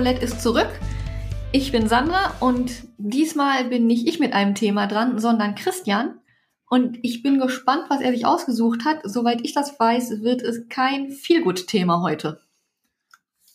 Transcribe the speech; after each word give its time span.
Themenroulette 0.00 0.24
ist 0.24 0.40
zurück. 0.40 0.68
Ich 1.52 1.72
bin 1.72 1.86
Sandra 1.86 2.32
und 2.40 2.72
diesmal 2.96 3.64
bin 3.66 3.86
nicht 3.86 4.08
ich 4.08 4.18
mit 4.18 4.32
einem 4.32 4.54
Thema 4.54 4.86
dran, 4.86 5.18
sondern 5.18 5.54
Christian. 5.54 6.18
Und 6.70 6.98
ich 7.02 7.22
bin 7.22 7.38
gespannt, 7.38 7.84
was 7.90 8.00
er 8.00 8.10
sich 8.10 8.24
ausgesucht 8.24 8.86
hat. 8.86 9.00
Soweit 9.04 9.42
ich 9.42 9.52
das 9.52 9.78
weiß, 9.78 10.22
wird 10.22 10.40
es 10.40 10.68
kein 10.70 11.10
Feelgood-Thema 11.10 12.00
heute. 12.00 12.40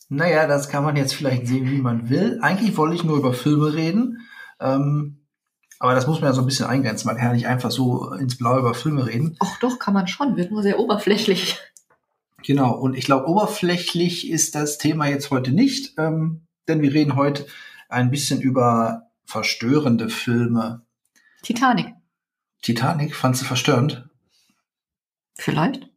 Naja, 0.08 0.46
das 0.46 0.68
kann 0.68 0.84
man 0.84 0.94
jetzt 0.94 1.14
vielleicht 1.14 1.48
sehen, 1.48 1.68
wie 1.68 1.82
man 1.82 2.10
will. 2.10 2.38
Eigentlich 2.42 2.76
wollte 2.76 2.94
ich 2.94 3.02
nur 3.02 3.16
über 3.16 3.32
Filme 3.32 3.74
reden. 3.74 4.20
Ähm, 4.60 5.26
aber 5.80 5.96
das 5.96 6.06
muss 6.06 6.20
man 6.20 6.30
ja 6.30 6.32
so 6.32 6.42
ein 6.42 6.46
bisschen 6.46 6.66
eingrenzen. 6.66 7.08
Man 7.08 7.16
kann 7.16 7.26
ja 7.26 7.32
nicht 7.32 7.48
einfach 7.48 7.72
so 7.72 8.12
ins 8.12 8.38
Blaue 8.38 8.60
über 8.60 8.74
Filme 8.74 9.04
reden. 9.04 9.36
Ach 9.40 9.58
doch, 9.58 9.80
kann 9.80 9.94
man 9.94 10.06
schon. 10.06 10.36
Wird 10.36 10.52
nur 10.52 10.62
sehr 10.62 10.78
oberflächlich. 10.78 11.58
Genau. 12.46 12.74
Und 12.74 12.96
ich 12.96 13.04
glaube, 13.04 13.26
oberflächlich 13.26 14.30
ist 14.30 14.54
das 14.54 14.78
Thema 14.78 15.08
jetzt 15.08 15.32
heute 15.32 15.50
nicht. 15.50 15.94
Ähm, 15.98 16.46
denn 16.68 16.80
wir 16.80 16.94
reden 16.94 17.16
heute 17.16 17.44
ein 17.88 18.12
bisschen 18.12 18.40
über 18.40 19.10
verstörende 19.24 20.08
Filme. 20.08 20.86
Titanic. 21.42 21.94
Titanic, 22.62 23.16
fandst 23.16 23.42
du 23.42 23.46
verstörend? 23.46 24.08
Vielleicht. 25.34 25.88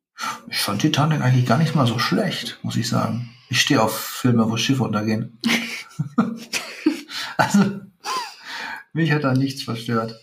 Ich 0.50 0.58
fand 0.58 0.82
Titanic 0.82 1.22
eigentlich 1.22 1.46
gar 1.46 1.60
nicht 1.60 1.76
mal 1.76 1.86
so 1.86 2.00
schlecht, 2.00 2.58
muss 2.64 2.78
ich 2.78 2.90
sagen. 2.90 3.30
Ich 3.50 3.62
stehe 3.62 3.82
auf 3.82 3.96
Filme, 3.96 4.50
wo 4.50 4.58
Schiffe 4.58 4.84
untergehen. 4.84 5.40
also, 7.38 7.82
mich 8.92 9.12
hat 9.12 9.24
da 9.24 9.34
nichts 9.34 9.62
verstört. 9.62 10.16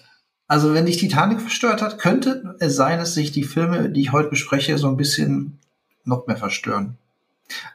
Also, 0.49 0.75
wenn 0.75 0.87
dich 0.87 0.97
Titanic 0.97 1.41
verstört 1.41 1.83
hat, 1.83 1.99
könnte 1.99 2.57
es 2.59 2.75
sein, 2.75 2.99
dass 2.99 3.15
sich 3.15 3.31
die 3.31 3.45
Filme, 3.45 3.91
die 3.91 4.01
ich 4.01 4.13
heute 4.13 4.29
bespreche, 4.29 4.77
so 4.77 4.89
ein 4.89 4.97
bisschen 4.97 5.61
noch 6.07 6.27
mehr 6.27 6.37
verstören. 6.37 6.99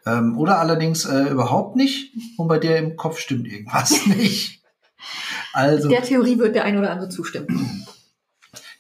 Ähm, 0.06 0.38
oder 0.38 0.60
allerdings 0.60 1.06
äh, 1.06 1.30
überhaupt 1.30 1.76
nicht 1.76 2.14
und 2.38 2.48
bei 2.48 2.60
dir 2.60 2.78
im 2.78 2.98
Kopf 2.98 3.20
stimmt 3.20 3.48
irgendwas 3.48 4.06
nicht. 4.08 4.62
Also, 5.54 5.90
der 5.90 6.04
Theorie 6.04 6.38
wird 6.38 6.56
der 6.56 6.66
ein 6.66 6.78
oder 6.78 6.92
andere 6.92 7.10
zustimmen. 7.10 7.88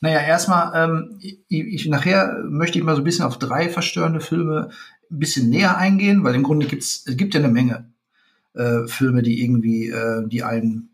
Naja, 0.04 0.20
erstmal, 0.20 0.72
ähm, 0.74 1.20
ich, 1.20 1.38
ich, 1.48 1.86
nachher 1.86 2.44
möchte 2.50 2.80
ich 2.80 2.84
mal 2.84 2.96
so 2.96 3.02
ein 3.02 3.04
bisschen 3.04 3.24
auf 3.24 3.38
drei 3.38 3.70
verstörende 3.70 4.20
Filme 4.20 4.70
ein 5.12 5.20
bisschen 5.20 5.52
näher 5.52 5.78
eingehen, 5.78 6.24
weil 6.24 6.34
im 6.34 6.42
Grunde 6.42 6.66
gibt's, 6.66 7.04
es 7.06 7.18
gibt 7.18 7.36
ja 7.36 7.40
eine 7.40 7.50
Menge 7.50 7.92
äh, 8.56 8.88
Filme, 8.88 9.22
die 9.22 9.44
irgendwie, 9.44 9.90
äh, 9.90 10.28
die 10.28 10.44
einen 10.44 10.90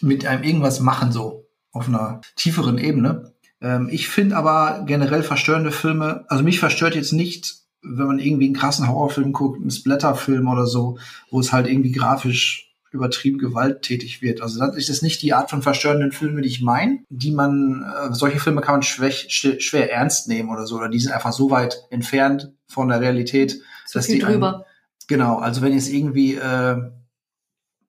mit 0.00 0.24
einem 0.24 0.44
irgendwas 0.44 0.78
machen, 0.78 1.10
so 1.10 1.48
auf 1.72 1.88
einer 1.88 2.20
tieferen 2.36 2.78
Ebene. 2.78 3.29
Ähm, 3.60 3.88
ich 3.90 4.08
finde 4.08 4.36
aber 4.36 4.84
generell 4.86 5.22
verstörende 5.22 5.72
Filme, 5.72 6.24
also 6.28 6.42
mich 6.42 6.58
verstört 6.58 6.94
jetzt 6.94 7.12
nicht, 7.12 7.56
wenn 7.82 8.06
man 8.06 8.18
irgendwie 8.18 8.46
einen 8.46 8.54
krassen 8.54 8.88
Horrorfilm 8.88 9.32
guckt, 9.32 9.60
einen 9.60 9.70
Splatterfilm 9.70 10.48
oder 10.48 10.66
so, 10.66 10.98
wo 11.30 11.40
es 11.40 11.52
halt 11.52 11.66
irgendwie 11.66 11.92
grafisch 11.92 12.70
übertrieben 12.92 13.38
gewalttätig 13.38 14.20
wird. 14.20 14.42
Also 14.42 14.58
das 14.58 14.88
ist 14.88 15.02
nicht 15.02 15.22
die 15.22 15.32
Art 15.32 15.48
von 15.48 15.62
verstörenden 15.62 16.10
Filme, 16.12 16.42
die 16.42 16.48
ich 16.48 16.60
meine, 16.60 16.98
die 17.08 17.30
man, 17.30 17.84
äh, 17.84 18.12
solche 18.12 18.40
Filme 18.40 18.60
kann 18.62 18.74
man 18.74 18.82
schwer, 18.82 19.12
schwer 19.12 19.92
ernst 19.92 20.28
nehmen 20.28 20.50
oder 20.50 20.66
so, 20.66 20.76
oder 20.76 20.88
die 20.88 20.98
sind 20.98 21.12
einfach 21.12 21.32
so 21.32 21.50
weit 21.50 21.86
entfernt 21.90 22.52
von 22.66 22.88
der 22.88 23.00
Realität, 23.00 23.60
so 23.86 23.98
dass 23.98 24.06
die 24.06 24.18
drüber. 24.18 24.54
Einen, 24.54 24.64
genau, 25.06 25.38
also 25.38 25.62
wenn 25.62 25.72
jetzt 25.72 25.88
irgendwie 25.88 26.34
äh, 26.34 26.76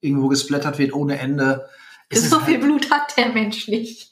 irgendwo 0.01 0.27
gesplattert 0.27 0.77
wird 0.77 0.93
ohne 0.93 1.17
Ende. 1.17 1.67
So 2.13 2.39
viel 2.39 2.55
halt, 2.55 2.61
Blut 2.61 2.91
hat 2.91 3.17
der 3.17 3.29
Mensch 3.29 3.67
nicht. 3.67 4.10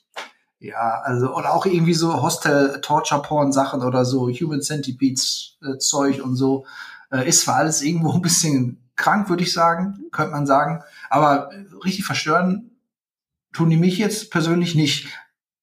Ja, 0.60 1.02
also, 1.04 1.34
oder 1.36 1.54
auch 1.54 1.66
irgendwie 1.66 1.94
so 1.94 2.22
Hostel-Torture-Porn-Sachen 2.22 3.82
oder 3.82 4.04
so, 4.04 4.30
Human 4.30 4.62
Centipedes-Zeug 4.62 6.18
äh, 6.18 6.22
und 6.22 6.36
so. 6.36 6.66
Äh, 7.12 7.28
ist 7.28 7.42
zwar 7.42 7.56
alles 7.56 7.82
irgendwo 7.82 8.12
ein 8.14 8.22
bisschen 8.22 8.90
krank, 8.96 9.30
würde 9.30 9.44
ich 9.44 9.54
sagen, 9.54 10.00
könnte 10.12 10.32
man 10.32 10.46
sagen. 10.46 10.84
Aber 11.10 11.50
richtig 11.84 12.06
verstören 12.06 12.72
tun 13.54 13.70
die 13.70 13.78
mich 13.78 13.98
jetzt 13.98 14.32
persönlich 14.32 14.76
nicht. 14.76 15.08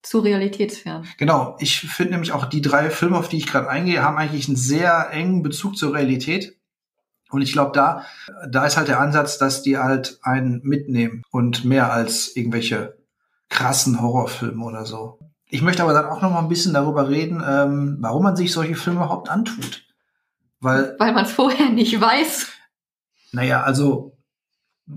Zu 0.03 0.21
realitätsfern. 0.21 1.07
Genau. 1.19 1.57
Ich 1.59 1.81
finde 1.81 2.13
nämlich 2.13 2.33
auch 2.33 2.47
die 2.47 2.63
drei 2.63 2.91
Filme, 2.91 3.19
auf 3.19 3.29
die 3.29 3.39
ich 3.39 3.47
gerade 3.47 3.69
eingehe, 3.69 4.03
haben 4.03 4.17
eigentlich 4.17 4.49
einen 4.49 4.57
sehr 4.57 5.11
engen 5.11 5.43
Bezug 5.43 5.77
zur 5.77 5.95
Realität. 5.95 6.57
Und 7.31 7.43
ich 7.43 7.53
glaube, 7.53 7.73
da, 7.75 8.07
da 8.49 8.65
ist 8.65 8.77
halt 8.77 8.89
der 8.89 9.01
Ansatz, 9.01 9.37
dass 9.37 9.63
die 9.63 9.79
halt 9.79 10.21
einen 10.23 10.61
mitnehmen 10.63 11.23
und 11.31 11.65
mehr 11.65 11.93
als 11.93 12.37
irgendwelche 12.37 12.97
krassen 13.49 14.01
Horrorfilme 14.01 14.65
oder 14.65 14.85
so. 14.85 15.19
Ich 15.49 15.63
möchte 15.63 15.83
aber 15.83 15.93
dann 15.93 16.07
auch 16.07 16.23
noch 16.23 16.31
mal 16.31 16.41
ein 16.41 16.49
bisschen 16.49 16.75
darüber 16.75 17.09
reden, 17.09 17.43
ähm, 17.47 17.99
warum 18.01 18.25
man 18.25 18.37
sich 18.37 18.53
solche 18.53 18.75
Filme 18.75 19.01
überhaupt 19.01 19.29
antut. 19.29 19.85
Weil, 20.61 20.97
Weil 20.99 21.13
man 21.13 21.25
es 21.25 21.33
vorher 21.33 21.69
nicht 21.69 22.01
weiß. 22.01 22.49
Naja, 23.33 23.63
also 23.63 24.17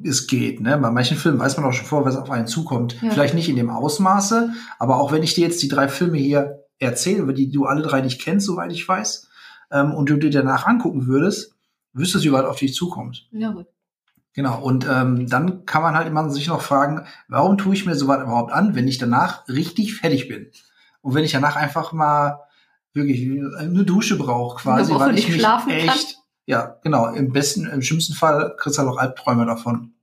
es 0.03 0.27
geht, 0.27 0.61
ne? 0.61 0.77
Bei 0.77 0.91
manchen 0.91 1.17
Filmen 1.17 1.39
weiß 1.39 1.57
man 1.57 1.65
auch 1.65 1.73
schon 1.73 1.85
vor, 1.85 2.05
was 2.05 2.15
auf 2.15 2.29
einen 2.29 2.47
zukommt. 2.47 3.01
Ja. 3.01 3.11
Vielleicht 3.11 3.33
nicht 3.33 3.49
in 3.49 3.55
dem 3.55 3.69
Ausmaße, 3.69 4.51
aber 4.77 4.99
auch 4.99 5.11
wenn 5.11 5.23
ich 5.23 5.33
dir 5.33 5.45
jetzt 5.45 5.61
die 5.61 5.67
drei 5.67 5.87
Filme 5.87 6.17
hier 6.17 6.63
erzähle, 6.79 7.33
die 7.33 7.51
du 7.51 7.66
alle 7.66 7.81
drei 7.81 8.01
nicht 8.01 8.21
kennst, 8.21 8.45
soweit 8.45 8.71
ich 8.71 8.87
weiß, 8.87 9.27
ähm, 9.71 9.93
und 9.93 10.09
du 10.09 10.17
dir 10.17 10.31
danach 10.31 10.66
angucken 10.66 11.07
würdest, 11.07 11.55
wüsstest 11.93 12.25
du, 12.25 12.31
was 12.31 12.45
auf 12.45 12.57
dich 12.57 12.73
zukommt. 12.73 13.27
Ja, 13.31 13.51
gut. 13.51 13.67
Genau, 14.34 14.62
und 14.62 14.88
ähm, 14.90 15.28
dann 15.28 15.66
kann 15.66 15.81
man 15.81 15.95
halt 15.95 16.07
immer 16.07 16.29
sich 16.29 16.47
noch 16.47 16.62
fragen, 16.62 17.06
warum 17.28 17.57
tue 17.57 17.73
ich 17.73 17.85
mir 17.85 17.95
sowas 17.95 18.22
überhaupt 18.22 18.53
an, 18.53 18.75
wenn 18.75 18.88
ich 18.88 18.97
danach 18.97 19.47
richtig 19.47 19.95
fertig 19.95 20.28
bin? 20.28 20.51
Und 21.01 21.16
wenn 21.16 21.23
ich 21.23 21.31
danach 21.31 21.56
einfach 21.56 21.94
mal 21.94 22.41
wirklich 22.94 23.22
eine 23.57 23.84
Dusche 23.84 24.17
brauche, 24.17 24.62
quasi, 24.62 24.94
weil 24.94 25.17
ich 25.17 25.29
mich 25.29 25.44
echt, 25.44 25.88
kann. 25.88 25.97
Ja, 26.45 26.78
genau. 26.84 27.07
Im 27.07 27.31
besten, 27.31 27.67
im 27.67 27.81
schlimmsten 27.81 28.13
Fall 28.13 28.56
kriegst 28.57 28.78
du 28.78 28.81
halt 28.81 28.91
auch 28.91 28.97
Albträume 28.97 29.45
davon, 29.45 29.94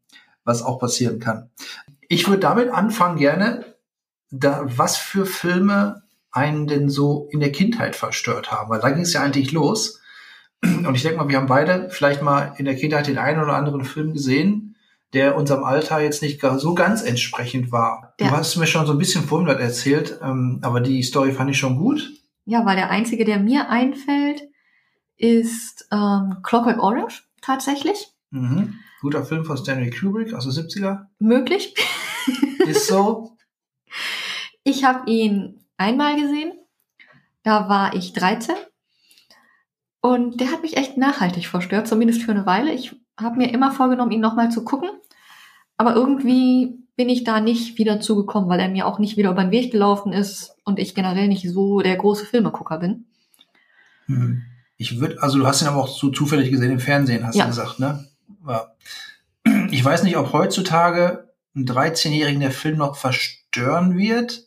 was 0.44 0.62
auch 0.62 0.78
passieren 0.78 1.18
kann. 1.18 1.50
Ich 2.08 2.28
würde 2.28 2.40
damit 2.40 2.70
anfangen 2.70 3.16
gerne, 3.16 3.64
da, 4.30 4.62
was 4.64 4.96
für 4.96 5.26
Filme 5.26 6.02
einen 6.30 6.66
denn 6.66 6.88
so 6.88 7.28
in 7.30 7.40
der 7.40 7.52
Kindheit 7.52 7.96
verstört 7.96 8.52
haben, 8.52 8.70
weil 8.70 8.80
da 8.80 8.90
ging 8.90 9.02
es 9.02 9.12
ja 9.12 9.22
eigentlich 9.22 9.52
los. 9.52 10.00
Und 10.62 10.94
ich 10.94 11.02
denke 11.02 11.18
mal, 11.18 11.28
wir 11.28 11.36
haben 11.36 11.46
beide 11.46 11.90
vielleicht 11.90 12.22
mal 12.22 12.54
in 12.56 12.64
der 12.64 12.76
Kindheit 12.76 13.06
den 13.06 13.18
einen 13.18 13.40
oder 13.42 13.54
anderen 13.54 13.84
Film 13.84 14.12
gesehen, 14.12 14.76
der 15.12 15.36
unserem 15.36 15.64
Alter 15.64 16.00
jetzt 16.00 16.22
nicht 16.22 16.40
so 16.40 16.74
ganz 16.74 17.02
entsprechend 17.02 17.72
war. 17.72 18.14
Ja. 18.20 18.28
Du 18.28 18.36
hast 18.36 18.56
mir 18.56 18.66
schon 18.66 18.86
so 18.86 18.92
ein 18.92 18.98
bisschen 18.98 19.24
vorhin 19.24 19.48
was 19.48 19.60
erzählt, 19.60 20.18
ähm, 20.22 20.58
aber 20.62 20.80
die 20.80 21.02
Story 21.02 21.32
fand 21.32 21.50
ich 21.50 21.58
schon 21.58 21.78
gut. 21.78 22.10
Ja, 22.44 22.64
weil 22.64 22.76
der 22.76 22.90
einzige, 22.90 23.24
der 23.24 23.38
mir 23.38 23.68
einfällt, 23.70 24.42
ist 25.16 25.88
ähm, 25.92 26.36
Clockwork 26.42 26.82
Orange 26.82 27.24
tatsächlich. 27.40 28.08
Mhm. 28.30 28.74
Guter 29.00 29.24
Film 29.24 29.44
von 29.44 29.56
Stanley 29.56 29.90
Kubrick 29.90 30.34
aus 30.34 30.44
den 30.44 30.52
70er. 30.52 31.06
Möglich. 31.18 31.74
ist 32.66 32.88
so. 32.88 33.32
Ich 34.68 34.82
habe 34.82 35.08
ihn 35.08 35.64
einmal 35.76 36.20
gesehen. 36.20 36.50
Da 37.44 37.68
war 37.68 37.94
ich 37.94 38.14
13. 38.14 38.56
Und 40.06 40.40
der 40.40 40.52
hat 40.52 40.62
mich 40.62 40.76
echt 40.76 40.96
nachhaltig 40.96 41.48
verstört, 41.48 41.88
zumindest 41.88 42.22
für 42.22 42.30
eine 42.30 42.46
Weile. 42.46 42.72
Ich 42.72 42.94
habe 43.18 43.38
mir 43.38 43.52
immer 43.52 43.72
vorgenommen, 43.72 44.12
ihn 44.12 44.20
nochmal 44.20 44.52
zu 44.52 44.62
gucken. 44.62 44.88
Aber 45.76 45.96
irgendwie 45.96 46.78
bin 46.94 47.08
ich 47.08 47.24
da 47.24 47.40
nicht 47.40 47.76
wieder 47.76 47.98
zugekommen, 47.98 48.48
weil 48.48 48.60
er 48.60 48.68
mir 48.68 48.86
auch 48.86 49.00
nicht 49.00 49.16
wieder 49.16 49.32
über 49.32 49.42
den 49.42 49.50
Weg 49.50 49.72
gelaufen 49.72 50.12
ist 50.12 50.54
und 50.64 50.78
ich 50.78 50.94
generell 50.94 51.26
nicht 51.26 51.50
so 51.50 51.80
der 51.80 51.96
große 51.96 52.24
Filmegucker 52.24 52.78
bin. 52.78 53.06
Mhm. 54.06 54.42
Ich 54.76 55.00
würde, 55.00 55.20
also 55.20 55.38
du 55.38 55.46
hast 55.46 55.62
ihn 55.62 55.68
aber 55.68 55.82
auch 55.82 55.88
so 55.88 56.10
zufällig 56.10 56.52
gesehen 56.52 56.70
im 56.70 56.78
Fernsehen, 56.78 57.26
hast 57.26 57.34
ja. 57.34 57.42
du 57.42 57.50
gesagt, 57.50 57.80
ne? 57.80 58.06
Ja. 58.46 58.68
Ich 59.72 59.84
weiß 59.84 60.04
nicht, 60.04 60.16
ob 60.16 60.32
heutzutage 60.32 61.32
ein 61.56 61.66
13-Jährigen 61.66 62.40
der 62.40 62.52
Film 62.52 62.76
noch 62.76 62.94
verstören 62.94 63.96
wird, 63.96 64.44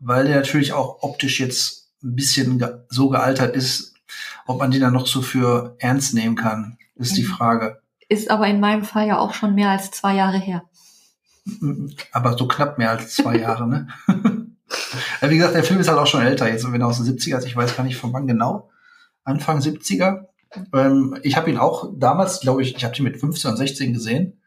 weil 0.00 0.26
der 0.26 0.34
natürlich 0.34 0.72
auch 0.72 1.04
optisch 1.04 1.38
jetzt 1.38 1.92
ein 2.02 2.16
bisschen 2.16 2.64
so 2.88 3.08
gealtert 3.08 3.54
ist, 3.54 3.95
ob 4.46 4.58
man 4.58 4.70
den 4.70 4.80
dann 4.80 4.92
noch 4.92 5.06
so 5.06 5.22
für 5.22 5.76
ernst 5.78 6.14
nehmen 6.14 6.36
kann, 6.36 6.78
ist 6.94 7.12
mhm. 7.12 7.16
die 7.16 7.24
Frage. 7.24 7.80
Ist 8.08 8.30
aber 8.30 8.46
in 8.46 8.60
meinem 8.60 8.84
Fall 8.84 9.06
ja 9.06 9.18
auch 9.18 9.34
schon 9.34 9.54
mehr 9.54 9.70
als 9.70 9.90
zwei 9.90 10.14
Jahre 10.14 10.38
her. 10.38 10.62
Aber 12.12 12.36
so 12.36 12.48
knapp 12.48 12.78
mehr 12.78 12.90
als 12.90 13.14
zwei 13.14 13.36
Jahre, 13.38 13.68
ne? 13.68 13.88
Wie 15.20 15.36
gesagt, 15.36 15.54
der 15.54 15.64
Film 15.64 15.80
ist 15.80 15.88
halt 15.88 15.98
auch 15.98 16.06
schon 16.06 16.22
älter 16.22 16.48
jetzt, 16.48 16.70
wenn 16.70 16.80
er 16.80 16.88
aus 16.88 17.02
den 17.02 17.06
70er 17.06 17.38
ist, 17.38 17.46
ich 17.46 17.56
weiß 17.56 17.76
gar 17.76 17.84
nicht 17.84 17.96
von 17.96 18.12
wann 18.12 18.26
genau. 18.26 18.70
Anfang 19.24 19.60
70er. 19.60 20.26
Ähm, 20.72 21.18
ich 21.22 21.36
habe 21.36 21.50
ihn 21.50 21.58
auch 21.58 21.92
damals, 21.96 22.40
glaube 22.40 22.62
ich, 22.62 22.76
ich 22.76 22.84
habe 22.84 22.96
ihn 22.96 23.04
mit 23.04 23.18
15 23.18 23.50
und 23.50 23.56
16 23.56 23.92
gesehen. 23.92 24.40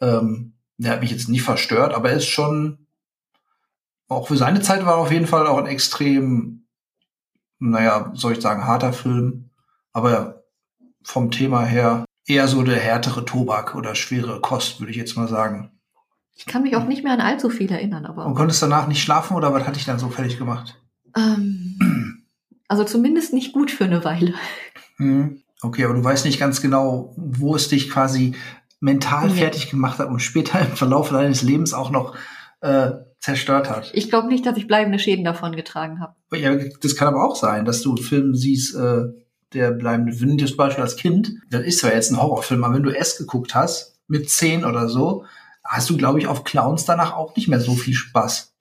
Ähm, 0.00 0.54
der 0.76 0.92
hat 0.92 1.00
mich 1.00 1.10
jetzt 1.10 1.28
nicht 1.28 1.42
verstört, 1.42 1.94
aber 1.94 2.10
er 2.10 2.16
ist 2.16 2.26
schon, 2.26 2.86
auch 4.08 4.28
für 4.28 4.36
seine 4.36 4.60
Zeit 4.60 4.84
war 4.84 4.94
er 4.94 4.98
auf 4.98 5.12
jeden 5.12 5.26
Fall 5.26 5.46
auch 5.46 5.58
ein 5.58 5.66
extrem, 5.66 6.63
naja, 7.58 8.10
soll 8.14 8.32
ich 8.32 8.40
sagen, 8.40 8.64
harter 8.66 8.92
Film. 8.92 9.50
Aber 9.92 10.44
vom 11.02 11.30
Thema 11.30 11.64
her 11.64 12.04
eher 12.26 12.48
so 12.48 12.62
der 12.62 12.78
härtere 12.78 13.24
Tobak 13.24 13.74
oder 13.74 13.94
schwere 13.94 14.40
Kost, 14.40 14.80
würde 14.80 14.90
ich 14.90 14.96
jetzt 14.96 15.16
mal 15.16 15.28
sagen. 15.28 15.70
Ich 16.36 16.46
kann 16.46 16.62
mich 16.62 16.74
auch 16.76 16.86
nicht 16.86 17.04
mehr 17.04 17.12
an 17.12 17.20
allzu 17.20 17.48
viel 17.50 17.70
erinnern, 17.70 18.06
aber. 18.06 18.26
Und 18.26 18.34
konntest 18.34 18.62
danach 18.62 18.88
nicht 18.88 19.02
schlafen 19.02 19.36
oder 19.36 19.52
was 19.52 19.66
hatte 19.66 19.78
ich 19.78 19.84
dann 19.84 19.98
so 19.98 20.08
fertig 20.08 20.38
gemacht? 20.38 20.80
Ähm, 21.16 22.24
also 22.68 22.84
zumindest 22.84 23.32
nicht 23.32 23.52
gut 23.52 23.70
für 23.70 23.84
eine 23.84 24.04
Weile. 24.04 24.34
Hm. 24.96 25.40
Okay, 25.62 25.84
aber 25.84 25.94
du 25.94 26.02
weißt 26.02 26.24
nicht 26.24 26.40
ganz 26.40 26.60
genau, 26.60 27.14
wo 27.16 27.54
es 27.54 27.68
dich 27.68 27.88
quasi 27.88 28.34
mental 28.80 29.28
Nee. 29.28 29.34
fertig 29.40 29.70
gemacht 29.70 29.98
hat 29.98 30.08
und 30.08 30.20
später 30.20 30.60
im 30.60 30.76
Verlauf 30.76 31.10
deines 31.10 31.42
Lebens 31.42 31.72
auch 31.72 31.90
noch 31.90 32.16
äh, 32.60 32.90
zerstört 33.24 33.70
hat. 33.70 33.90
Ich 33.94 34.10
glaube 34.10 34.28
nicht, 34.28 34.44
dass 34.44 34.58
ich 34.58 34.66
bleibende 34.66 34.98
Schäden 34.98 35.24
davon 35.24 35.56
getragen 35.56 35.98
habe. 35.98 36.14
Ja, 36.36 36.54
das 36.82 36.94
kann 36.94 37.08
aber 37.08 37.24
auch 37.24 37.36
sein, 37.36 37.64
dass 37.64 37.80
du 37.80 37.94
einen 37.94 38.04
Film 38.04 38.34
siehst, 38.34 38.74
äh, 38.74 39.04
der 39.54 39.70
bleibende, 39.70 40.20
wenn 40.20 40.36
du 40.36 40.44
zum 40.44 40.58
Beispiel 40.58 40.82
als 40.82 40.96
Kind, 40.96 41.32
das 41.50 41.62
ist 41.62 41.78
zwar 41.78 41.94
jetzt 41.94 42.10
ein 42.10 42.20
Horrorfilm, 42.20 42.62
aber 42.64 42.74
wenn 42.74 42.82
du 42.82 42.90
S 42.94 43.16
geguckt 43.16 43.54
hast, 43.54 43.98
mit 44.08 44.28
zehn 44.28 44.64
oder 44.64 44.90
so, 44.90 45.24
hast 45.64 45.88
du, 45.88 45.96
glaube 45.96 46.18
ich, 46.18 46.26
auf 46.26 46.44
Clowns 46.44 46.84
danach 46.84 47.14
auch 47.14 47.34
nicht 47.34 47.48
mehr 47.48 47.60
so 47.60 47.74
viel 47.74 47.94
Spaß. 47.94 48.54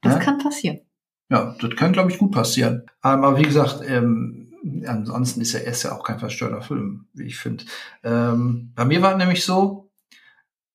Das 0.00 0.14
Ja? 0.14 0.18
kann 0.18 0.38
passieren. 0.38 0.80
Ja, 1.28 1.54
das 1.60 1.76
kann, 1.76 1.92
glaube 1.92 2.10
ich, 2.10 2.16
gut 2.18 2.32
passieren. 2.32 2.84
Ähm, 3.04 3.22
Aber 3.22 3.36
wie 3.38 3.42
gesagt, 3.42 3.80
ähm, 3.86 4.50
ansonsten 4.86 5.42
ist 5.42 5.52
ja 5.52 5.60
S 5.60 5.82
ja 5.82 5.92
auch 5.94 6.04
kein 6.04 6.18
verstörender 6.20 6.62
Film, 6.62 7.06
wie 7.12 7.24
ich 7.24 7.36
finde. 7.36 7.64
Ähm, 8.02 8.72
bei 8.74 8.86
mir 8.86 9.02
war 9.02 9.14
nämlich 9.16 9.44
so, 9.44 9.85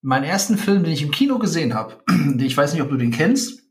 mein 0.01 0.23
ersten 0.23 0.57
Film, 0.57 0.83
den 0.83 0.93
ich 0.93 1.03
im 1.03 1.11
Kino 1.11 1.39
gesehen 1.39 1.73
habe, 1.73 1.97
ich 2.39 2.55
weiß 2.55 2.73
nicht, 2.73 2.81
ob 2.81 2.89
du 2.89 2.97
den 2.97 3.11
kennst, 3.11 3.61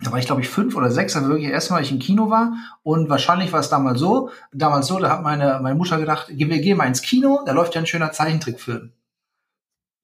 da 0.00 0.12
war 0.12 0.18
ich, 0.18 0.26
glaube 0.26 0.42
ich, 0.42 0.48
fünf 0.48 0.76
oder 0.76 0.90
sechs, 0.90 1.16
also 1.16 1.28
wirklich 1.28 1.48
erst 1.48 1.70
Mal, 1.70 1.82
ich 1.82 1.90
im 1.90 1.98
Kino 1.98 2.28
war. 2.28 2.54
Und 2.82 3.08
wahrscheinlich 3.08 3.52
war 3.52 3.60
es 3.60 3.70
damals 3.70 3.98
so, 3.98 4.30
damals 4.52 4.86
so, 4.88 4.98
da 4.98 5.10
hat 5.10 5.22
meine, 5.22 5.58
meine 5.62 5.74
Mutter 5.74 5.98
gedacht, 5.98 6.28
wir 6.28 6.60
gehen 6.60 6.76
mal 6.76 6.86
ins 6.86 7.00
Kino, 7.00 7.40
da 7.46 7.52
läuft 7.52 7.74
ja 7.74 7.80
ein 7.80 7.86
schöner 7.86 8.12
Zeichentrickfilm. 8.12 8.92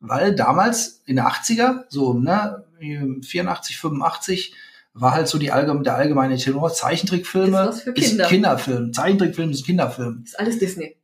Weil 0.00 0.34
damals, 0.34 1.02
in 1.04 1.16
der 1.16 1.28
80er, 1.28 1.84
so, 1.88 2.14
ne, 2.14 2.64
84, 2.80 3.78
85, 3.78 4.54
war 4.94 5.12
halt 5.12 5.28
so 5.28 5.38
die 5.38 5.52
allgemeine, 5.52 5.84
der 5.84 5.96
allgemeine 5.96 6.36
Tenor, 6.36 6.72
Zeichentrickfilme 6.72 7.68
Ist 7.68 7.82
für 7.82 7.90
ist 7.90 8.08
Kinder. 8.08 8.26
Kinderfilm. 8.26 8.92
Zeichentrickfilm 8.92 9.50
ist 9.50 9.64
Kinderfilm. 9.64 10.22
Ist 10.24 10.38
alles 10.38 10.58
Disney. 10.58 10.96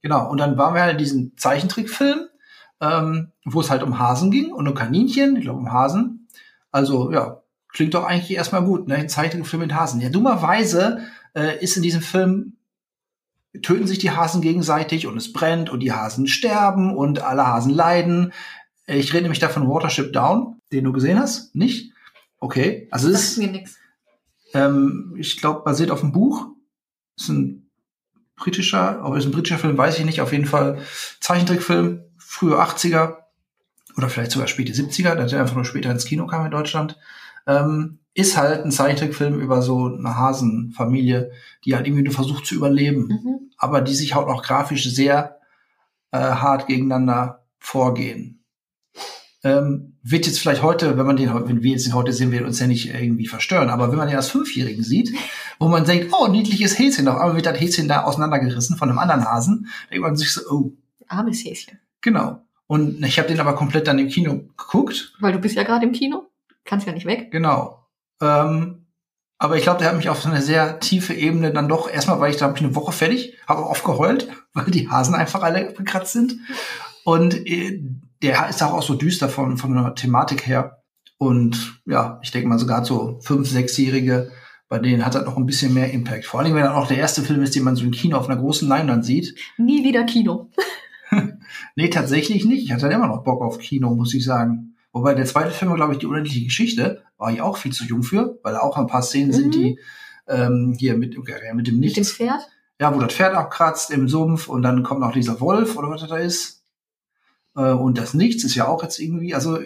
Genau, 0.00 0.30
und 0.30 0.38
dann 0.38 0.56
waren 0.56 0.74
wir 0.74 0.82
halt 0.82 0.92
in 0.92 0.98
diesem 0.98 1.36
Zeichentrickfilm, 1.36 2.28
ähm, 2.80 3.32
wo 3.44 3.60
es 3.60 3.70
halt 3.70 3.82
um 3.82 3.98
Hasen 3.98 4.30
ging 4.30 4.52
und 4.52 4.68
um 4.68 4.74
Kaninchen, 4.74 5.36
ich 5.36 5.42
glaube 5.42 5.58
um 5.58 5.72
Hasen. 5.72 6.28
Also 6.70 7.10
ja, 7.12 7.42
klingt 7.68 7.94
doch 7.94 8.04
eigentlich 8.04 8.36
erstmal 8.36 8.62
gut, 8.64 8.88
ne? 8.88 8.96
Ein 8.96 9.08
Zeichentrickfilm 9.08 9.62
mit 9.62 9.74
Hasen. 9.74 10.00
Ja, 10.00 10.08
dummerweise 10.10 11.00
äh, 11.34 11.62
ist 11.62 11.76
in 11.76 11.82
diesem 11.82 12.02
Film, 12.02 12.54
töten 13.62 13.86
sich 13.86 13.98
die 13.98 14.10
Hasen 14.10 14.42
gegenseitig 14.42 15.06
und 15.06 15.16
es 15.16 15.32
brennt 15.32 15.70
und 15.70 15.80
die 15.80 15.92
Hasen 15.92 16.26
sterben 16.26 16.94
und 16.96 17.22
alle 17.22 17.46
Hasen 17.46 17.72
leiden. 17.72 18.32
Ich 18.86 19.12
rede 19.12 19.22
nämlich 19.22 19.38
da 19.40 19.48
von 19.48 19.68
Watership 19.68 20.12
Down, 20.12 20.60
den 20.72 20.84
du 20.84 20.92
gesehen 20.92 21.18
hast, 21.18 21.54
nicht? 21.54 21.92
Okay, 22.40 22.88
also 22.90 23.08
es 23.08 23.12
Das 23.14 23.22
ist 23.22 23.30
ist 23.32 23.38
mir 23.38 23.48
nix. 23.50 23.76
ähm, 24.54 25.14
ich 25.18 25.38
glaube, 25.40 25.62
basiert 25.64 25.90
auf 25.90 26.02
einem 26.02 26.12
Buch. 26.12 26.48
Ist 27.16 27.28
ein 27.30 27.68
britischer, 28.36 29.00
ob 29.04 29.16
es 29.16 29.24
ein 29.24 29.32
britischer 29.32 29.58
Film, 29.58 29.76
weiß 29.76 29.98
ich 29.98 30.04
nicht. 30.04 30.20
Auf 30.20 30.32
jeden 30.32 30.46
Fall 30.46 30.78
Zeichentrickfilm, 31.20 32.02
frühe 32.28 32.60
80er 32.60 33.16
oder 33.96 34.10
vielleicht 34.10 34.32
sogar 34.32 34.48
späte 34.48 34.74
70er, 34.74 35.14
der 35.14 35.40
einfach 35.40 35.54
nur 35.54 35.64
später 35.64 35.90
ins 35.90 36.04
Kino 36.04 36.26
kam 36.26 36.44
in 36.44 36.50
Deutschland. 36.50 36.98
Ähm, 37.46 38.00
ist 38.12 38.36
halt 38.36 38.64
ein 38.64 38.70
Zeichentrickfilm 38.70 39.40
über 39.40 39.62
so 39.62 39.86
eine 39.86 40.14
Hasenfamilie, 40.16 41.30
die 41.64 41.74
halt 41.74 41.86
irgendwie 41.86 42.04
nur 42.04 42.12
versucht 42.12 42.44
zu 42.44 42.54
überleben, 42.54 43.06
Mhm. 43.08 43.50
aber 43.56 43.80
die 43.80 43.94
sich 43.94 44.14
halt 44.14 44.26
auch 44.26 44.42
grafisch 44.42 44.84
sehr 44.92 45.38
äh, 46.10 46.18
hart 46.18 46.66
gegeneinander 46.66 47.44
vorgehen. 47.58 48.44
Ähm, 49.42 49.96
wird 50.02 50.26
jetzt 50.26 50.38
vielleicht 50.40 50.62
heute, 50.62 50.98
wenn 50.98 51.06
man 51.06 51.16
den, 51.16 51.32
wenn 51.32 51.62
wir 51.62 51.70
jetzt 51.70 51.86
den 51.86 51.94
heute 51.94 52.12
sehen, 52.12 52.30
wird 52.30 52.44
uns 52.44 52.60
ja 52.60 52.66
nicht 52.66 52.92
irgendwie 52.92 53.26
verstören. 53.26 53.70
Aber 53.70 53.90
wenn 53.90 53.96
man 53.98 54.08
den 54.08 54.16
als 54.16 54.28
Fünfjährigen 54.28 54.84
sieht, 54.84 55.14
wo 55.58 55.68
man 55.68 55.84
denkt, 55.84 56.12
oh, 56.12 56.28
niedliches 56.28 56.78
Häschen, 56.78 57.08
auf 57.08 57.16
einmal 57.18 57.36
wird 57.36 57.46
das 57.46 57.58
Häschen 57.58 57.88
da 57.88 58.02
auseinandergerissen 58.02 58.76
von 58.76 58.90
einem 58.90 58.98
anderen 58.98 59.24
Hasen, 59.24 59.68
denkt 59.90 60.02
man 60.02 60.16
sich 60.16 60.30
so, 60.32 60.40
oh, 60.50 60.72
Armes 61.06 61.44
Häschen. 61.44 61.78
Genau. 62.00 62.42
Und 62.66 63.02
ich 63.02 63.18
habe 63.18 63.28
den 63.28 63.40
aber 63.40 63.54
komplett 63.54 63.86
dann 63.86 63.98
im 63.98 64.08
Kino 64.08 64.40
geguckt, 64.56 65.14
Weil 65.20 65.32
du 65.32 65.38
bist 65.38 65.56
ja 65.56 65.62
gerade 65.62 65.86
im 65.86 65.92
Kino. 65.92 66.26
Kannst 66.64 66.86
ja 66.86 66.92
nicht 66.92 67.06
weg. 67.06 67.30
genau. 67.30 67.86
Ähm, 68.20 68.86
aber 69.38 69.56
ich 69.56 69.62
glaube, 69.62 69.78
der 69.78 69.88
hat 69.88 69.96
mich 69.96 70.08
auf 70.08 70.20
so 70.20 70.28
eine 70.28 70.42
sehr 70.42 70.80
tiefe 70.80 71.14
Ebene 71.14 71.52
dann 71.52 71.68
doch, 71.68 71.88
erstmal 71.88 72.18
war 72.18 72.28
ich 72.28 72.36
da 72.36 72.52
ich 72.52 72.60
eine 72.60 72.74
Woche 72.74 72.90
fertig, 72.90 73.38
habe 73.46 73.64
auch 73.64 73.70
oft 73.70 73.84
geheult, 73.84 74.28
weil 74.52 74.66
die 74.66 74.88
Hasen 74.88 75.14
einfach 75.14 75.42
alle 75.42 75.72
gekratzt 75.72 76.12
sind. 76.12 76.36
Und 77.04 77.46
äh, 77.46 77.80
der 78.22 78.48
ist 78.48 78.62
auch 78.62 78.82
so 78.82 78.94
düster 78.94 79.28
von, 79.28 79.56
von 79.56 79.74
der 79.74 79.94
Thematik 79.94 80.46
her. 80.46 80.82
Und 81.18 81.80
ja, 81.86 82.18
ich 82.22 82.32
denke 82.32 82.48
mal 82.48 82.58
sogar 82.58 82.84
so 82.84 83.18
fünf, 83.22 83.48
sechsjährige, 83.48 84.30
bei 84.68 84.78
denen 84.78 85.06
hat 85.06 85.14
das 85.14 85.24
noch 85.24 85.36
ein 85.36 85.46
bisschen 85.46 85.72
mehr 85.72 85.90
Impact. 85.90 86.26
Vor 86.26 86.40
allem, 86.40 86.54
wenn 86.54 86.64
dann 86.64 86.74
auch 86.74 86.88
der 86.88 86.98
erste 86.98 87.22
Film 87.22 87.42
ist, 87.42 87.54
den 87.54 87.64
man 87.64 87.76
so 87.76 87.84
im 87.84 87.92
Kino 87.92 88.18
auf 88.18 88.28
einer 88.28 88.38
großen 88.38 88.68
Leinwand 88.68 89.04
sieht. 89.04 89.34
Nie 89.56 89.84
wieder 89.84 90.04
Kino. 90.04 90.50
Nee, 91.76 91.88
tatsächlich 91.88 92.44
nicht. 92.44 92.64
Ich 92.64 92.72
hatte 92.72 92.82
dann 92.82 92.92
immer 92.92 93.06
noch 93.08 93.24
Bock 93.24 93.40
auf 93.42 93.58
Kino, 93.58 93.94
muss 93.94 94.12
ich 94.14 94.24
sagen. 94.24 94.74
Wobei 94.92 95.14
der 95.14 95.26
zweite 95.26 95.50
Film, 95.50 95.74
glaube 95.74 95.92
ich, 95.92 95.98
die 95.98 96.06
unendliche 96.06 96.44
Geschichte, 96.44 97.02
war 97.16 97.30
ich 97.32 97.40
auch 97.40 97.56
viel 97.56 97.72
zu 97.72 97.84
jung 97.84 98.02
für, 98.02 98.38
weil 98.42 98.54
da 98.54 98.60
auch 98.60 98.76
ein 98.76 98.86
paar 98.86 99.02
Szenen 99.02 99.32
sind, 99.32 99.48
Mhm. 99.48 99.50
die 99.52 99.78
ähm, 100.28 100.74
hier 100.78 100.96
mit, 100.96 101.14
äh, 101.14 101.18
mit 101.18 101.32
dem 101.46 101.56
Mit 101.56 101.66
dem 101.68 101.80
Nichts. 101.80 102.12
Pferd. 102.12 102.40
Ja, 102.80 102.94
wo 102.94 103.00
das 103.00 103.12
Pferd 103.14 103.34
abkratzt 103.34 103.90
im 103.90 104.08
Sumpf 104.08 104.48
und 104.48 104.62
dann 104.62 104.82
kommt 104.82 105.00
noch 105.00 105.12
dieser 105.12 105.40
Wolf 105.40 105.76
oder 105.76 105.88
was 105.90 106.00
das 106.02 106.10
da 106.10 106.16
ist. 106.18 106.64
Äh, 107.56 107.72
und 107.72 107.96
das 107.98 108.14
Nichts 108.14 108.44
ist 108.44 108.54
ja 108.54 108.66
auch 108.68 108.82
jetzt 108.82 108.98
irgendwie, 109.00 109.34
also 109.34 109.58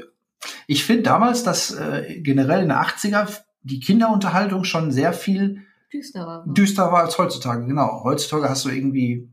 ich 0.66 0.84
finde 0.84 1.02
damals, 1.02 1.42
dass 1.42 1.72
äh, 1.72 2.20
generell 2.20 2.62
in 2.62 2.68
der 2.68 2.80
80er 2.82 3.28
die 3.62 3.80
Kinderunterhaltung 3.80 4.64
schon 4.64 4.90
sehr 4.92 5.12
viel 5.12 5.62
Düsterer. 5.92 6.44
düster 6.46 6.90
war 6.90 7.02
als 7.04 7.18
heutzutage. 7.18 7.66
Genau. 7.66 8.02
Heutzutage 8.04 8.48
hast 8.48 8.64
du 8.64 8.70
irgendwie 8.70 9.28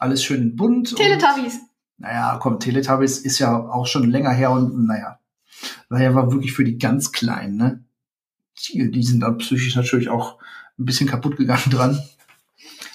alles 0.00 0.24
schön 0.24 0.56
bunt. 0.56 0.90
und- 0.92 0.98
Teletubbies. 0.98 1.60
naja, 1.98 2.38
komm, 2.40 2.58
Teletubbies 2.58 3.18
ist 3.18 3.38
ja 3.38 3.56
auch 3.56 3.86
schon 3.86 4.10
länger 4.10 4.30
her 4.32 4.50
und 4.50 4.86
naja, 4.86 5.18
daher 5.88 6.14
war 6.14 6.32
wirklich 6.32 6.52
für 6.52 6.64
die 6.64 6.78
ganz 6.78 7.12
Kleinen, 7.12 7.56
ne? 7.56 7.84
Die, 8.68 8.90
die 8.90 9.02
sind 9.02 9.20
dann 9.20 9.38
psychisch 9.38 9.76
natürlich 9.76 10.08
auch 10.10 10.38
ein 10.78 10.84
bisschen 10.84 11.08
kaputt 11.08 11.36
gegangen 11.36 11.62
dran. 11.70 12.02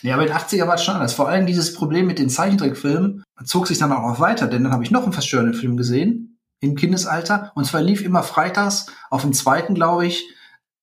Nee, 0.03 0.11
aber 0.11 0.23
in 0.23 0.27
den 0.29 0.37
80er 0.37 0.67
war 0.67 0.75
es 0.75 0.83
schon 0.83 0.93
anders. 0.95 1.13
Vor 1.15 1.27
allem 1.27 1.47
dieses 1.47 1.73
Problem 1.73 2.05
mit 2.05 2.19
den 2.19 2.29
Zeichentrickfilmen 2.29 3.23
zog 3.43 3.65
sich 3.67 3.79
dann 3.79 3.91
auch 3.91 4.07
noch 4.07 4.19
weiter, 4.19 4.47
denn 4.47 4.63
dann 4.63 4.73
habe 4.73 4.83
ich 4.83 4.91
noch 4.91 5.03
einen 5.03 5.13
verstörenden 5.13 5.55
Film 5.59 5.77
gesehen 5.77 6.37
im 6.59 6.75
Kindesalter 6.75 7.51
und 7.55 7.65
zwar 7.65 7.81
lief 7.81 8.01
immer 8.03 8.21
freitags 8.23 8.87
auf 9.09 9.21
dem 9.23 9.33
zweiten, 9.33 9.73
glaube 9.75 10.05
ich, 10.05 10.23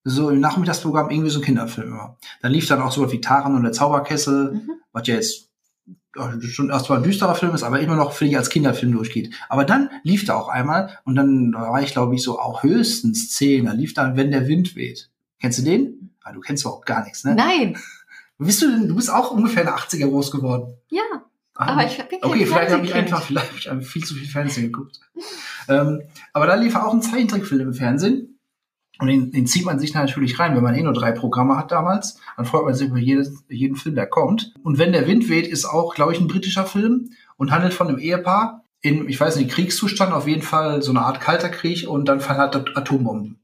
so 0.05 0.31
im 0.31 0.41
Nachmittagsprogramm 0.41 1.11
irgendwie 1.11 1.31
so 1.31 1.39
ein 1.39 1.45
Kinderfilm 1.45 1.89
immer. 1.93 2.17
Dann 2.41 2.51
lief 2.53 2.67
dann 2.67 2.83
auch 2.83 2.91
so 2.93 3.11
wie 3.13 3.21
Taran 3.21 3.55
und 3.55 3.63
der 3.63 3.73
Zauberkessel, 3.73 4.55
Mhm. 4.55 4.71
was 4.93 5.07
ja 5.07 5.15
jetzt 5.15 5.49
ja, 5.51 5.52
schon 6.43 6.71
erstmal 6.71 6.99
ein 6.99 7.05
düsterer 7.05 7.35
Film 7.35 7.55
ist, 7.55 7.63
aber 7.63 7.81
immer 7.81 7.97
noch, 7.97 8.13
finde 8.13 8.33
ich, 8.33 8.39
als 8.39 8.51
Kinderfilm 8.51 8.93
durchgeht. 8.93 9.35
Aber 9.49 9.65
dann 9.65 9.91
lief 10.03 10.25
da 10.25 10.35
auch 10.35 10.49
einmal 10.49 10.99
und 11.05 11.15
dann 11.15 11.53
war 11.55 11.83
ich, 11.83 11.93
glaube 11.93 12.15
ich, 12.15 12.23
so 12.23 12.39
auch 12.39 12.63
höchstens 12.63 13.31
zehn. 13.31 13.65
Da 13.67 13.73
lief 13.73 13.95
dann, 13.95 14.17
wenn 14.17 14.31
der 14.31 14.47
Wind 14.49 14.77
weht. 14.77 15.11
Kennst 15.41 15.59
du 15.59 15.63
den? 15.63 16.11
Ah, 16.23 16.33
du 16.33 16.41
kennst 16.41 16.65
überhaupt 16.65 16.87
gar 16.87 17.03
nichts, 17.05 17.25
ne? 17.25 17.35
Nein. 17.35 17.77
Bist 18.39 18.61
du 18.63 18.71
denn, 18.71 18.89
du 18.89 18.97
bist 18.97 19.11
auch 19.13 19.31
ungefähr 19.31 19.63
in 19.63 19.69
den 19.69 19.77
80er 19.77 20.09
groß 20.09 20.31
geworden. 20.31 20.75
Ja. 20.89 21.03
Ah, 21.55 21.73
Aber 21.73 21.87
ich 21.87 21.97
bin 22.09 22.19
Okay, 22.23 22.47
vielleicht 22.47 22.73
habe 22.73 22.85
ich 22.85 22.95
einfach, 22.95 23.23
vielleicht 23.23 23.49
habe 23.49 23.59
ich 23.59 23.71
einfach 23.71 23.89
viel 23.89 24.05
zu 24.05 24.15
viel 24.15 24.29
Fernsehen 24.29 24.73
geguckt. 24.73 25.01
ähm, 25.69 26.03
aber 26.33 26.47
da 26.47 26.55
lief 26.55 26.75
auch 26.75 26.93
ein 26.93 27.03
Zeichentrickfilm 27.03 27.69
im 27.69 27.75
Fernsehen. 27.75 28.32
Und 29.03 29.09
den, 29.09 29.33
den 29.33 29.49
zieht 29.49 29.65
man 29.67 29.81
sich 29.81 29.95
natürlich 29.95 30.39
rein, 30.39 30.55
wenn 30.55 30.63
man 30.63 30.77
eh 30.77 30.83
nur 30.83 30.93
drei 30.93 31.11
Programme 31.11 31.57
hat 31.57 31.73
damals. 31.73 32.21
Dann 32.37 32.47
freut 32.47 32.65
man 32.65 32.73
sich 32.75 32.87
über 32.89 32.99
jedes, 32.99 33.43
jeden 33.49 33.75
Film, 33.75 33.97
der 33.97 34.07
kommt. 34.07 34.55
Und 34.63 34.79
wenn 34.79 34.93
der 34.93 35.09
Wind 35.09 35.29
weht, 35.29 35.49
ist 35.49 35.65
auch, 35.65 35.97
glaube 35.97 36.13
ich, 36.13 36.21
ein 36.21 36.29
britischer 36.29 36.67
Film 36.67 37.11
und 37.37 37.51
handelt 37.51 37.75
von 37.75 37.89
einem 37.89 37.99
Ehepaar 37.99 38.63
in, 38.81 39.09
ich 39.09 39.21
weiß 39.21 39.35
nicht, 39.37 39.51
Kriegszustand, 39.51 40.13
auf 40.13 40.29
jeden 40.29 40.43
Fall 40.43 40.83
so 40.83 40.93
eine 40.93 41.01
Art 41.01 41.21
kalter 41.21 41.49
Krieg 41.49 41.89
und 41.89 42.05
dann 42.07 42.21
fallen 42.21 42.39
halt 42.39 42.55
Atombomben. 42.77 43.41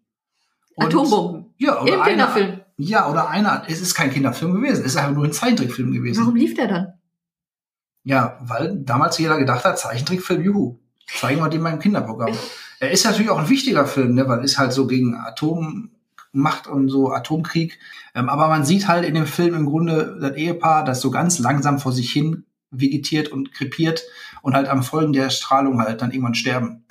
Und- 0.76 0.86
Atombomben. 0.86 1.46
Ja, 1.58 1.74
Im 1.78 1.82
oder 1.82 1.92
einer, 1.94 2.04
Kinderfilm. 2.04 2.60
ja, 2.76 3.10
oder 3.10 3.28
einer, 3.28 3.64
es 3.66 3.80
ist 3.80 3.96
kein 3.96 4.12
Kinderfilm 4.12 4.54
gewesen, 4.54 4.82
es 4.82 4.86
ist 4.92 4.96
einfach 4.96 5.10
nur 5.12 5.24
ein 5.24 5.32
Zeichentrickfilm 5.32 5.90
gewesen. 5.92 6.20
Warum 6.20 6.36
lief 6.36 6.54
der 6.54 6.68
dann? 6.68 6.92
Ja, 8.04 8.38
weil 8.42 8.76
damals 8.84 9.18
jeder 9.18 9.38
gedacht 9.38 9.64
hat, 9.64 9.76
Zeichentrickfilm, 9.76 10.40
juhu, 10.44 10.78
zeigen 11.08 11.40
wir 11.40 11.48
den 11.48 11.62
mal 11.62 11.72
im 11.72 11.80
Kinderprogramm. 11.80 12.32
Er 12.80 12.90
ist 12.90 13.04
natürlich 13.04 13.30
auch 13.30 13.38
ein 13.38 13.48
wichtiger 13.48 13.86
Film, 13.86 14.14
ne, 14.14 14.28
weil 14.28 14.44
ist 14.44 14.58
halt 14.58 14.72
so 14.72 14.86
gegen 14.86 15.16
Atommacht 15.16 16.66
und 16.66 16.88
so 16.88 17.12
Atomkrieg. 17.12 17.78
Ähm, 18.14 18.28
aber 18.28 18.48
man 18.48 18.64
sieht 18.64 18.88
halt 18.88 19.04
in 19.04 19.14
dem 19.14 19.26
Film 19.26 19.54
im 19.54 19.66
Grunde 19.66 20.18
das 20.20 20.36
Ehepaar, 20.36 20.84
das 20.84 21.00
so 21.00 21.10
ganz 21.10 21.38
langsam 21.38 21.78
vor 21.78 21.92
sich 21.92 22.12
hin 22.12 22.44
vegetiert 22.70 23.28
und 23.28 23.52
krepiert 23.52 24.02
und 24.42 24.54
halt 24.54 24.68
am 24.68 24.82
Folgen 24.82 25.12
der 25.12 25.30
Strahlung 25.30 25.80
halt 25.80 26.02
dann 26.02 26.10
irgendwann 26.10 26.34
sterben. 26.34 26.84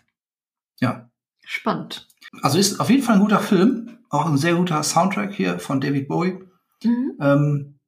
Ja. 0.79 1.10
Spannend. 1.46 2.08
Also 2.41 2.58
ist 2.58 2.79
auf 2.79 2.89
jeden 2.89 3.03
Fall 3.03 3.15
ein 3.15 3.22
guter 3.22 3.39
Film. 3.39 4.00
Auch 4.10 4.25
ein 4.25 4.38
sehr 4.38 4.56
guter 4.56 4.84
Soundtrack 4.84 5.34
hier 5.34 5.60
von 5.60 5.79
David 5.79 6.08
Bowie. 6.08 6.39
Mhm. 6.84 7.13
Ähm, 7.20 7.79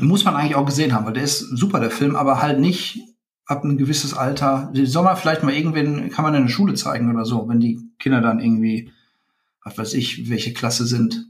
muss 0.00 0.24
man 0.24 0.34
eigentlich 0.34 0.56
auch 0.56 0.66
gesehen 0.66 0.92
haben, 0.92 1.06
weil 1.06 1.14
der 1.14 1.22
ist 1.22 1.40
super, 1.40 1.80
der 1.80 1.90
Film, 1.90 2.16
aber 2.16 2.42
halt 2.42 2.58
nicht 2.58 3.00
ab 3.46 3.64
ein 3.64 3.78
gewisses 3.78 4.14
Alter. 4.14 4.70
Soll 4.74 5.04
man 5.04 5.16
vielleicht 5.16 5.42
mal 5.42 5.54
irgendwann, 5.54 6.10
kann 6.10 6.24
man 6.24 6.34
in 6.34 6.42
der 6.42 6.52
Schule 6.52 6.74
zeigen 6.74 7.10
oder 7.10 7.24
so, 7.24 7.48
wenn 7.48 7.60
die 7.60 7.80
Kinder 7.98 8.20
dann 8.20 8.40
irgendwie, 8.40 8.92
was 9.62 9.78
weiß 9.78 9.94
ich, 9.94 10.28
welche 10.28 10.52
Klasse 10.52 10.86
sind. 10.86 11.26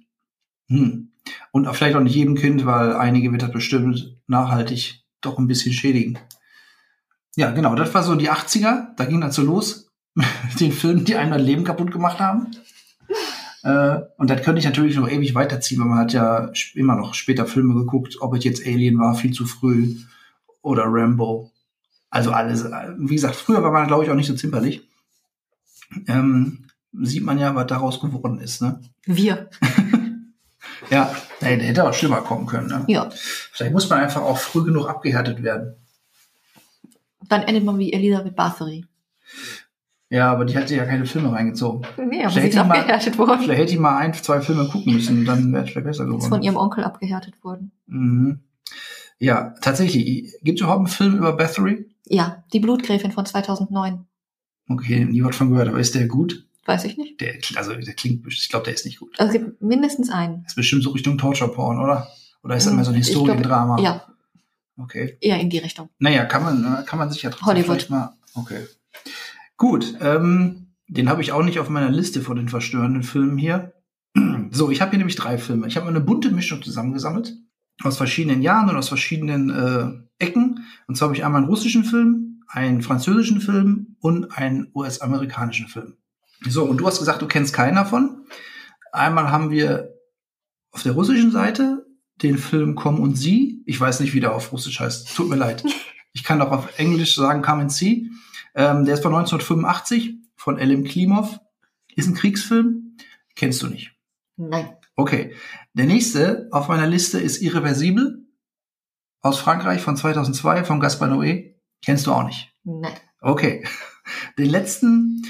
Hm. 0.69 1.11
Und 1.53 1.67
auch 1.67 1.75
vielleicht 1.75 1.97
auch 1.97 2.01
nicht 2.01 2.15
jedem 2.15 2.35
Kind, 2.35 2.67
weil 2.67 2.95
einige 2.95 3.33
wird 3.33 3.43
das 3.43 3.53
bestimmt 3.53 4.17
nachhaltig 4.27 5.03
doch 5.21 5.39
ein 5.39 5.47
bisschen 5.47 5.73
schädigen. 5.73 6.19
Ja, 7.37 7.51
genau, 7.51 7.75
das 7.75 7.93
war 7.93 8.03
so 8.03 8.15
die 8.15 8.31
80er. 8.31 8.95
Da 8.97 9.05
ging 9.05 9.21
dann 9.21 9.33
so 9.33 9.43
los 9.43 9.91
den 10.61 10.73
Filmen, 10.73 11.05
die 11.05 11.17
einem 11.17 11.33
das 11.33 11.43
Leben 11.43 11.65
kaputt 11.65 11.91
gemacht 11.91 12.19
haben. 12.19 12.49
Äh, 13.63 14.01
und 14.17 14.31
das 14.31 14.43
könnte 14.43 14.61
ich 14.61 14.65
natürlich 14.65 14.97
noch 14.97 15.09
ewig 15.09 15.35
weiterziehen, 15.35 15.81
weil 15.81 15.89
man 15.89 15.99
hat 15.99 16.13
ja 16.13 16.51
immer 16.75 16.97
noch 16.97 17.15
später 17.15 17.47
Filme 17.47 17.75
geguckt, 17.75 18.17
ob 18.21 18.35
es 18.35 18.45
jetzt 18.45 18.65
Alien 18.65 18.99
war, 18.99 19.15
viel 19.15 19.33
zu 19.33 19.45
früh 19.45 19.97
oder 20.63 20.85
Rambo. 20.87 21.51
Also 22.17 22.33
alles. 22.33 22.65
Wie 22.99 23.15
gesagt, 23.15 23.37
früher 23.37 23.63
war 23.63 23.71
man, 23.73 23.87
glaube 23.87 24.05
ich, 24.05 24.11
auch 24.11 24.15
nicht 24.15 24.27
so 24.27 24.35
zimperlich. 24.35 24.83
Ähm, 26.09 26.65
sieht 26.93 27.23
man 27.23 27.39
ja, 27.39 27.55
was 27.55 27.67
daraus 27.67 28.01
geworden 28.01 28.41
ist, 28.41 28.63
ne? 28.63 28.81
Wir. 29.05 29.49
Ja, 30.91 31.13
der, 31.41 31.57
der 31.57 31.67
hätte 31.67 31.89
auch 31.89 31.95
schlimmer 31.95 32.21
kommen 32.21 32.47
können, 32.47 32.69
ne? 32.69 32.85
Ja. 32.87 33.09
Vielleicht 33.11 33.73
muss 33.73 33.89
man 33.91 33.99
einfach 34.01 34.23
auch 34.23 34.39
früh 34.39 34.63
genug 34.63 34.89
abgehärtet 34.89 35.43
werden. 35.43 35.75
Dann 37.29 37.43
endet 37.43 37.65
man 37.65 37.79
wie 37.79 37.93
Elisabeth 37.93 38.37
Bathory. 38.37 38.85
Ja, 40.11 40.31
aber 40.31 40.45
die 40.45 40.57
hat 40.57 40.69
sich 40.69 40.77
ja 40.77 40.85
keine 40.85 41.05
Filme 41.07 41.33
reingezogen. 41.33 41.85
Nee, 41.97 42.21
aber 42.23 42.31
Vielleicht 42.31 42.35
sie 42.35 42.41
ist 42.51 42.55
ich 42.55 42.69
mal- 42.69 42.79
abgehärtet 42.79 43.19
worden. 43.19 43.41
Vielleicht 43.43 43.61
hätte 43.63 43.73
ich 43.73 43.79
mal 43.81 43.97
ein, 43.97 44.15
zwei 44.15 44.41
Filme 44.41 44.69
gucken 44.69 44.95
müssen, 44.95 45.25
dann 45.25 45.53
wäre 45.53 45.65
es 45.65 45.71
vielleicht 45.71 45.87
besser 45.87 46.05
Ist 46.05 46.11
von 46.11 46.21
geworden. 46.21 46.43
ihrem 46.45 46.57
Onkel 46.57 46.85
abgehärtet 46.85 47.43
worden. 47.43 47.73
Mhm. 47.87 48.41
Ja, 49.19 49.55
tatsächlich. 49.63 50.35
Gibt 50.43 50.59
es 50.59 50.63
überhaupt 50.63 50.81
einen 50.81 50.87
Film 50.89 51.17
über 51.17 51.33
Bathory? 51.33 51.89
Ja, 52.09 52.45
die 52.53 52.61
Blutgräfin 52.61 53.13
von 53.13 53.27
2009. 53.27 54.07
Okay, 54.69 55.05
nie 55.05 55.23
was 55.25 55.37
von 55.37 55.51
gehört, 55.51 55.69
aber 55.69 55.79
ist 55.81 55.95
der 55.95 56.07
gut? 56.07 56.47
Weiß 56.65 56.85
ich 56.85 56.97
nicht. 56.97 57.21
Der, 57.21 57.35
also, 57.55 57.75
der 57.75 57.95
klingt, 57.95 58.27
ich 58.27 58.49
glaube, 58.49 58.65
der 58.65 58.75
ist 58.75 58.85
nicht 58.85 58.99
gut. 58.99 59.15
Also 59.19 59.33
es 59.33 59.39
gibt 59.41 59.63
mindestens 59.63 60.11
einen. 60.11 60.45
ist 60.45 60.57
bestimmt 60.57 60.83
so 60.83 60.91
Richtung 60.91 61.17
Torture-Porn, 61.19 61.79
oder? 61.79 62.09
Oder 62.43 62.57
ist 62.57 62.67
das 62.67 62.75
mehr 62.75 62.85
so 62.85 62.91
ein 62.91 62.97
Historiendrama? 62.97 63.81
Ja, 63.81 64.05
Okay. 64.79 65.17
eher 65.21 65.41
in 65.41 65.49
die 65.49 65.59
Richtung. 65.59 65.89
Naja, 65.99 66.25
kann 66.27 66.43
man, 66.43 66.85
kann 66.85 66.99
man 66.99 67.11
sich 67.11 67.23
ja 67.23 67.31
trotzdem 67.31 67.47
Hollywood. 67.47 67.67
vielleicht 67.67 67.91
mal. 67.91 68.15
Okay. 68.35 68.67
Gut, 69.57 69.97
ähm, 70.01 70.75
den 70.89 71.09
habe 71.09 71.23
ich 71.23 71.33
auch 71.33 71.43
nicht 71.43 71.59
auf 71.59 71.69
meiner 71.71 71.91
Liste 71.91 72.21
von 72.21 72.37
den 72.37 72.49
verstörenden 72.49 73.03
Filmen 73.03 73.39
hier. 73.39 73.73
So, 74.51 74.71
ich 74.71 74.81
habe 74.81 74.91
hier 74.93 74.99
nämlich 74.99 75.17
drei 75.17 75.39
Filme. 75.39 75.67
Ich 75.67 75.77
habe 75.77 75.89
eine 75.89 76.01
bunte 76.01 76.31
Mischung 76.31 76.63
zusammengesammelt. 76.63 77.37
Aus 77.83 77.97
verschiedenen 77.97 78.43
Jahren 78.43 78.71
und 78.71 78.77
aus 78.77 78.89
verschiedenen 78.89 79.51
äh, 79.51 80.25
Ecken. 80.25 80.67
Und 80.87 80.97
zwar 80.97 81.09
habe 81.09 81.17
ich 81.17 81.25
einmal 81.25 81.43
einen 81.43 81.51
russischen 81.51 81.85
Film, 81.85 82.43
einen 82.49 82.83
französischen 82.83 83.41
Film 83.41 83.97
und 84.01 84.37
einen 84.37 84.71
US-amerikanischen 84.75 85.69
Film. 85.69 85.95
So, 86.47 86.65
und 86.65 86.79
du 86.79 86.87
hast 86.87 86.99
gesagt, 86.99 87.23
du 87.23 87.27
kennst 87.27 87.55
keinen 87.55 87.77
davon. 87.77 88.27
Einmal 88.93 89.31
haben 89.31 89.51
wir 89.51 89.95
auf 90.71 90.83
der 90.83 90.93
russischen 90.93 91.31
Seite 91.31 91.87
den 92.23 92.39
Film 92.39 92.75
Komm 92.75 93.01
und 93.01 93.17
Sie. 93.17 93.63
Ich 93.67 93.81
weiß 93.81 94.01
nicht, 94.01 94.15
wie 94.15 94.21
der 94.21 94.35
auf 94.35 94.53
Russisch 94.53 94.81
heißt. 94.81 95.15
Tut 95.15 95.29
mir 95.29 95.37
leid. 95.37 95.65
Ich 96.13 96.25
kann 96.25 96.41
auch 96.41 96.51
auf 96.51 96.79
Englisch 96.79 97.15
sagen 97.15 97.43
Come 97.43 97.61
and 97.61 97.71
See. 97.71 98.09
Ähm, 98.55 98.87
der 98.87 98.95
ist 98.95 99.03
von 99.03 99.15
1985 99.15 100.15
von 100.35 100.59
Elim 100.59 100.85
Klimov. 100.85 101.39
Ist 101.95 102.09
ein 102.09 102.15
Kriegsfilm. 102.15 102.97
Kennst 103.35 103.61
du 103.61 103.67
nicht. 103.67 103.93
Nein. 104.39 104.75
Okay. 104.97 105.35
Der 105.75 105.87
nächste 105.87 106.49
auf 106.53 106.69
meiner 106.69 106.87
Liste 106.87 107.21
ist 107.21 107.43
Irreversibel 107.43 108.27
aus 109.21 109.39
Frankreich 109.39 109.83
von 109.83 109.97
2002 109.97 110.65
von 110.65 110.81
Gaspar 110.81 111.09
Noé. 111.09 111.55
Kennst 111.85 112.07
du 112.07 112.13
auch 112.13 112.25
nicht. 112.25 112.53
Nein. 112.65 112.93
Okay. 113.21 113.65
Den 114.39 114.51
letzten 114.51 115.23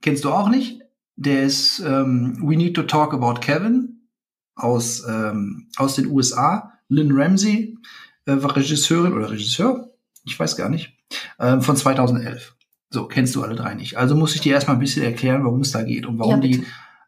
kennst 0.00 0.24
du 0.24 0.30
auch 0.30 0.48
nicht. 0.48 0.80
Der 1.16 1.42
ist 1.42 1.80
ähm, 1.80 2.38
We 2.40 2.56
Need 2.56 2.76
to 2.76 2.84
Talk 2.84 3.12
About 3.12 3.40
Kevin 3.40 4.08
aus, 4.54 5.04
ähm, 5.06 5.68
aus 5.76 5.96
den 5.96 6.06
USA. 6.06 6.72
Lynn 6.88 7.12
Ramsey 7.12 7.76
äh, 8.24 8.42
war 8.42 8.56
Regisseurin 8.56 9.12
oder 9.12 9.30
Regisseur, 9.30 9.90
ich 10.24 10.38
weiß 10.38 10.56
gar 10.56 10.68
nicht, 10.68 10.96
ähm, 11.38 11.60
von 11.60 11.76
2011. 11.76 12.56
So, 12.90 13.06
kennst 13.06 13.34
du 13.34 13.42
alle 13.42 13.56
drei 13.56 13.74
nicht. 13.74 13.98
Also 13.98 14.14
muss 14.14 14.34
ich 14.34 14.40
dir 14.40 14.54
erstmal 14.54 14.76
ein 14.76 14.80
bisschen 14.80 15.02
erklären, 15.02 15.44
worum 15.44 15.60
es 15.60 15.72
da 15.72 15.82
geht 15.82 16.06
und 16.06 16.18
warum 16.18 16.40
Ja, 16.40 16.48
die 16.48 16.64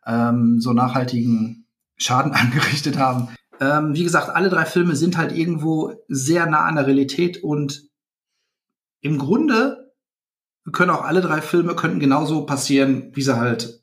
ähm, 0.07 0.61
so 0.61 0.73
nachhaltigen 0.73 1.60
Schaden 2.01 2.33
angerichtet 2.33 2.99
haben. 2.99 3.29
Ähm, 3.61 3.95
wie 3.95 4.05
gesagt, 4.05 4.31
alle 4.31 4.49
drei 4.49 4.65
Filme 4.65 4.97
sind 4.97 5.17
halt 5.17 5.37
irgendwo 5.37 5.95
sehr 6.09 6.47
nah 6.47 6.65
an 6.65 6.77
der 6.77 6.87
Realität 6.87 7.43
und 7.43 7.85
im 9.03 9.19
Grunde 9.19 9.93
können 10.73 10.91
auch 10.91 11.05
alle 11.05 11.21
drei 11.21 11.41
Filme 11.41 11.75
könnten 11.75 12.01
genauso 12.01 12.47
passieren, 12.47 13.11
wie 13.15 13.23
sie 13.23 13.37
halt 13.37 13.83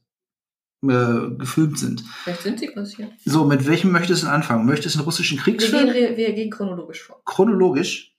äh, 0.83 1.29
gefilmt 1.38 1.77
sind. 1.79 2.03
Vielleicht 2.24 2.43
sind 2.43 2.59
sie 2.59 2.67
passiert. 2.67 3.12
So, 3.25 3.45
mit 3.45 3.67
welchem 3.67 3.91
möchtest 3.91 4.24
du 4.24 4.27
anfangen? 4.27 4.65
Möchtest 4.65 4.95
du 4.95 5.00
einen 5.00 5.05
russischen 5.05 5.38
Wir 5.38 5.43
gehen, 5.43 5.57
Kriegsfilm? 5.57 6.17
wir 6.17 6.33
gehen 6.33 6.50
chronologisch 6.51 7.03
vor. 7.03 7.21
Chronologisch? 7.25 8.15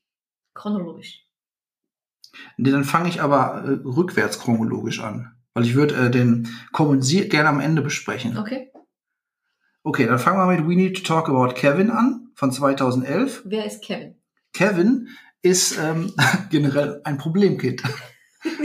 Chronologisch. 0.54 1.24
Nee, 2.56 2.70
dann 2.70 2.84
fange 2.84 3.08
ich 3.08 3.20
aber 3.20 3.64
äh, 3.64 3.86
rückwärts 3.86 4.38
chronologisch 4.38 5.00
an. 5.00 5.32
Weil 5.54 5.64
ich 5.64 5.74
würde 5.74 5.94
äh, 5.96 6.10
den 6.10 6.48
Kommuniziert 6.72 7.30
gerne 7.30 7.48
am 7.48 7.60
Ende 7.60 7.82
besprechen. 7.82 8.36
Okay. 8.36 8.70
Okay, 9.88 10.04
dann 10.04 10.18
fangen 10.18 10.36
wir 10.36 10.54
mit 10.54 10.68
We 10.68 10.76
Need 10.76 10.98
to 10.98 11.02
Talk 11.02 11.30
About 11.30 11.54
Kevin 11.54 11.90
an, 11.90 12.28
von 12.34 12.52
2011. 12.52 13.44
Wer 13.46 13.64
ist 13.64 13.82
Kevin? 13.82 14.16
Kevin 14.52 15.08
ist 15.40 15.78
ähm, 15.78 16.12
generell 16.50 17.00
ein 17.04 17.16
Problemkind. 17.16 17.82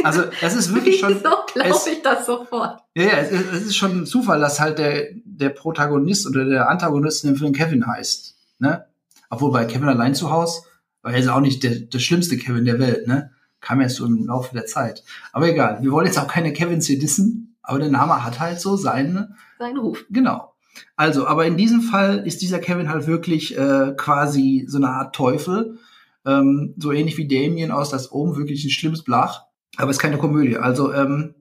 Also 0.03 0.23
es 0.41 0.53
ist 0.53 0.75
wirklich 0.75 0.99
schon, 0.99 1.13
Wieso 1.15 1.45
glaube 1.53 1.79
ich 1.89 2.01
das 2.01 2.25
sofort? 2.25 2.81
ja, 2.93 3.03
ja, 3.03 3.17
es, 3.19 3.31
es 3.31 3.61
ist 3.67 3.77
schon 3.77 4.01
ein 4.01 4.05
Zufall, 4.05 4.41
dass 4.41 4.59
halt 4.59 4.79
der, 4.79 5.11
der 5.23 5.47
Protagonist 5.47 6.27
oder 6.27 6.43
der 6.43 6.67
Antagonist 6.67 7.23
in 7.23 7.29
dem 7.29 7.37
Film 7.37 7.53
Kevin 7.53 7.87
heißt. 7.87 8.35
Ne? 8.59 8.85
Obwohl 9.29 9.53
bei 9.53 9.63
Kevin 9.63 9.87
allein 9.87 10.15
zu 10.15 10.29
Hause 10.29 10.63
war 11.03 11.13
er 11.13 11.19
ist 11.19 11.29
auch 11.29 11.39
nicht 11.39 11.63
der, 11.63 11.75
der 11.75 11.99
schlimmste 11.99 12.35
Kevin 12.35 12.65
der 12.65 12.79
Welt, 12.79 13.07
ne? 13.07 13.31
Kam 13.61 13.79
erst 13.79 13.95
so 13.95 14.05
im 14.05 14.25
Laufe 14.25 14.53
der 14.53 14.65
Zeit. 14.65 15.05
Aber 15.31 15.47
egal, 15.47 15.81
wir 15.81 15.91
wollen 15.93 16.05
jetzt 16.05 16.19
auch 16.19 16.27
keine 16.27 16.51
Kevins 16.51 16.85
hier 16.85 16.99
dissen, 16.99 17.55
aber 17.61 17.79
der 17.79 17.91
Name 17.91 18.25
hat 18.25 18.41
halt 18.41 18.59
so 18.59 18.75
seine, 18.75 19.37
Sein 19.57 19.77
Ruf. 19.77 20.03
Genau. 20.09 20.52
Also, 20.95 21.27
aber 21.27 21.45
in 21.45 21.57
diesem 21.57 21.81
Fall 21.81 22.25
ist 22.25 22.41
dieser 22.41 22.59
Kevin 22.59 22.89
halt 22.89 23.07
wirklich 23.07 23.57
äh, 23.57 23.93
quasi 23.97 24.65
so 24.67 24.77
eine 24.77 24.89
Art 24.89 25.15
Teufel. 25.15 25.77
Ähm, 26.25 26.73
so 26.77 26.91
ähnlich 26.91 27.17
wie 27.17 27.27
Damien 27.27 27.71
aus 27.71 27.89
das 27.89 28.11
Ohm, 28.11 28.37
wirklich 28.37 28.63
ein 28.63 28.69
schlimmes 28.69 29.03
Blach. 29.03 29.43
Aber 29.77 29.89
es 29.89 29.97
ist 29.97 30.01
keine 30.01 30.17
Komödie. 30.17 30.57
Also, 30.57 30.93
ähm, 30.93 31.35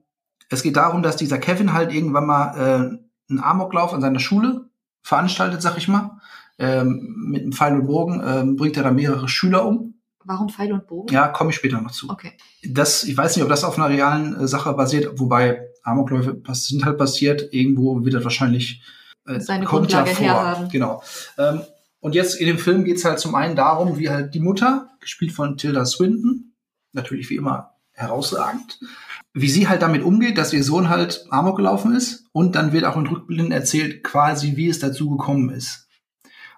es 0.49 0.61
geht 0.61 0.75
darum, 0.75 1.03
dass 1.03 1.15
dieser 1.17 1.37
Kevin 1.39 1.73
halt 1.73 1.93
irgendwann 1.93 2.25
mal 2.25 2.55
äh, 2.57 3.29
einen 3.29 3.39
Amoklauf 3.39 3.93
an 3.93 4.01
seiner 4.01 4.19
Schule 4.19 4.69
veranstaltet, 5.01 5.61
sag 5.61 5.77
ich 5.77 5.87
mal. 5.87 6.19
Ähm, 6.59 7.15
mit 7.27 7.41
einem 7.41 7.51
Pfeil 7.51 7.75
und 7.75 7.87
Bogen 7.87 8.21
ähm, 8.25 8.55
bringt 8.55 8.77
er 8.77 8.83
da 8.83 8.91
mehrere 8.91 9.27
Schüler 9.27 9.65
um. 9.65 9.95
Warum 10.23 10.49
Pfeil 10.49 10.71
und 10.71 10.87
Bogen? 10.87 11.13
Ja, 11.13 11.27
komme 11.27 11.49
ich 11.49 11.55
später 11.55 11.81
noch 11.81 11.91
zu 11.91 12.09
Okay. 12.09 12.33
das, 12.63 13.03
ich 13.03 13.17
weiß 13.17 13.35
nicht, 13.35 13.43
ob 13.43 13.49
das 13.49 13.63
auf 13.63 13.77
einer 13.77 13.89
realen 13.89 14.39
äh, 14.39 14.47
Sache 14.47 14.71
basiert, 14.73 15.19
wobei 15.19 15.67
Amokläufe 15.83 16.41
sind 16.53 16.85
halt 16.85 16.97
passiert. 16.97 17.53
Irgendwo 17.53 18.03
wird 18.05 18.13
das 18.13 18.23
wahrscheinlich 18.23 18.81
Seine 19.25 19.65
kommt 19.65 19.91
Grundlage 19.91 20.09
ja 20.09 20.15
vor. 20.15 20.25
herhaben. 20.25 20.69
Genau. 20.69 21.03
Ähm, 21.37 21.61
und 21.99 22.15
jetzt 22.15 22.35
in 22.35 22.47
dem 22.47 22.57
Film 22.57 22.83
geht 22.83 22.97
es 22.97 23.05
halt 23.05 23.19
zum 23.19 23.35
einen 23.35 23.55
darum, 23.55 23.97
wie 23.97 24.09
halt 24.09 24.33
die 24.33 24.41
Mutter, 24.41 24.89
gespielt 24.99 25.31
von 25.31 25.55
Tilda 25.57 25.85
Swinton, 25.85 26.53
natürlich 26.91 27.29
wie 27.29 27.37
immer 27.37 27.75
herausragend, 27.93 28.79
wie 29.33 29.49
sie 29.49 29.69
halt 29.69 29.81
damit 29.81 30.03
umgeht, 30.03 30.37
dass 30.37 30.53
ihr 30.53 30.63
Sohn 30.63 30.89
halt 30.89 31.25
Amok 31.29 31.57
gelaufen 31.57 31.95
ist. 31.95 32.25
Und 32.33 32.55
dann 32.55 32.71
wird 32.73 32.85
auch 32.85 32.97
in 32.97 33.07
Rückblicken 33.07 33.51
erzählt, 33.51 34.03
quasi, 34.03 34.57
wie 34.57 34.67
es 34.67 34.79
dazu 34.79 35.09
gekommen 35.11 35.49
ist. 35.49 35.87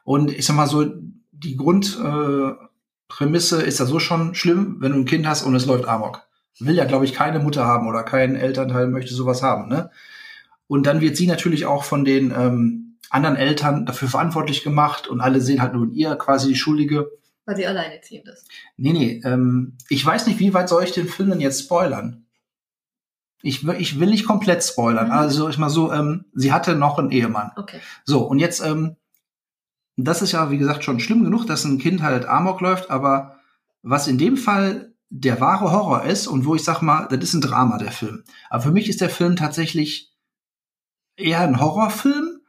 Und 0.03 0.31
ich 0.31 0.45
sag 0.45 0.55
mal 0.55 0.67
so, 0.67 0.85
die 1.31 1.57
Grundprämisse 1.57 3.63
äh, 3.63 3.67
ist 3.67 3.79
ja 3.79 3.85
so 3.85 3.99
schon 3.99 4.35
schlimm, 4.35 4.77
wenn 4.79 4.93
du 4.93 4.99
ein 4.99 5.05
Kind 5.05 5.27
hast 5.27 5.43
und 5.43 5.55
es 5.55 5.65
läuft 5.65 5.87
Amok. 5.87 6.21
Will 6.59 6.75
ja, 6.75 6.85
glaube 6.85 7.03
ich, 7.05 7.13
keine 7.13 7.39
Mutter 7.39 7.65
haben 7.65 7.87
oder 7.87 8.03
kein 8.03 8.35
Elternteil 8.35 8.87
möchte 8.87 9.13
sowas 9.13 9.43
haben. 9.43 9.67
Ne? 9.67 9.91
Und 10.67 10.85
dann 10.87 11.01
wird 11.01 11.15
sie 11.17 11.27
natürlich 11.27 11.65
auch 11.65 11.83
von 11.83 12.05
den 12.05 12.31
ähm, 12.35 12.97
anderen 13.09 13.35
Eltern 13.35 13.85
dafür 13.85 14.07
verantwortlich 14.09 14.63
gemacht 14.63 15.07
und 15.07 15.21
alle 15.21 15.41
sehen 15.41 15.61
halt 15.61 15.73
nur 15.73 15.83
in 15.85 15.93
ihr 15.93 16.15
quasi 16.15 16.47
die 16.49 16.55
Schuldige. 16.55 17.11
Weil 17.45 17.55
sie 17.57 17.67
alleine 17.67 18.01
ziehen 18.01 18.23
das. 18.25 18.45
Nee, 18.77 18.93
nee, 18.93 19.21
ähm, 19.23 19.77
ich 19.89 20.03
weiß 20.03 20.25
nicht, 20.27 20.39
wie 20.39 20.53
weit 20.55 20.67
soll 20.69 20.83
ich 20.83 20.91
den 20.91 21.07
Film 21.07 21.29
denn 21.29 21.39
jetzt 21.41 21.61
spoilern? 21.63 22.25
Ich, 23.43 23.65
will- 23.67 23.75
ich 23.79 23.99
will 23.99 24.09
nicht 24.09 24.25
komplett 24.25 24.63
spoilern. 24.63 25.07
Mhm. 25.07 25.11
Also 25.11 25.49
ich 25.49 25.57
mal 25.59 25.69
so, 25.69 25.93
ähm, 25.93 26.25
sie 26.33 26.51
hatte 26.51 26.75
noch 26.75 26.97
einen 26.97 27.11
Ehemann. 27.11 27.51
Okay. 27.55 27.79
So, 28.03 28.23
und 28.23 28.39
jetzt, 28.39 28.61
ähm, 28.65 28.95
das 29.97 30.21
ist 30.23 30.31
ja, 30.31 30.49
wie 30.49 30.57
gesagt, 30.57 30.83
schon 30.83 30.99
schlimm 30.99 31.23
genug, 31.23 31.45
dass 31.45 31.63
ein 31.63 31.77
Kind 31.77 32.01
halt 32.01 32.25
Amok 32.25 32.59
läuft, 32.61 32.89
aber 32.89 33.39
was 33.83 34.07
in 34.07 34.17
dem 34.17 34.35
Fall 34.35 34.93
der 35.09 35.39
wahre 35.39 35.71
Horror 35.71 36.03
ist 36.05 36.25
und 36.25 36.45
wo 36.45 36.55
ich 36.55 36.63
sag 36.63 36.81
mal, 36.81 37.05
das 37.07 37.19
ist 37.23 37.35
ein 37.35 37.41
Drama, 37.41 37.77
der 37.77 37.91
Film. 37.91 38.23
Aber 38.49 38.63
für 38.63 38.71
mich 38.71 38.89
ist 38.89 38.99
der 39.01 39.11
Film 39.11 39.35
tatsächlich 39.35 40.14
eher 41.17 41.41
ein 41.41 41.59
Horrorfilm 41.59 42.39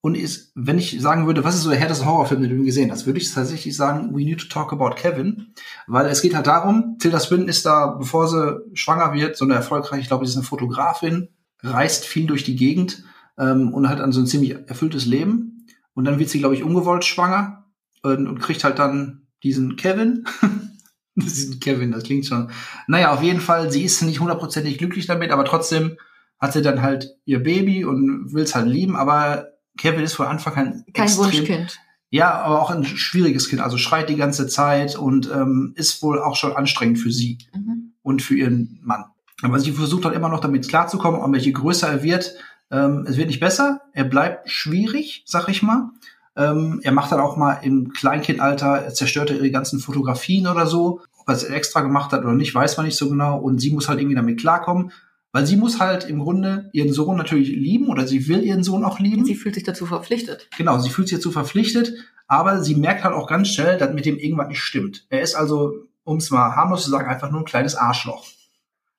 und 0.00 0.14
ist, 0.16 0.52
wenn 0.54 0.78
ich 0.78 1.00
sagen 1.00 1.26
würde, 1.26 1.44
was 1.44 1.56
ist 1.56 1.62
so 1.62 1.70
der 1.70 1.78
härteste 1.78 2.06
Horrorfilm, 2.06 2.42
den 2.42 2.56
du 2.56 2.64
gesehen 2.64 2.90
hast, 2.90 3.06
würde 3.06 3.18
ich 3.18 3.32
tatsächlich 3.32 3.76
sagen, 3.76 4.14
We 4.14 4.24
Need 4.24 4.40
to 4.40 4.48
Talk 4.48 4.72
About 4.72 4.94
Kevin, 4.96 5.54
weil 5.86 6.06
es 6.06 6.22
geht 6.22 6.34
halt 6.34 6.46
darum, 6.46 6.96
Tilda 6.98 7.20
Swinton 7.20 7.48
ist 7.48 7.66
da, 7.66 7.88
bevor 7.98 8.28
sie 8.28 8.60
schwanger 8.74 9.12
wird, 9.12 9.36
so 9.36 9.44
eine 9.44 9.54
erfolgreiche, 9.54 10.02
ich 10.02 10.08
glaube, 10.08 10.26
sie 10.26 10.30
ist 10.30 10.36
eine 10.36 10.46
Fotografin, 10.46 11.28
reist 11.62 12.04
viel 12.04 12.26
durch 12.26 12.44
die 12.44 12.56
Gegend 12.56 13.04
ähm, 13.38 13.74
und 13.74 13.88
hat 13.88 13.98
dann 13.98 14.12
so 14.12 14.20
ein 14.20 14.26
ziemlich 14.26 14.56
erfülltes 14.68 15.06
Leben 15.06 15.66
und 15.94 16.04
dann 16.04 16.18
wird 16.18 16.30
sie, 16.30 16.38
glaube 16.38 16.54
ich, 16.54 16.62
ungewollt 16.62 17.04
schwanger 17.04 17.64
und, 18.02 18.28
und 18.28 18.38
kriegt 18.38 18.62
halt 18.62 18.78
dann 18.78 19.26
diesen 19.42 19.76
Kevin. 19.76 20.24
diesen 21.16 21.58
Kevin, 21.58 21.90
das 21.90 22.04
klingt 22.04 22.26
schon. 22.26 22.50
Naja, 22.86 23.12
auf 23.12 23.22
jeden 23.22 23.40
Fall, 23.40 23.72
sie 23.72 23.82
ist 23.82 24.02
nicht 24.02 24.20
hundertprozentig 24.20 24.78
glücklich 24.78 25.06
damit, 25.06 25.32
aber 25.32 25.44
trotzdem 25.44 25.96
hat 26.40 26.52
sie 26.52 26.62
dann 26.62 26.82
halt 26.82 27.16
ihr 27.24 27.42
Baby 27.42 27.84
und 27.84 28.32
will 28.32 28.44
es 28.44 28.54
halt 28.54 28.66
lieben, 28.66 28.96
aber 28.96 29.48
Kevin 29.76 30.02
ist 30.04 30.14
von 30.14 30.26
Anfang 30.26 30.54
an 30.54 30.84
Kein 30.92 31.04
extrem, 31.06 31.24
Wunschkind. 31.26 31.78
Ja, 32.10 32.32
aber 32.40 32.62
auch 32.62 32.70
ein 32.70 32.84
schwieriges 32.84 33.48
Kind, 33.48 33.60
also 33.60 33.76
schreit 33.76 34.08
die 34.08 34.16
ganze 34.16 34.46
Zeit 34.46 34.96
und 34.96 35.30
ähm, 35.30 35.72
ist 35.76 36.02
wohl 36.02 36.20
auch 36.20 36.36
schon 36.36 36.56
anstrengend 36.56 36.98
für 36.98 37.10
sie 37.12 37.38
Mhm. 37.54 37.92
und 38.02 38.22
für 38.22 38.34
ihren 38.34 38.80
Mann. 38.82 39.04
Aber 39.42 39.60
sie 39.60 39.72
versucht 39.72 40.04
halt 40.04 40.16
immer 40.16 40.28
noch 40.30 40.40
damit 40.40 40.68
klarzukommen, 40.68 41.20
aber 41.20 41.36
je 41.36 41.52
größer 41.52 41.86
er 41.88 42.02
wird, 42.02 42.34
ähm, 42.70 43.04
es 43.08 43.16
wird 43.16 43.28
nicht 43.28 43.40
besser. 43.40 43.82
Er 43.92 44.04
bleibt 44.04 44.50
schwierig, 44.50 45.22
sag 45.26 45.48
ich 45.48 45.62
mal. 45.62 45.90
Ähm, 46.36 46.80
er 46.82 46.92
macht 46.92 47.12
dann 47.12 47.20
auch 47.20 47.36
mal 47.36 47.54
im 47.62 47.92
Kleinkindalter, 47.92 48.78
er 48.78 48.94
zerstört 48.94 49.30
ihre 49.30 49.50
ganzen 49.50 49.78
Fotografien 49.78 50.46
oder 50.46 50.66
so. 50.66 51.00
Ob 51.18 51.28
er 51.28 51.34
es 51.34 51.44
extra 51.44 51.80
gemacht 51.82 52.12
hat 52.12 52.22
oder 52.24 52.32
nicht, 52.34 52.54
weiß 52.54 52.76
man 52.78 52.86
nicht 52.86 52.96
so 52.96 53.08
genau. 53.08 53.38
Und 53.38 53.60
sie 53.60 53.72
muss 53.72 53.88
halt 53.88 54.00
irgendwie 54.00 54.16
damit 54.16 54.40
klarkommen, 54.40 54.92
weil 55.32 55.46
sie 55.46 55.56
muss 55.56 55.78
halt 55.80 56.08
im 56.08 56.20
Grunde 56.20 56.70
ihren 56.72 56.92
Sohn 56.92 57.16
natürlich 57.16 57.48
lieben 57.48 57.88
oder 57.88 58.06
sie 58.06 58.28
will 58.28 58.42
ihren 58.42 58.62
Sohn 58.64 58.84
auch 58.84 58.98
lieben. 58.98 59.24
Sie 59.24 59.34
fühlt 59.34 59.54
sich 59.54 59.64
dazu 59.64 59.86
verpflichtet. 59.86 60.48
Genau, 60.56 60.78
sie 60.78 60.90
fühlt 60.90 61.08
sich 61.08 61.18
dazu 61.18 61.30
verpflichtet, 61.30 61.92
aber 62.26 62.62
sie 62.62 62.74
merkt 62.74 63.04
halt 63.04 63.14
auch 63.14 63.26
ganz 63.28 63.48
schnell, 63.48 63.78
dass 63.78 63.92
mit 63.92 64.06
dem 64.06 64.18
irgendwas 64.18 64.48
nicht 64.48 64.60
stimmt. 64.62 65.06
Er 65.10 65.20
ist 65.22 65.34
also, 65.34 65.74
um 66.04 66.16
es 66.18 66.30
mal 66.30 66.54
harmlos 66.56 66.84
zu 66.84 66.90
sagen, 66.90 67.08
einfach 67.08 67.30
nur 67.30 67.40
ein 67.40 67.46
kleines 67.46 67.74
Arschloch. 67.74 68.26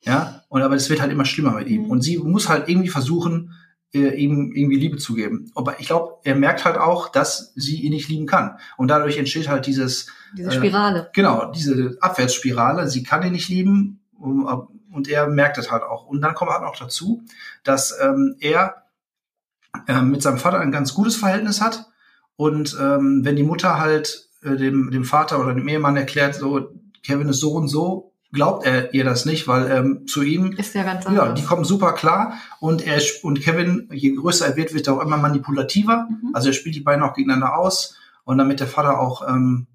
Ja, 0.01 0.43
und 0.47 0.61
aber 0.61 0.75
es 0.75 0.89
wird 0.89 1.01
halt 1.01 1.11
immer 1.11 1.25
schlimmer 1.25 1.51
mit 1.51 1.67
ihm. 1.67 1.83
Mhm. 1.83 1.89
Und 1.91 2.01
sie 2.01 2.17
muss 2.19 2.47
halt 2.47 2.69
irgendwie 2.69 2.87
versuchen, 2.87 3.53
äh, 3.93 4.15
ihm 4.15 4.53
irgendwie 4.55 4.77
Liebe 4.77 4.97
zu 4.97 5.13
geben. 5.15 5.51
Aber 5.55 5.79
ich 5.79 5.87
glaube, 5.87 6.19
er 6.23 6.35
merkt 6.35 6.63
halt 6.63 6.77
auch, 6.77 7.09
dass 7.11 7.51
sie 7.55 7.81
ihn 7.81 7.91
nicht 7.91 8.07
lieben 8.07 8.25
kann. 8.27 8.57
Und 8.77 8.87
dadurch 8.89 9.17
entsteht 9.17 9.49
halt 9.49 9.65
dieses, 9.65 10.07
Diese 10.37 10.49
Äh, 10.51 10.53
Spirale. 10.53 11.09
genau, 11.13 11.51
diese 11.51 11.97
Abwärtsspirale. 11.99 12.87
Sie 12.87 13.03
kann 13.03 13.23
ihn 13.25 13.31
nicht 13.33 13.49
lieben 13.49 13.99
um, 14.17 14.45
und 14.91 15.07
er 15.07 15.27
merkt 15.27 15.57
es 15.57 15.71
halt 15.71 15.83
auch. 15.83 16.05
Und 16.05 16.21
dann 16.21 16.33
kommt 16.33 16.51
halt 16.51 16.63
auch 16.63 16.75
dazu, 16.75 17.23
dass 17.63 17.97
ähm, 18.01 18.35
er 18.39 18.83
ähm, 19.87 20.11
mit 20.11 20.21
seinem 20.21 20.37
Vater 20.37 20.59
ein 20.59 20.71
ganz 20.71 20.93
gutes 20.93 21.15
Verhältnis 21.15 21.61
hat. 21.61 21.87
Und 22.35 22.77
ähm, 22.79 23.21
wenn 23.23 23.35
die 23.35 23.43
Mutter 23.43 23.79
halt 23.79 24.29
äh, 24.43 24.55
dem, 24.55 24.91
dem 24.91 25.03
Vater 25.03 25.39
oder 25.39 25.53
dem 25.53 25.67
Ehemann 25.67 25.97
erklärt, 25.97 26.35
so, 26.35 26.69
Kevin 27.03 27.29
ist 27.29 27.39
so 27.39 27.53
und 27.53 27.67
so, 27.67 28.13
glaubt 28.31 28.65
er 28.65 28.93
ihr 28.93 29.03
das 29.03 29.25
nicht, 29.25 29.47
weil 29.47 29.71
ähm, 29.71 30.07
zu 30.07 30.21
ihm 30.21 30.51
Ist 30.53 30.75
ja 30.75 30.83
ganz 30.83 31.05
ja, 31.05 31.09
anders. 31.11 31.39
die 31.39 31.45
kommen 31.45 31.65
super 31.65 31.93
klar 31.93 32.33
und 32.59 32.85
er 32.85 33.01
und 33.23 33.41
Kevin, 33.41 33.89
je 33.91 34.13
größer 34.13 34.45
er 34.45 34.55
wird, 34.55 34.73
wird 34.73 34.87
er 34.87 34.95
auch 34.95 35.01
immer 35.01 35.17
manipulativer. 35.17 36.07
Mhm. 36.09 36.31
Also 36.33 36.49
er 36.49 36.53
spielt 36.53 36.75
die 36.75 36.81
beiden 36.81 37.03
auch 37.03 37.15
gegeneinander 37.15 37.57
aus 37.57 37.95
und 38.25 38.37
damit 38.37 38.59
der 38.59 38.67
Vater 38.67 38.99
auch 38.99 39.27
ähm, 39.27 39.67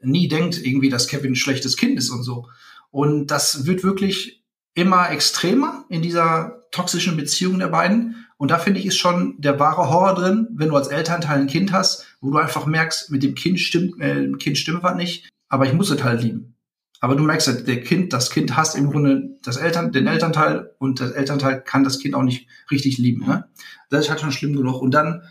nie 0.00 0.28
denkt 0.28 0.64
irgendwie, 0.64 0.88
dass 0.88 1.08
Kevin 1.08 1.32
ein 1.32 1.36
schlechtes 1.36 1.76
Kind 1.76 1.98
ist 1.98 2.10
und 2.10 2.22
so. 2.22 2.46
Und 2.90 3.28
das 3.28 3.66
wird 3.66 3.84
wirklich 3.84 4.44
immer 4.74 5.10
extremer 5.10 5.84
in 5.88 6.02
dieser 6.02 6.64
toxischen 6.70 7.16
Beziehung 7.16 7.58
der 7.58 7.68
beiden. 7.68 8.26
Und 8.36 8.50
da 8.50 8.58
finde 8.58 8.80
ich, 8.80 8.86
ist 8.86 8.98
schon 8.98 9.34
der 9.38 9.58
wahre 9.58 9.90
Horror 9.90 10.14
drin, 10.14 10.48
wenn 10.52 10.68
du 10.68 10.76
als 10.76 10.88
Elternteil 10.88 11.40
ein 11.40 11.46
Kind 11.48 11.72
hast, 11.72 12.06
wo 12.20 12.30
du 12.30 12.38
einfach 12.38 12.66
merkst, 12.66 13.10
mit 13.10 13.22
dem 13.22 13.34
Kind 13.34 13.58
stimmt, 13.58 14.00
äh, 14.00 14.14
dem 14.14 14.38
Kind 14.38 14.58
stimmt 14.58 14.82
was 14.82 14.94
nicht, 14.94 15.28
aber 15.48 15.66
ich 15.66 15.72
muss 15.72 15.90
es 15.90 16.02
halt 16.04 16.22
lieben. 16.22 16.54
Aber 17.00 17.14
du 17.14 17.22
merkst 17.22 17.48
halt, 17.48 17.68
der 17.68 17.80
Kind, 17.80 18.12
das 18.12 18.30
Kind 18.30 18.56
hasst 18.56 18.76
im 18.76 18.90
Grunde 18.90 19.38
das 19.42 19.56
Eltern, 19.56 19.92
den 19.92 20.06
Elternteil 20.06 20.70
und 20.78 21.00
das 21.00 21.12
Elternteil 21.12 21.62
kann 21.62 21.84
das 21.84 21.98
Kind 21.98 22.14
auch 22.14 22.22
nicht 22.22 22.48
richtig 22.70 22.98
lieben. 22.98 23.24
Ne? 23.24 23.44
Das 23.90 24.04
ist 24.04 24.10
halt 24.10 24.20
schon 24.20 24.32
schlimm 24.32 24.56
genug. 24.56 24.80
Und 24.80 24.92
dann, 24.92 25.22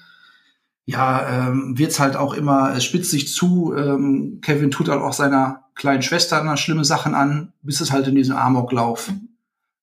ja, 0.89 1.49
ähm, 1.49 1.77
wird's 1.77 1.99
halt 1.99 2.15
auch 2.15 2.33
immer, 2.33 2.73
es 2.73 2.85
spitzt 2.85 3.11
sich 3.11 3.27
zu. 3.31 3.73
Ähm, 3.75 4.39
Kevin 4.41 4.71
tut 4.71 4.87
halt 4.87 5.01
auch 5.01 5.11
seiner 5.11 5.65
kleinen 5.75 6.01
Schwester 6.01 6.41
dann 6.41 6.57
schlimme 6.57 6.85
Sachen 6.85 7.13
an, 7.13 7.51
bis 7.61 7.81
es 7.81 7.91
halt 7.91 8.07
in 8.07 8.15
diesen 8.15 8.35
Amoklauf 8.35 9.09
Mhm. 9.09 9.27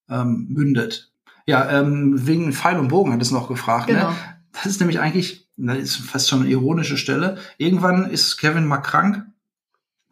ähm, 0.09 0.47
mündet. 0.49 1.12
Ja, 1.47 1.71
ähm, 1.71 2.27
wegen 2.27 2.53
Pfeil 2.55 2.79
und 2.79 2.88
Bogen 2.88 3.12
hat 3.12 3.21
es 3.21 3.31
noch 3.31 3.49
gefragt. 3.49 3.88
Genau. 3.88 4.11
Ne? 4.11 4.17
Das 4.53 4.64
ist 4.67 4.81
nämlich 4.81 4.99
eigentlich, 4.99 5.47
das 5.59 5.79
ist 5.79 5.97
fast 5.97 6.29
schon 6.29 6.40
eine 6.40 6.51
ironische 6.51 6.97
Stelle. 6.97 7.37
Irgendwann 7.59 8.09
ist 8.09 8.38
Kevin 8.38 8.67
mal 8.67 8.79
krank 8.79 9.27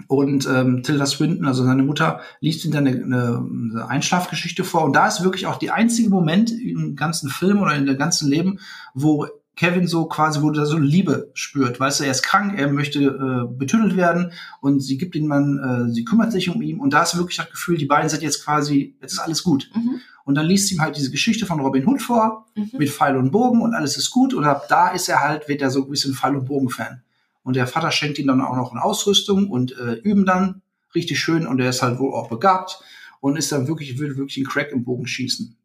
und 0.08 0.46
ähm, 0.46 0.82
Tilda 0.82 1.06
Swinton, 1.06 1.46
also 1.46 1.64
seine 1.64 1.84
Mutter, 1.84 2.20
liest 2.40 2.64
ihm 2.66 2.72
dann 2.72 2.86
eine, 2.86 3.02
eine, 3.02 3.48
eine 3.72 3.88
Einschlafgeschichte 3.88 4.62
vor. 4.64 4.84
Und 4.84 4.94
da 4.94 5.06
ist 5.08 5.22
wirklich 5.22 5.46
auch 5.46 5.56
der 5.58 5.74
einzige 5.74 6.10
Moment 6.10 6.50
im 6.50 6.96
ganzen 6.96 7.30
Film 7.30 7.62
oder 7.62 7.74
in 7.74 7.86
dem 7.86 7.96
ganzen 7.96 8.28
Leben, 8.28 8.58
wo 8.94 9.26
Kevin 9.62 9.86
so 9.86 10.06
quasi, 10.06 10.42
wo 10.42 10.50
er 10.50 10.66
so 10.66 10.76
Liebe 10.76 11.30
spürt. 11.34 11.78
Weißt 11.78 12.00
du, 12.00 12.04
er 12.04 12.10
ist 12.10 12.24
krank, 12.24 12.58
er 12.58 12.66
möchte 12.72 12.98
äh, 13.00 13.56
betüdelt 13.56 13.96
werden 13.96 14.32
und 14.60 14.80
sie 14.80 14.98
gibt 14.98 15.14
ihm 15.14 15.28
dann, 15.28 15.86
äh, 15.88 15.92
sie 15.92 16.04
kümmert 16.04 16.32
sich 16.32 16.48
um 16.48 16.60
ihn. 16.62 16.80
Und 16.80 16.92
da 16.92 17.04
ist 17.04 17.16
wirklich 17.16 17.36
das 17.36 17.48
Gefühl, 17.48 17.78
die 17.78 17.86
beiden 17.86 18.08
sind 18.08 18.24
jetzt 18.24 18.44
quasi, 18.44 18.96
jetzt 19.00 19.12
ist 19.12 19.20
alles 19.20 19.44
gut. 19.44 19.70
Mhm. 19.72 20.00
Und 20.24 20.34
dann 20.34 20.46
liest 20.46 20.66
sie 20.66 20.74
ihm 20.74 20.80
halt 20.80 20.96
diese 20.96 21.12
Geschichte 21.12 21.46
von 21.46 21.60
Robin 21.60 21.86
Hood 21.86 22.02
vor 22.02 22.46
Mhm. 22.56 22.70
mit 22.76 22.90
Pfeil 22.90 23.16
und 23.16 23.30
Bogen 23.30 23.62
und 23.62 23.72
alles 23.72 23.96
ist 23.96 24.10
gut. 24.10 24.34
Und 24.34 24.44
ab 24.44 24.66
da 24.68 24.88
ist 24.88 25.08
er 25.08 25.20
halt, 25.20 25.48
wird 25.48 25.62
er 25.62 25.70
so 25.70 25.84
ein 25.84 25.90
bisschen 25.90 26.14
Pfeil 26.14 26.34
und 26.34 26.46
Bogen-Fan. 26.46 27.00
Und 27.44 27.54
der 27.54 27.68
Vater 27.68 27.92
schenkt 27.92 28.18
ihm 28.18 28.26
dann 28.26 28.40
auch 28.40 28.56
noch 28.56 28.72
eine 28.72 28.82
Ausrüstung 28.82 29.48
und 29.48 29.78
äh, 29.78 29.92
üben 30.02 30.26
dann 30.26 30.62
richtig 30.92 31.20
schön. 31.20 31.46
Und 31.46 31.60
er 31.60 31.70
ist 31.70 31.82
halt 31.82 32.00
wohl 32.00 32.14
auch 32.14 32.28
begabt 32.28 32.80
und 33.20 33.36
ist 33.36 33.52
dann 33.52 33.68
wirklich, 33.68 33.96
will 34.00 34.16
wirklich 34.16 34.38
einen 34.38 34.46
Crack 34.46 34.72
im 34.72 34.82
Bogen 34.82 35.06
schießen. 35.06 35.56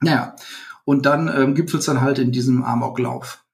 Naja, 0.00 0.34
und 0.84 1.06
dann 1.06 1.28
ähm, 1.28 1.54
gipfelt's 1.54 1.86
dann 1.86 2.00
halt 2.00 2.18
in 2.18 2.32
diesem 2.32 2.64
Amoklauf, 2.64 3.44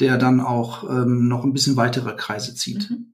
der 0.00 0.18
dann 0.18 0.40
auch 0.40 0.88
ähm, 0.88 1.28
noch 1.28 1.44
ein 1.44 1.52
bisschen 1.52 1.76
weitere 1.76 2.14
Kreise 2.14 2.54
zieht. 2.54 2.90
Mhm. 2.90 3.12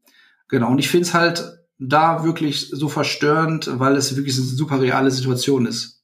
Genau, 0.49 0.71
und 0.71 0.79
ich 0.79 0.89
finde 0.89 1.07
es 1.07 1.15
halt 1.15 1.59
da 1.79 2.25
wirklich 2.25 2.71
so 2.71 2.89
verstörend, 2.89 3.69
weil 3.79 3.97
es 3.97 4.17
wirklich 4.17 4.37
eine 4.37 4.47
super 4.47 4.81
reale 4.81 5.11
Situation 5.11 5.67
ist. 5.67 6.03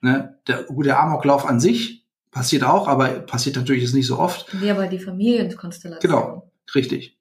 Ne? 0.00 0.38
Der, 0.46 0.64
gut, 0.64 0.86
der 0.86 1.00
Amoklauf 1.00 1.46
an 1.46 1.60
sich 1.60 2.06
passiert 2.30 2.64
auch, 2.64 2.88
aber 2.88 3.08
passiert 3.08 3.56
natürlich 3.56 3.82
jetzt 3.82 3.94
nicht 3.94 4.06
so 4.06 4.18
oft. 4.18 4.46
Nee, 4.60 4.70
aber 4.70 4.86
die 4.86 4.98
Familienkonstellation. 4.98 6.10
Genau, 6.10 6.52
richtig. 6.74 7.18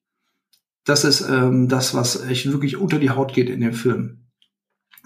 Das 0.85 1.05
ist 1.05 1.21
ähm, 1.21 1.69
das, 1.69 1.93
was 1.93 2.23
echt 2.25 2.51
wirklich 2.51 2.77
unter 2.77 2.99
die 2.99 3.11
Haut 3.11 3.33
geht 3.33 3.49
in 3.49 3.61
dem 3.61 3.73
Film. 3.73 4.25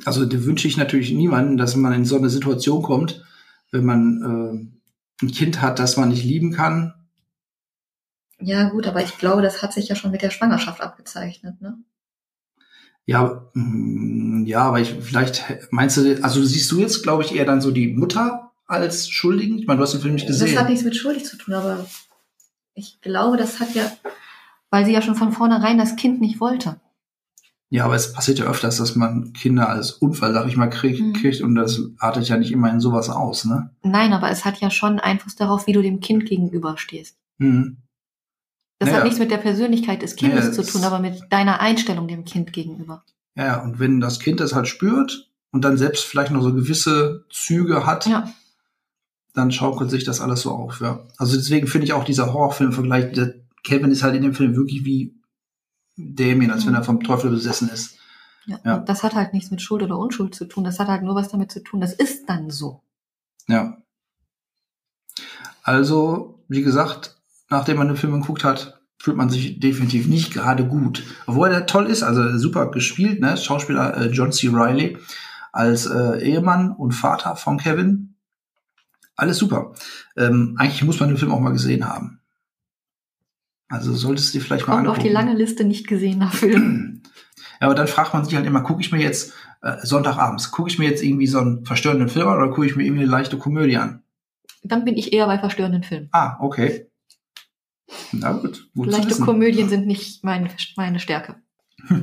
Also 0.05 0.25
da 0.25 0.43
wünsche 0.45 0.67
ich 0.67 0.77
natürlich 0.77 1.11
niemanden, 1.11 1.57
dass 1.57 1.75
man 1.75 1.93
in 1.93 2.05
so 2.05 2.17
eine 2.17 2.29
Situation 2.29 2.81
kommt, 2.81 3.23
wenn 3.71 3.85
man 3.85 4.69
äh, 5.21 5.25
ein 5.25 5.31
Kind 5.31 5.61
hat, 5.61 5.79
das 5.79 5.97
man 5.97 6.09
nicht 6.09 6.23
lieben 6.23 6.51
kann. 6.51 6.93
Ja, 8.39 8.69
gut, 8.69 8.87
aber 8.87 9.01
ich 9.03 9.17
glaube, 9.17 9.41
das 9.41 9.63
hat 9.63 9.73
sich 9.73 9.87
ja 9.89 9.95
schon 9.95 10.11
mit 10.11 10.21
der 10.21 10.29
Schwangerschaft 10.29 10.81
abgezeichnet, 10.81 11.59
ne? 11.61 11.77
Ja, 13.05 13.49
mm, 13.53 14.45
ja, 14.45 14.63
aber 14.63 14.79
ich, 14.81 14.93
vielleicht 14.99 15.43
meinst 15.71 15.97
du, 15.97 16.23
also 16.23 16.43
siehst 16.43 16.69
du 16.71 16.79
jetzt, 16.79 17.03
glaube 17.03 17.23
ich, 17.23 17.33
eher 17.33 17.45
dann 17.45 17.61
so 17.61 17.71
die 17.71 17.87
Mutter 17.87 18.51
als 18.67 19.09
Schuldigen? 19.09 19.57
Ich 19.57 19.65
meine, 19.65 19.77
du 19.77 19.83
hast 19.83 19.93
den 19.93 20.01
Film 20.01 20.15
nicht 20.15 20.27
gesehen. 20.27 20.53
Das 20.53 20.61
hat 20.61 20.69
nichts 20.69 20.83
mit 20.83 20.95
schuldig 20.95 21.25
zu 21.25 21.37
tun, 21.37 21.53
aber 21.53 21.87
ich 22.73 23.01
glaube, 23.01 23.37
das 23.37 23.59
hat 23.59 23.73
ja, 23.73 23.89
weil 24.69 24.85
sie 24.85 24.91
ja 24.93 25.01
schon 25.01 25.15
von 25.15 25.31
vornherein 25.31 25.77
das 25.77 25.95
Kind 25.95 26.21
nicht 26.21 26.39
wollte. 26.39 26.79
Ja, 27.69 27.83
aber 27.83 27.95
es 27.95 28.13
passiert 28.13 28.39
ja 28.39 28.45
öfters, 28.45 28.77
dass 28.77 28.95
man 28.95 29.33
Kinder 29.33 29.67
als 29.67 29.91
Unfall, 29.91 30.33
sag 30.33 30.47
ich 30.47 30.55
mal, 30.55 30.67
kriegt, 30.67 31.01
Mhm. 31.01 31.13
kriegt 31.13 31.41
und 31.41 31.55
das 31.55 31.81
artet 31.99 32.29
ja 32.29 32.37
nicht 32.37 32.51
immer 32.51 32.71
in 32.71 32.79
sowas 32.79 33.09
aus, 33.09 33.43
ne? 33.43 33.71
Nein, 33.83 34.13
aber 34.13 34.29
es 34.31 34.45
hat 34.45 34.59
ja 34.61 34.69
schon 34.71 34.99
Einfluss 34.99 35.35
darauf, 35.35 35.67
wie 35.67 35.73
du 35.73 35.81
dem 35.81 35.99
Kind 35.99 36.25
gegenüberstehst. 36.25 37.17
Mhm. 37.39 37.77
Das 38.79 38.87
Naja. 38.87 38.97
hat 38.99 39.03
nichts 39.05 39.19
mit 39.19 39.31
der 39.31 39.37
Persönlichkeit 39.37 40.01
des 40.01 40.15
Kindes 40.15 40.45
Ja, 40.45 40.51
zu 40.53 40.63
tun, 40.63 40.83
aber 40.83 40.99
mit 40.99 41.23
deiner 41.29 41.59
Einstellung 41.59 42.07
dem 42.07 42.23
Kind 42.25 42.53
gegenüber. 42.53 43.03
Ja, 43.35 43.61
und 43.61 43.79
wenn 43.79 43.99
das 43.99 44.19
Kind 44.19 44.39
das 44.39 44.55
halt 44.55 44.67
spürt 44.67 45.29
und 45.51 45.63
dann 45.65 45.77
selbst 45.77 46.05
vielleicht 46.05 46.31
noch 46.31 46.41
so 46.43 46.53
gewisse 46.53 47.25
Züge 47.31 47.85
hat, 47.85 48.05
Ja. 48.05 48.31
dann 49.33 49.51
schaukelt 49.51 49.89
sich 49.91 50.03
das 50.05 50.21
alles 50.21 50.41
so 50.41 50.51
auf, 50.51 50.79
ja. 50.79 51.01
Also 51.17 51.35
deswegen 51.35 51.67
finde 51.67 51.85
ich 51.85 51.93
auch 51.93 52.03
dieser 52.05 52.31
Horrorfilm-Vergleich, 52.33 53.11
der 53.11 53.33
Kevin 53.63 53.91
ist 53.91 54.03
halt 54.03 54.15
in 54.15 54.21
dem 54.23 54.33
Film 54.33 54.55
wirklich 54.55 54.85
wie 54.85 55.15
Damien, 55.97 56.51
als 56.51 56.65
wenn 56.65 56.75
er 56.75 56.83
vom 56.83 57.01
Teufel 57.01 57.31
besessen 57.31 57.69
ist. 57.69 57.97
Ja. 58.45 58.59
Ja. 58.63 58.75
Und 58.77 58.89
das 58.89 59.03
hat 59.03 59.15
halt 59.15 59.33
nichts 59.33 59.51
mit 59.51 59.61
Schuld 59.61 59.83
oder 59.83 59.97
Unschuld 59.97 60.33
zu 60.33 60.45
tun. 60.45 60.63
Das 60.63 60.79
hat 60.79 60.87
halt 60.87 61.03
nur 61.03 61.15
was 61.15 61.29
damit 61.29 61.51
zu 61.51 61.61
tun. 61.61 61.81
Das 61.81 61.93
ist 61.93 62.29
dann 62.29 62.49
so. 62.49 62.81
Ja. 63.47 63.77
Also, 65.63 66.43
wie 66.47 66.61
gesagt, 66.61 67.17
nachdem 67.49 67.77
man 67.77 67.87
den 67.87 67.97
Film 67.97 68.21
geguckt 68.21 68.43
hat, 68.43 68.79
fühlt 68.99 69.17
man 69.17 69.29
sich 69.29 69.59
definitiv 69.59 70.07
nicht 70.07 70.33
gerade 70.33 70.65
gut. 70.65 71.03
Obwohl 71.25 71.49
er 71.49 71.65
toll 71.65 71.87
ist, 71.87 72.03
also 72.03 72.37
super 72.37 72.71
gespielt, 72.71 73.19
ne? 73.19 73.37
Schauspieler 73.37 73.97
äh, 73.97 74.07
John 74.07 74.31
C. 74.31 74.47
Riley 74.47 74.97
als 75.51 75.85
äh, 75.85 76.21
Ehemann 76.21 76.71
und 76.71 76.93
Vater 76.93 77.35
von 77.35 77.57
Kevin. 77.57 78.15
Alles 79.15 79.37
super. 79.37 79.73
Ähm, 80.15 80.55
eigentlich 80.57 80.83
muss 80.83 80.99
man 80.99 81.09
den 81.09 81.17
Film 81.17 81.31
auch 81.31 81.39
mal 81.39 81.51
gesehen 81.51 81.87
haben. 81.87 82.21
Also 83.69 83.93
solltest 83.93 84.33
du 84.33 84.39
dir 84.39 84.45
vielleicht 84.45 84.67
mal 84.67 84.75
Kommt 84.75 84.87
auf 84.87 84.95
angucken. 84.95 85.07
die 85.07 85.13
lange 85.13 85.33
Liste 85.33 85.63
nicht 85.63 85.87
gesehener 85.87 86.31
Film. 86.31 87.01
Ja, 87.59 87.67
aber 87.67 87.75
dann 87.75 87.87
fragt 87.87 88.13
man 88.13 88.23
sich 88.23 88.35
halt 88.35 88.45
immer, 88.45 88.61
gucke 88.61 88.81
ich 88.81 88.91
mir 88.91 89.01
jetzt 89.01 89.33
äh, 89.61 89.77
Sonntagabends, 89.83 90.51
gucke 90.51 90.69
ich 90.69 90.79
mir 90.79 90.89
jetzt 90.89 91.03
irgendwie 91.03 91.27
so 91.27 91.39
einen 91.39 91.65
verstörenden 91.65 92.09
Film 92.09 92.27
an 92.27 92.37
oder 92.37 92.49
gucke 92.49 92.65
ich 92.65 92.75
mir 92.75 92.83
irgendwie 92.83 93.03
eine 93.03 93.11
leichte 93.11 93.37
Komödie 93.37 93.77
an? 93.77 94.03
Dann 94.63 94.85
bin 94.85 94.95
ich 94.95 95.13
eher 95.13 95.25
bei 95.25 95.39
verstörenden 95.39 95.83
Filmen. 95.83 96.09
Ah, 96.11 96.37
okay. 96.39 96.87
Na 98.11 98.33
gut, 98.33 98.69
gut 98.75 98.91
Leichte. 98.91 99.21
Komödien 99.21 99.69
sind 99.69 99.87
nicht 99.87 100.23
meine, 100.23 100.49
meine 100.75 100.99
Stärke. 100.99 101.35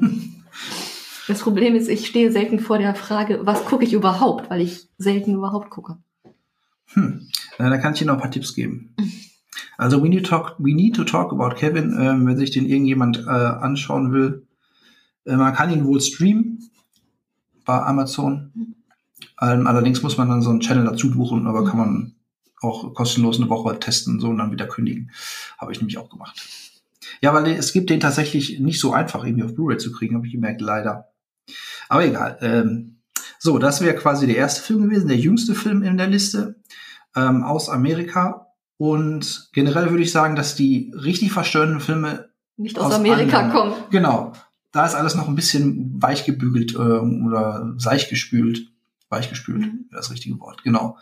Das 1.26 1.40
Problem 1.40 1.74
ist, 1.74 1.88
ich 1.88 2.06
stehe 2.06 2.30
selten 2.30 2.60
vor 2.60 2.78
der 2.78 2.94
Frage, 2.94 3.40
was 3.44 3.64
gucke 3.64 3.84
ich 3.84 3.94
überhaupt, 3.94 4.50
weil 4.50 4.60
ich 4.60 4.88
selten 4.98 5.32
überhaupt 5.34 5.70
gucke. 5.70 5.96
Hm. 6.92 7.28
Na, 7.58 7.70
da 7.70 7.78
kann 7.78 7.94
ich 7.94 8.00
dir 8.00 8.04
noch 8.06 8.14
ein 8.14 8.20
paar 8.20 8.30
Tipps 8.30 8.54
geben. 8.54 8.94
Also 9.76 10.02
we 10.02 10.08
need 10.08 10.24
to 10.24 10.28
talk, 10.28 10.56
we 10.58 10.74
need 10.74 10.94
to 10.96 11.04
talk 11.04 11.32
about 11.32 11.56
Kevin, 11.56 11.96
ähm, 11.98 12.26
wenn 12.26 12.36
sich 12.36 12.50
den 12.50 12.66
irgendjemand 12.66 13.24
äh, 13.26 13.30
anschauen 13.30 14.12
will. 14.12 14.46
Äh, 15.24 15.36
man 15.36 15.54
kann 15.54 15.70
ihn 15.70 15.84
wohl 15.84 16.00
streamen 16.00 16.70
bei 17.64 17.80
Amazon. 17.82 18.74
Ähm, 19.40 19.66
allerdings 19.66 20.02
muss 20.02 20.16
man 20.16 20.28
dann 20.28 20.42
so 20.42 20.50
einen 20.50 20.60
Channel 20.60 20.84
dazu 20.84 21.10
buchen, 21.10 21.46
aber 21.46 21.64
kann 21.64 21.78
man 21.78 22.14
auch 22.60 22.94
kostenlos 22.94 23.38
eine 23.38 23.50
Woche 23.50 23.78
testen 23.78 24.20
so 24.20 24.28
und 24.28 24.38
dann 24.38 24.52
wieder 24.52 24.66
kündigen. 24.66 25.10
Habe 25.58 25.72
ich 25.72 25.78
nämlich 25.78 25.98
auch 25.98 26.08
gemacht. 26.08 26.40
Ja, 27.20 27.34
weil 27.34 27.46
es 27.46 27.72
gibt 27.72 27.90
den 27.90 28.00
tatsächlich 28.00 28.60
nicht 28.60 28.80
so 28.80 28.92
einfach 28.92 29.24
irgendwie 29.24 29.44
auf 29.44 29.54
Blu-ray 29.54 29.78
zu 29.78 29.92
kriegen, 29.92 30.16
habe 30.16 30.26
ich 30.26 30.32
gemerkt, 30.32 30.60
leider. 30.60 31.10
Aber 31.88 32.04
egal. 32.04 32.38
Ähm, 32.40 33.00
so, 33.38 33.58
das 33.58 33.80
wäre 33.80 33.96
quasi 33.96 34.26
der 34.26 34.36
erste 34.36 34.62
Film 34.62 34.82
gewesen, 34.82 35.08
der 35.08 35.18
jüngste 35.18 35.54
Film 35.54 35.82
in 35.82 35.98
der 35.98 36.06
Liste 36.06 36.56
ähm, 37.14 37.42
aus 37.42 37.68
Amerika. 37.68 38.46
Und 38.84 39.48
generell 39.54 39.88
würde 39.88 40.02
ich 40.02 40.12
sagen, 40.12 40.36
dass 40.36 40.56
die 40.56 40.92
richtig 40.94 41.32
verstörenden 41.32 41.80
Filme 41.80 42.28
Nicht 42.58 42.78
aus, 42.78 42.88
Aus 42.88 42.94
Amerika 42.94 43.38
anderen. 43.38 43.56
kommen. 43.70 43.74
Genau. 43.90 44.32
Da 44.72 44.84
ist 44.84 44.94
alles 44.94 45.14
noch 45.14 45.26
ein 45.26 45.34
bisschen 45.36 46.02
weich 46.02 46.26
gebügelt 46.26 46.74
äh, 46.74 46.76
oder 46.78 47.72
seich 47.78 48.10
gespült. 48.10 48.66
Weich 49.08 49.30
gespült, 49.30 49.60
Mhm. 49.60 49.86
wäre 49.88 49.96
das 50.02 50.10
richtige 50.10 50.38
Wort, 50.38 50.62
genau. 50.64 50.98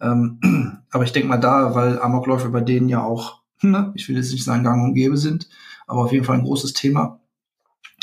Ähm, 0.00 0.40
aber 0.90 1.04
ich 1.04 1.12
denke 1.12 1.28
mal 1.28 1.36
da, 1.36 1.72
weil 1.76 2.00
Amokläufe 2.00 2.48
bei 2.48 2.62
denen 2.62 2.88
ja 2.88 3.00
auch, 3.04 3.42
ne, 3.62 3.92
ich 3.94 4.08
will 4.08 4.16
jetzt 4.16 4.32
nicht 4.32 4.42
sagen 4.42 4.64
gang 4.64 4.82
und 4.82 4.94
gäbe 4.94 5.16
sind, 5.16 5.48
aber 5.86 6.00
auf 6.02 6.10
jeden 6.12 6.24
Fall 6.24 6.36
ein 6.38 6.44
großes 6.44 6.72
Thema. 6.72 7.20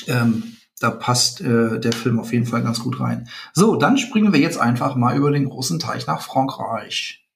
Ähm, 0.08 0.56
da 0.80 0.90
passt 0.90 1.42
äh, 1.42 1.82
der 1.82 1.92
Film 1.92 2.18
auf 2.20 2.32
jeden 2.32 2.46
Fall 2.46 2.64
ganz 2.64 2.80
gut 2.80 3.02
rein. 3.02 3.28
So, 3.52 3.76
dann 3.76 3.98
springen 3.98 4.32
wir 4.32 4.40
jetzt 4.40 4.58
einfach 4.60 4.96
mal 4.96 5.18
über 5.18 5.32
den 5.32 5.50
großen 5.50 5.80
Teich 5.80 6.08
nach 6.08 6.22
Frankreich. 6.22 7.27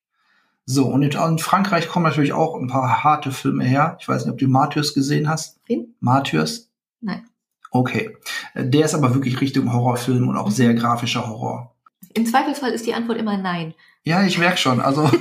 So, 0.72 0.88
und 0.88 1.04
in, 1.04 1.38
Frankreich 1.38 1.90
kommen 1.90 2.06
natürlich 2.06 2.32
auch 2.32 2.58
ein 2.58 2.68
paar 2.68 3.04
harte 3.04 3.34
Filme 3.34 3.66
her. 3.66 3.98
Ich 4.00 4.08
weiß 4.08 4.24
nicht, 4.24 4.32
ob 4.32 4.40
du 4.40 4.48
Martyrs 4.48 4.94
gesehen 4.94 5.28
hast. 5.28 5.60
Wen? 5.68 5.96
Martyrs? 6.00 6.72
Nein. 7.02 7.26
Okay. 7.72 8.16
Äh, 8.54 8.70
Der 8.70 8.86
ist 8.86 8.96
aber 8.96 9.14
wirklich 9.14 9.42
Richtung 9.42 9.74
Horrorfilm 9.74 10.30
und 10.30 10.38
auch 10.38 10.50
sehr 10.50 10.74
grafischer 10.74 11.28
Horror. 11.28 11.76
Im 12.14 12.26
Zweifelsfall 12.26 12.72
ist 12.72 12.86
die 12.86 12.94
Antwort 12.94 13.18
immer 13.18 13.38
nein. 13.38 13.74
Ja, 14.04 14.24
ich 14.24 14.38
merk 14.38 14.58
schon. 14.58 14.80
Also 14.80 15.12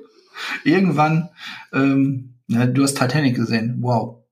irgendwann, 0.64 1.28
ähm, 1.72 2.34
ja, 2.48 2.66
du 2.66 2.82
hast 2.82 2.98
Titanic 2.98 3.36
gesehen. 3.36 3.76
Wow. 3.80 4.24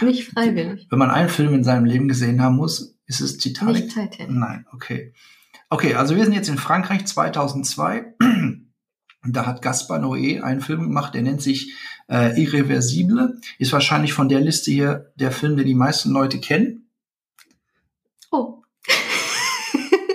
Nicht 0.00 0.30
freiwillig. 0.30 0.86
Wenn 0.90 0.98
man 0.98 1.10
einen 1.10 1.28
Film 1.28 1.52
in 1.52 1.62
seinem 1.62 1.84
Leben 1.84 2.08
gesehen 2.08 2.40
haben 2.40 2.56
muss, 2.56 2.96
ist 3.04 3.20
es 3.20 3.36
Titanic. 3.36 3.84
Nicht 3.84 3.94
Titanic. 3.94 4.30
Nein, 4.30 4.64
okay. 4.72 5.12
Okay, 5.68 5.94
also 5.94 6.16
wir 6.16 6.24
sind 6.24 6.32
jetzt 6.32 6.48
in 6.48 6.56
Frankreich 6.56 7.04
2002. 7.06 8.14
Da 9.26 9.46
hat 9.46 9.62
Gaspar 9.62 9.98
Noé 10.00 10.42
einen 10.42 10.60
Film 10.60 10.82
gemacht, 10.82 11.14
der 11.14 11.22
nennt 11.22 11.40
sich 11.42 11.72
äh, 12.08 12.40
Irreversible. 12.40 13.38
Ist 13.58 13.72
wahrscheinlich 13.72 14.12
von 14.12 14.28
der 14.28 14.40
Liste 14.40 14.70
hier 14.70 15.12
der 15.16 15.30
Film, 15.32 15.56
den 15.56 15.66
die 15.66 15.74
meisten 15.74 16.10
Leute 16.10 16.38
kennen. 16.40 16.88
Oh. 18.30 18.62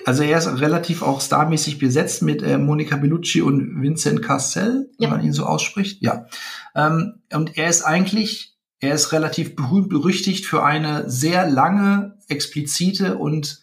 Also 0.05 0.23
er 0.23 0.39
ist 0.39 0.47
relativ 0.47 1.03
auch 1.03 1.21
starmäßig 1.21 1.77
besetzt 1.77 2.23
mit 2.23 2.41
äh, 2.41 2.57
Monica 2.57 2.95
Bellucci 2.97 3.41
und 3.43 3.79
Vincent 3.79 4.23
Cassel, 4.23 4.89
wenn 4.97 5.03
Ja. 5.03 5.09
man 5.15 5.23
ihn 5.23 5.33
so 5.33 5.45
ausspricht. 5.45 6.01
Ja. 6.01 6.25
Ähm, 6.73 7.21
und 7.31 7.57
er 7.57 7.69
ist 7.69 7.83
eigentlich, 7.83 8.55
er 8.79 8.95
ist 8.95 9.11
relativ 9.11 9.55
berühmt 9.55 9.89
berüchtigt 9.89 10.47
für 10.47 10.63
eine 10.63 11.07
sehr 11.11 11.47
lange, 11.47 12.17
explizite 12.27 13.19
und 13.19 13.59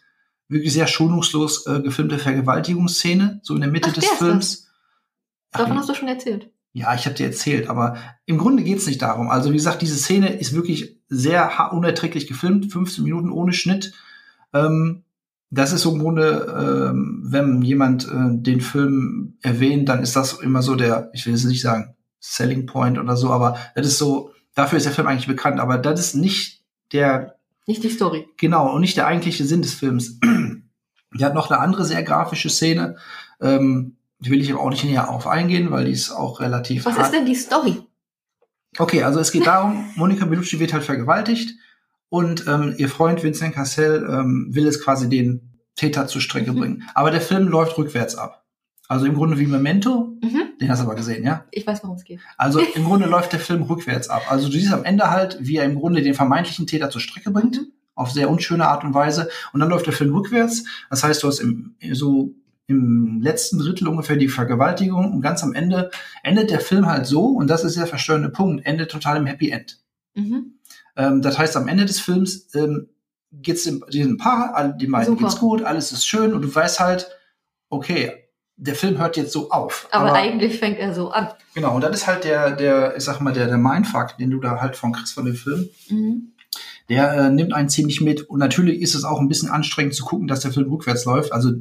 wirklich 0.48 0.72
sehr 0.72 0.87
schonungslos 0.87 1.66
äh, 1.66 1.80
gefilmte 1.80 2.20
Vergewaltigungsszene, 2.20 3.40
so 3.42 3.54
in 3.56 3.62
der 3.62 3.70
Mitte 3.70 3.88
Ach, 3.90 3.94
des 3.94 4.06
Films. 4.06 4.65
Davon 5.52 5.72
Ach, 5.72 5.76
hast 5.80 5.88
du 5.88 5.94
schon 5.94 6.09
erzählt. 6.09 6.50
ja, 6.72 6.94
ich 6.94 7.06
habe 7.06 7.14
dir 7.16 7.26
erzählt, 7.26 7.68
aber 7.68 7.96
im 8.26 8.38
Grunde 8.38 8.62
geht's 8.62 8.87
nicht 8.87 9.00
darum. 9.02 9.30
Also 9.30 9.50
wie 9.50 9.56
gesagt, 9.56 9.82
diese 9.82 9.96
Szene 9.96 10.38
ist 10.38 10.52
wirklich 10.52 10.98
sehr 11.09 11.70
unerträglich 11.72 12.26
gefilmt, 12.26 12.72
15 12.72 13.04
Minuten 13.04 13.30
ohne 13.30 13.52
Schnitt. 13.52 13.92
Ähm, 14.52 15.04
das 15.50 15.72
ist 15.72 15.82
so 15.82 15.92
im 15.92 16.00
Grunde, 16.00 16.90
ähm, 16.90 17.22
wenn 17.24 17.62
jemand 17.62 18.06
äh, 18.06 18.30
den 18.30 18.61
Film 18.61 19.38
erwähnt, 19.42 19.88
dann 19.88 20.02
ist 20.02 20.16
das 20.16 20.35
immer 20.35 20.61
so 20.62 20.74
der, 20.74 21.11
ich 21.12 21.24
will 21.24 21.35
jetzt 21.35 21.44
nicht 21.44 21.62
sagen 21.62 21.94
Selling 22.18 22.66
Point 22.66 22.98
oder 22.98 23.16
so, 23.16 23.30
aber 23.30 23.56
das 23.76 23.87
ist 23.87 23.98
so, 23.98 24.32
dafür 24.54 24.78
ist 24.78 24.85
der 24.85 24.92
Film 24.92 25.06
eigentlich 25.06 25.28
bekannt, 25.28 25.61
aber 25.61 25.78
das 25.78 26.00
ist 26.00 26.14
nicht 26.14 26.64
der 26.92 27.37
Nicht 27.66 27.85
die 27.85 27.90
Story. 27.90 28.26
Genau, 28.37 28.74
und 28.74 28.80
nicht 28.80 28.96
der 28.96 29.06
eigentliche 29.06 29.44
Sinn 29.44 29.62
des 29.62 29.74
Films. 29.74 30.18
Die 31.14 31.24
hat 31.24 31.35
noch 31.35 31.50
eine 31.50 31.61
andere 31.61 31.85
sehr 31.85 32.02
grafische 32.02 32.50
Szene. 32.50 32.96
Ähm, 33.40 33.96
will 34.20 34.40
ich 34.40 34.52
aber 34.52 34.62
auch 34.62 34.70
nicht 34.70 34.85
näher 34.85 35.11
auf 35.11 35.26
eingehen, 35.26 35.70
weil 35.70 35.85
die 35.87 35.92
ist 35.92 36.11
auch 36.11 36.40
relativ 36.40 36.85
Was 36.87 36.94
hart. 36.96 37.07
ist 37.07 37.12
denn 37.12 37.26
die 37.26 37.35
Story? 37.35 37.83
Okay, 38.79 39.02
also 39.02 39.20
es 39.20 39.33
geht 39.33 39.46
darum, 39.46 39.88
Monika 39.94 40.26
Bellucci 40.26 40.59
wird 40.61 40.72
halt 40.72 40.85
vergewaltigt 40.85 41.55
und 42.09 42.46
ähm, 42.46 42.74
ihr 42.79 42.88
Freund 42.88 43.22
Vincent 43.22 43.55
Cassel 43.55 44.07
ähm, 44.11 44.48
will 44.50 44.66
es 44.66 44.83
quasi 44.83 45.09
den 45.09 45.52
Täter 45.76 46.07
zur 46.07 46.20
Strecke 46.20 46.52
Mhm. 46.52 46.59
bringen. 46.59 46.83
Aber 46.94 47.11
der 47.11 47.20
Film 47.20 47.48
läuft 47.48 47.76
rückwärts 47.79 48.16
ab. 48.16 48.44
Also 48.88 49.05
im 49.07 49.14
Grunde 49.14 49.38
wie 49.38 49.46
Memento, 49.46 50.16
Mhm. 50.22 50.42
den 50.61 50.70
hast 50.70 50.81
du 50.81 50.85
aber 50.87 50.94
gesehen, 50.94 51.24
ja? 51.24 51.44
Ich 51.50 51.66
weiß, 51.66 51.83
worum 51.83 51.96
es 51.96 52.05
geht. 52.05 52.20
Also 52.37 52.61
im 52.61 52.85
Grunde 52.87 53.07
läuft 53.07 53.33
der 53.33 53.40
Film 53.40 53.62
rückwärts 53.62 54.09
ab. 54.09 54.22
Also 54.31 54.46
du 54.48 54.52
siehst 54.52 54.72
am 54.72 54.85
Ende 54.85 55.11
halt, 55.11 55.38
wie 55.40 55.57
er 55.57 55.64
im 55.64 55.74
Grunde 55.74 56.02
den 56.02 56.14
vermeintlichen 56.14 56.66
Täter 56.66 56.88
zur 56.90 57.00
Strecke 57.00 57.31
bringt, 57.31 57.57
Mhm. 57.57 57.72
auf 57.94 58.11
sehr 58.12 58.31
unschöne 58.31 58.68
Art 58.68 58.85
und 58.85 58.94
Weise. 58.94 59.29
Und 59.52 59.61
dann 59.61 59.70
läuft 59.70 59.87
der 59.87 59.92
Film 59.94 60.14
rückwärts. 60.14 60.64
Das 60.90 61.02
heißt, 61.02 61.22
du 61.22 61.29
hast 61.29 61.40
im, 61.40 61.74
so 61.92 62.35
im 62.68 63.20
letzten 63.20 63.59
Drittel 63.59 63.88
ungefähr 63.88 64.16
die 64.16 64.29
Vergewaltigung 64.29 65.12
und 65.12 65.20
ganz 65.20 65.42
am 65.42 65.55
Ende 65.55 65.90
endet 66.22 66.50
der 66.50 66.61
Film 66.61 66.87
halt 66.87 67.07
so, 67.07 67.26
und 67.26 67.48
das 67.48 67.64
ist 67.64 67.76
der 67.76 67.87
verstörende 67.87 68.29
Punkt, 68.29 68.66
endet 68.66 68.90
total 68.90 69.18
im 69.18 69.26
Happy 69.26 69.50
End. 69.50 69.79
Mhm. 70.14 70.55
Ähm, 70.96 71.22
das 71.22 71.38
heißt, 71.38 71.57
am 71.57 71.68
Ende 71.68 71.85
des 71.85 72.00
Films 72.00 72.55
ähm, 72.55 72.88
geht's 73.33 73.64
dem, 73.64 73.85
diesem 73.92 74.16
Paar, 74.16 74.72
die 74.72 74.87
beiden 74.87 75.14
Super. 75.14 75.24
geht's 75.24 75.38
gut, 75.38 75.62
alles 75.62 75.92
ist 75.92 76.07
schön 76.07 76.33
und 76.33 76.42
du 76.42 76.52
weißt 76.52 76.81
halt, 76.81 77.09
okay, 77.68 78.12
der 78.57 78.74
Film 78.74 78.98
hört 78.98 79.16
jetzt 79.16 79.33
so 79.33 79.50
auf. 79.50 79.87
Aber, 79.90 80.12
eigentlich 80.14 80.59
fängt 80.59 80.79
er 80.79 80.94
so 80.94 81.11
an. 81.11 81.29
Genau, 81.55 81.74
und 81.74 81.83
das 81.83 81.94
ist 81.94 82.07
halt 82.07 82.24
der, 82.24 82.52
der, 82.52 82.96
ich 82.96 83.05
sag 83.05 83.20
mal, 83.20 83.33
der, 83.33 83.46
der 83.46 83.59
Mindfuck, 83.59 84.16
den 84.18 84.31
du 84.31 84.40
da 84.40 84.61
halt 84.61 84.76
von 84.76 84.92
kriegst 84.92 85.14
von 85.14 85.26
dem 85.26 85.35
Film. 85.35 85.68
Mhm. 85.90 86.33
Der 86.88 87.12
äh, 87.12 87.31
nimmt 87.31 87.52
einen 87.52 87.68
ziemlich 87.68 88.00
mit. 88.00 88.22
Und 88.22 88.38
natürlich 88.38 88.81
ist 88.81 88.94
es 88.94 89.05
auch 89.05 89.20
ein 89.20 89.29
bisschen 89.29 89.50
anstrengend 89.50 89.94
zu 89.94 90.05
gucken, 90.05 90.26
dass 90.26 90.40
der 90.40 90.52
Film 90.52 90.70
rückwärts 90.70 91.05
läuft. 91.05 91.33
Also 91.33 91.52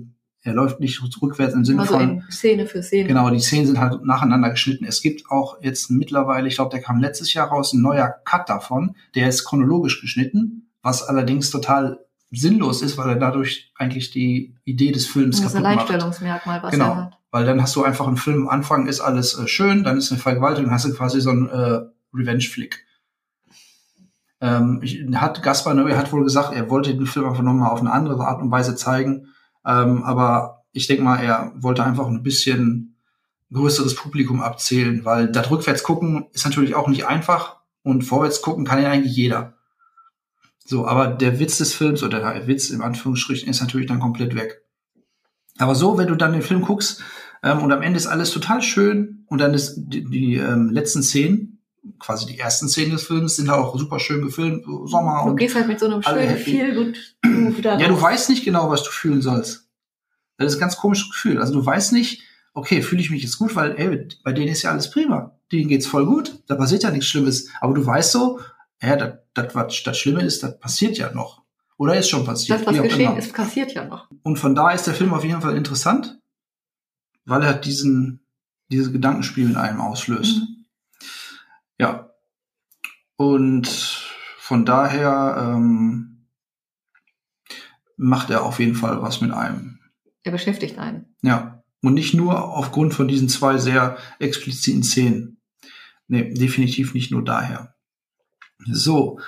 er 0.46 0.54
läuft 0.54 0.80
nicht 0.80 1.02
rückwärts 1.22 1.56
im 1.56 1.66
Sinne 1.66 1.82
Also 1.82 1.98
von, 1.98 2.24
Szene 2.30 2.68
für 2.68 2.84
Szene. 2.84 3.08
genau, 3.08 3.30
die 3.32 3.40
Szenen 3.40 3.66
sind 3.66 3.80
halt 3.80 4.06
nacheinander 4.06 4.52
geschnitten. 4.52 4.86
Es 4.86 5.02
gibt 5.02 5.30
auch 5.32 5.58
jetzt 5.62 5.90
mittlerweile, 5.90 6.48
ich 6.48 6.56
glaube, 6.56 6.70
der 6.70 6.82
kam 6.82 7.00
letztes 7.00 7.34
Jahr 7.34 7.48
raus, 7.48 7.74
ein 7.74 7.82
neuer 7.82 8.08
Cut 8.26 8.48
davon. 8.48 8.96
Der 9.16 9.28
ist 9.28 9.44
chronologisch 9.44 10.00
geschnitten, 10.02 10.70
was 10.84 11.02
allerdings 11.04 11.50
total 11.50 12.00
sinnlos 12.32 12.82
ist, 12.84 12.98
weil 12.98 13.10
er 13.10 13.16
dadurch 13.16 13.72
eigentlich 13.76 14.12
die 14.12 14.56
Idee 14.66 14.92
des 14.92 15.08
Films 15.08 15.42
Das 15.42 15.54
kaputt 15.54 15.64
macht. 15.64 15.74
Alleinstellungsmerkmal, 15.78 16.62
was 16.64 16.72
Genau. 16.72 16.90
er 16.90 16.96
hat. 17.06 17.18
Weil 17.32 17.46
dann 17.46 17.62
hast 17.62 17.76
du 17.76 17.84
einfach 17.84 18.08
einen 18.08 18.18
Film, 18.18 18.44
am 18.44 18.50
Anfang 18.50 18.88
ist 18.88 19.02
alles 19.02 19.38
äh, 19.40 19.48
schön, 19.48 19.84
dann 19.84 19.98
ist 19.98 20.12
eine 20.12 20.22
Vergewaltigung, 20.22 20.72
hast 20.72 20.86
du 20.86 20.94
quasi 20.94 21.22
so 21.22 21.32
einen 21.32 21.50
äh, 21.50 21.80
Revenge-Flick. 22.14 22.86
Ähm, 24.42 24.80
ich, 24.84 25.02
hat 25.16 25.42
Gaspar 25.44 25.74
Noé 25.74 25.96
hat 25.96 26.12
wohl 26.12 26.24
gesagt, 26.24 26.54
er 26.54 26.70
wollte 26.70 26.94
den 26.96 27.06
Film 27.08 27.26
einfach 27.28 27.42
nochmal 27.44 27.72
auf 27.72 27.80
eine 27.80 27.92
andere 27.92 28.26
Art 28.28 28.42
und 28.42 28.52
Weise 28.52 28.76
zeigen. 28.76 29.30
Ähm, 29.66 30.04
aber 30.04 30.66
ich 30.72 30.88
denke 30.88 31.04
mal, 31.04 31.18
er 31.18 31.54
wollte 31.56 31.84
einfach 31.84 32.08
ein 32.08 32.24
bisschen 32.24 32.98
größeres 33.52 33.96
Publikum 33.96 34.42
abzählen, 34.42 35.06
weil 35.06 35.32
das 35.32 35.50
rückwärts 35.50 35.84
gucken 35.84 36.28
ist 36.34 36.46
natürlich 36.46 36.76
auch 36.76 36.88
nicht 36.88 37.06
einfach 37.06 37.58
und 37.84 38.04
vorwärts 38.04 38.42
gucken 38.42 38.66
kann 38.66 38.82
ja 38.82 38.90
eigentlich 38.92 39.16
jeder. 39.16 39.54
So, 40.66 40.88
aber 40.88 41.08
der 41.08 41.40
Witz 41.40 41.60
des 41.60 41.74
Films 41.74 42.02
oder 42.04 42.20
der 42.20 42.48
Witz 42.48 42.70
im 42.72 42.82
Anführungsstrichen 42.82 43.48
ist 43.48 43.62
natürlich 43.62 43.88
dann 43.88 44.00
komplett 44.00 44.36
weg. 44.36 44.64
Aber 45.60 45.76
so, 45.76 45.98
wenn 45.98 46.08
du 46.08 46.16
dann 46.16 46.34
den 46.34 46.42
Film 46.42 46.62
guckst 46.62 47.04
ähm, 47.44 47.60
und 47.60 47.72
am 47.72 47.82
Ende 47.82 47.98
ist 47.98 48.08
alles 48.08 48.32
total 48.32 48.62
schön 48.62 49.26
und 49.28 49.40
dann 49.40 49.54
ist 49.54 49.76
die, 49.78 50.04
die 50.04 50.36
ähm, 50.36 50.70
letzten 50.72 51.04
Szenen, 51.04 51.55
quasi 52.00 52.26
die 52.26 52.40
ersten 52.40 52.68
Szenen 52.68 52.92
des 52.92 53.04
Films, 53.04 53.36
sind 53.36 53.50
halt 53.50 53.62
auch 53.62 53.78
super 53.78 54.00
schön 54.00 54.22
gefilmt, 54.22 54.66
so 54.66 54.88
Sommer 54.88 55.24
Du 55.24 55.32
und 55.32 55.38
gehst 55.38 55.56
halt 55.56 55.68
mit 55.68 55.80
so 55.80 55.86
einem 55.86 56.02
schönen 56.02 56.38
viel 56.38 56.76
gut 56.76 56.98
wieder 57.58 57.80
ja, 57.80 57.88
du 57.88 58.02
weißt 58.02 58.30
nicht 58.30 58.44
genau, 58.44 58.70
was 58.70 58.84
du 58.84 58.92
fühlen 58.92 59.22
sollst. 59.22 59.68
Das 60.38 60.52
ist 60.52 60.58
ein 60.58 60.62
ganz 60.62 60.78
komisches 60.78 61.10
Gefühl. 61.12 61.40
Also 61.40 61.54
du 61.54 61.66
weißt 61.66 61.94
nicht, 61.94 62.24
okay, 62.54 62.82
fühle 62.82 63.02
ich 63.02 63.12
mich 63.12 63.24
jetzt 63.24 63.38
gut, 63.38 63.56
weil 63.56 63.76
ey, 63.78 64.08
bei 64.24 64.34
denen 64.34 64.50
ist 64.50 64.64
ja 64.64 64.72
alles 64.72 64.90
prima. 64.90 65.38
Denen 65.52 65.70
geht's 65.70 65.88
voll 65.88 66.06
gut, 66.06 66.44
da 66.48 66.56
passiert 66.56 66.84
ja 66.84 66.92
nichts 66.92 67.08
Schlimmes. 67.08 67.50
Aber 67.62 67.74
du 67.74 67.86
weißt 67.86 68.12
so, 68.12 68.40
ja, 68.82 68.96
das, 69.34 69.56
was 69.56 69.84
das 69.84 69.98
Schlimme 69.98 70.24
ist, 70.24 70.44
das 70.44 70.60
passiert 70.60 70.98
ja 70.98 71.14
noch. 71.14 71.44
Oder 71.78 71.98
ist 71.98 72.10
schon 72.10 72.26
passiert. 72.26 72.60
Das, 72.60 72.68
was 72.68 72.82
geschehen 72.82 73.12
immer. 73.12 73.18
ist, 73.18 73.34
passiert 73.34 73.74
ja 73.74 73.86
noch. 73.86 74.10
Und 74.24 74.38
von 74.38 74.56
da 74.56 74.72
ist 74.72 74.88
der 74.88 74.94
Film 74.94 75.14
auf 75.14 75.24
jeden 75.24 75.42
Fall 75.42 75.58
interessant, 75.58 76.20
weil 77.26 77.44
er 77.44 77.54
diesen, 77.54 78.26
diese 78.70 78.92
Gedankenspiel 78.92 79.50
in 79.50 79.58
einem 79.58 79.82
auslöst. 79.82 80.38
Mhm. 80.38 80.65
Ja. 81.80 82.12
Und 83.18 83.68
von 84.38 84.66
daher 84.66 85.56
ähm, 85.56 86.28
macht 87.98 88.30
er 88.30 88.44
auf 88.44 88.60
jeden 88.60 88.76
Fall 88.76 89.02
was 89.02 89.22
mit 89.22 89.32
einem. 89.32 89.80
Er 90.24 90.32
beschäftigt 90.32 90.78
einen. 90.78 91.16
Ja. 91.22 91.64
Und 91.82 91.94
nicht 91.94 92.14
nur 92.14 92.44
aufgrund 92.44 92.94
von 92.94 93.08
diesen 93.08 93.30
zwei 93.30 93.58
sehr 93.58 93.98
expliziten 94.20 94.84
Szenen. 94.84 95.40
Nee, 96.08 96.34
definitiv 96.34 96.94
nicht 96.94 97.12
nur 97.12 97.24
daher. 97.24 97.76
So, 98.66 99.20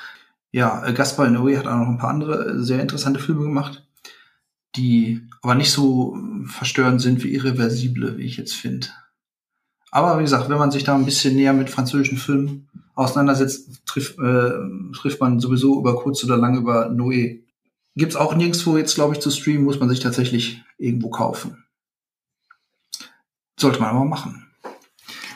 ja, 0.51 0.86
äh, 0.86 0.93
Gaspar 0.93 1.27
Noé 1.27 1.57
hat 1.57 1.67
auch 1.67 1.77
noch 1.77 1.88
ein 1.88 1.97
paar 1.97 2.10
andere 2.10 2.47
äh, 2.49 2.63
sehr 2.63 2.81
interessante 2.81 3.19
Filme 3.19 3.43
gemacht, 3.43 3.88
die 4.75 5.27
aber 5.41 5.55
nicht 5.55 5.71
so 5.71 6.17
verstörend 6.45 7.01
sind 7.01 7.23
wie 7.23 7.33
Irreversible, 7.33 8.17
wie 8.17 8.23
ich 8.23 8.38
jetzt 8.38 8.55
finde. 8.55 8.88
Aber 9.91 10.17
wie 10.19 10.23
gesagt, 10.23 10.50
wenn 10.50 10.58
man 10.58 10.71
sich 10.71 10.84
da 10.84 10.95
ein 10.95 11.06
bisschen 11.06 11.36
näher 11.36 11.54
mit 11.54 11.69
französischen 11.69 12.17
Filmen 12.17 12.67
auseinandersetzt, 12.95 13.86
trifft, 13.86 14.17
äh, 14.19 14.52
trifft 14.93 15.21
man 15.21 15.39
sowieso 15.39 15.80
über 15.80 15.95
kurz 15.95 16.23
oder 16.23 16.38
lang 16.38 16.58
über 16.58 16.89
Noé. 16.89 17.43
Gibt's 17.95 18.15
auch 18.15 18.36
nirgendwo 18.36 18.78
jetzt, 18.78 18.95
glaube 18.95 19.13
ich, 19.13 19.21
zu 19.21 19.32
streamen, 19.32 19.63
muss 19.63 19.80
man 19.80 19.89
sich 19.89 20.00
tatsächlich 20.00 20.63
irgendwo 20.78 21.10
kaufen. 21.10 21.63
Sollte 23.60 23.80
man 23.80 23.89
aber 23.89 24.06
machen. 24.06 24.47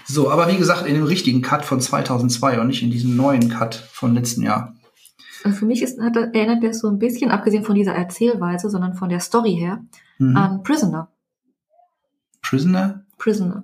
So, 0.06 0.30
aber 0.30 0.52
wie 0.52 0.58
gesagt, 0.58 0.86
in 0.86 0.96
dem 0.96 1.06
richtigen 1.06 1.42
Cut 1.42 1.64
von 1.64 1.80
2002 1.80 2.60
und 2.60 2.68
nicht 2.68 2.84
in 2.84 2.92
diesem 2.92 3.16
neuen 3.16 3.50
Cut 3.50 3.76
von 3.76 4.14
letzten 4.14 4.44
Jahr. 4.44 4.76
Also 5.44 5.58
für 5.58 5.66
mich 5.66 5.82
ist, 5.82 6.00
hat, 6.00 6.16
erinnert 6.16 6.64
das 6.64 6.80
so 6.80 6.90
ein 6.90 7.00
bisschen, 7.00 7.32
abgesehen 7.32 7.64
von 7.64 7.76
dieser 7.76 7.94
Erzählweise, 7.94 8.70
sondern 8.70 8.94
von 8.94 9.10
der 9.10 9.22
Story 9.22 9.56
her, 9.56 9.84
mhm. 10.20 10.36
an 10.36 10.64
Prisoner. 10.64 11.10
Prisoner? 12.42 13.06
Prisoner. 13.18 13.64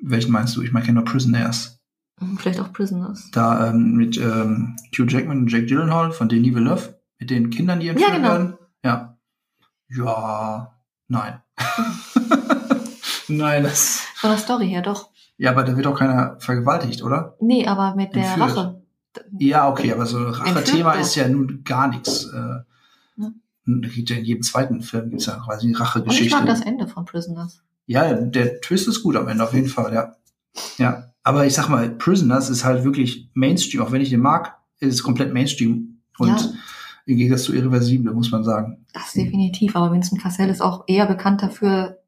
Welchen 0.00 0.32
meinst 0.32 0.56
du? 0.56 0.62
Ich 0.62 0.72
meine 0.72 0.92
nur 0.92 1.04
Prisoners. 1.04 1.80
Hm, 2.20 2.38
vielleicht 2.38 2.60
auch 2.60 2.72
Prisoners. 2.72 3.30
Da 3.32 3.68
ähm, 3.68 3.94
mit 3.94 4.16
ähm, 4.16 4.76
Hugh 4.96 5.06
Jackman 5.08 5.38
und 5.38 5.52
Jack 5.52 5.66
Gyllenhaal 5.66 6.12
von 6.12 6.28
Denis 6.28 6.54
Villeneuve, 6.54 7.00
mit 7.18 7.30
den 7.30 7.50
Kindern, 7.50 7.80
die 7.80 7.88
entführt 7.88 8.10
ja, 8.10 8.16
genau. 8.16 8.28
werden. 8.28 8.58
Ja. 8.84 9.18
Ja, 9.90 10.74
nein. 11.08 11.40
nein, 13.28 13.62
das. 13.62 14.06
Von 14.16 14.30
der 14.30 14.38
Story 14.38 14.68
her 14.68 14.82
doch. 14.82 15.10
Ja, 15.36 15.50
aber 15.52 15.64
da 15.64 15.76
wird 15.76 15.86
auch 15.86 15.98
keiner 15.98 16.36
vergewaltigt, 16.40 17.02
oder? 17.02 17.36
Nee, 17.40 17.66
aber 17.66 17.94
mit 17.94 18.14
der 18.14 18.24
entführt. 18.24 18.50
Rache. 18.50 18.82
Ja, 19.38 19.68
okay, 19.68 19.92
aber 19.92 20.06
so 20.06 20.18
ein 20.18 20.26
Rache-Thema 20.26 20.92
ist 20.92 21.14
ja 21.14 21.28
nun 21.28 21.62
gar 21.64 21.88
nichts. 21.88 22.26
Äh, 22.26 22.36
ja 22.38 22.64
in 23.68 24.24
jedem 24.24 24.42
zweiten 24.42 24.80
Film 24.80 25.10
gibt 25.10 25.20
es 25.20 25.26
ja 25.26 25.36
quasi 25.36 25.66
eine 25.66 25.78
Rache-Geschichte. 25.78 26.26
Ich 26.26 26.32
mag 26.32 26.46
das 26.46 26.62
Ende 26.62 26.86
von 26.86 27.04
Prisoners. 27.04 27.62
Ja, 27.88 28.12
der 28.12 28.60
Twist 28.60 28.86
ist 28.86 29.02
gut 29.02 29.16
am 29.16 29.28
Ende, 29.28 29.42
auf 29.42 29.54
jeden 29.54 29.68
Fall, 29.68 29.94
ja. 29.94 30.14
Ja. 30.76 31.14
Aber 31.22 31.46
ich 31.46 31.54
sag 31.54 31.70
mal, 31.70 31.88
Prisoners 31.88 32.50
ist 32.50 32.62
halt 32.62 32.84
wirklich 32.84 33.30
Mainstream, 33.32 33.82
auch 33.82 33.92
wenn 33.92 34.02
ich 34.02 34.10
den 34.10 34.20
mag, 34.20 34.58
ist 34.78 34.94
es 34.94 35.02
komplett 35.02 35.32
Mainstream. 35.32 36.02
Und 36.18 36.28
ja. 36.28 36.52
im 37.06 37.16
Gegensatz 37.16 37.44
zu 37.44 37.54
Irreversible, 37.54 38.12
muss 38.12 38.30
man 38.30 38.44
sagen. 38.44 38.84
Das 38.92 39.14
definitiv, 39.14 39.74
aber 39.74 39.90
Vincent 39.90 40.20
Cassell 40.20 40.50
ist 40.50 40.60
auch 40.60 40.84
eher 40.86 41.06
bekannt 41.06 41.42
dafür, 41.42 42.02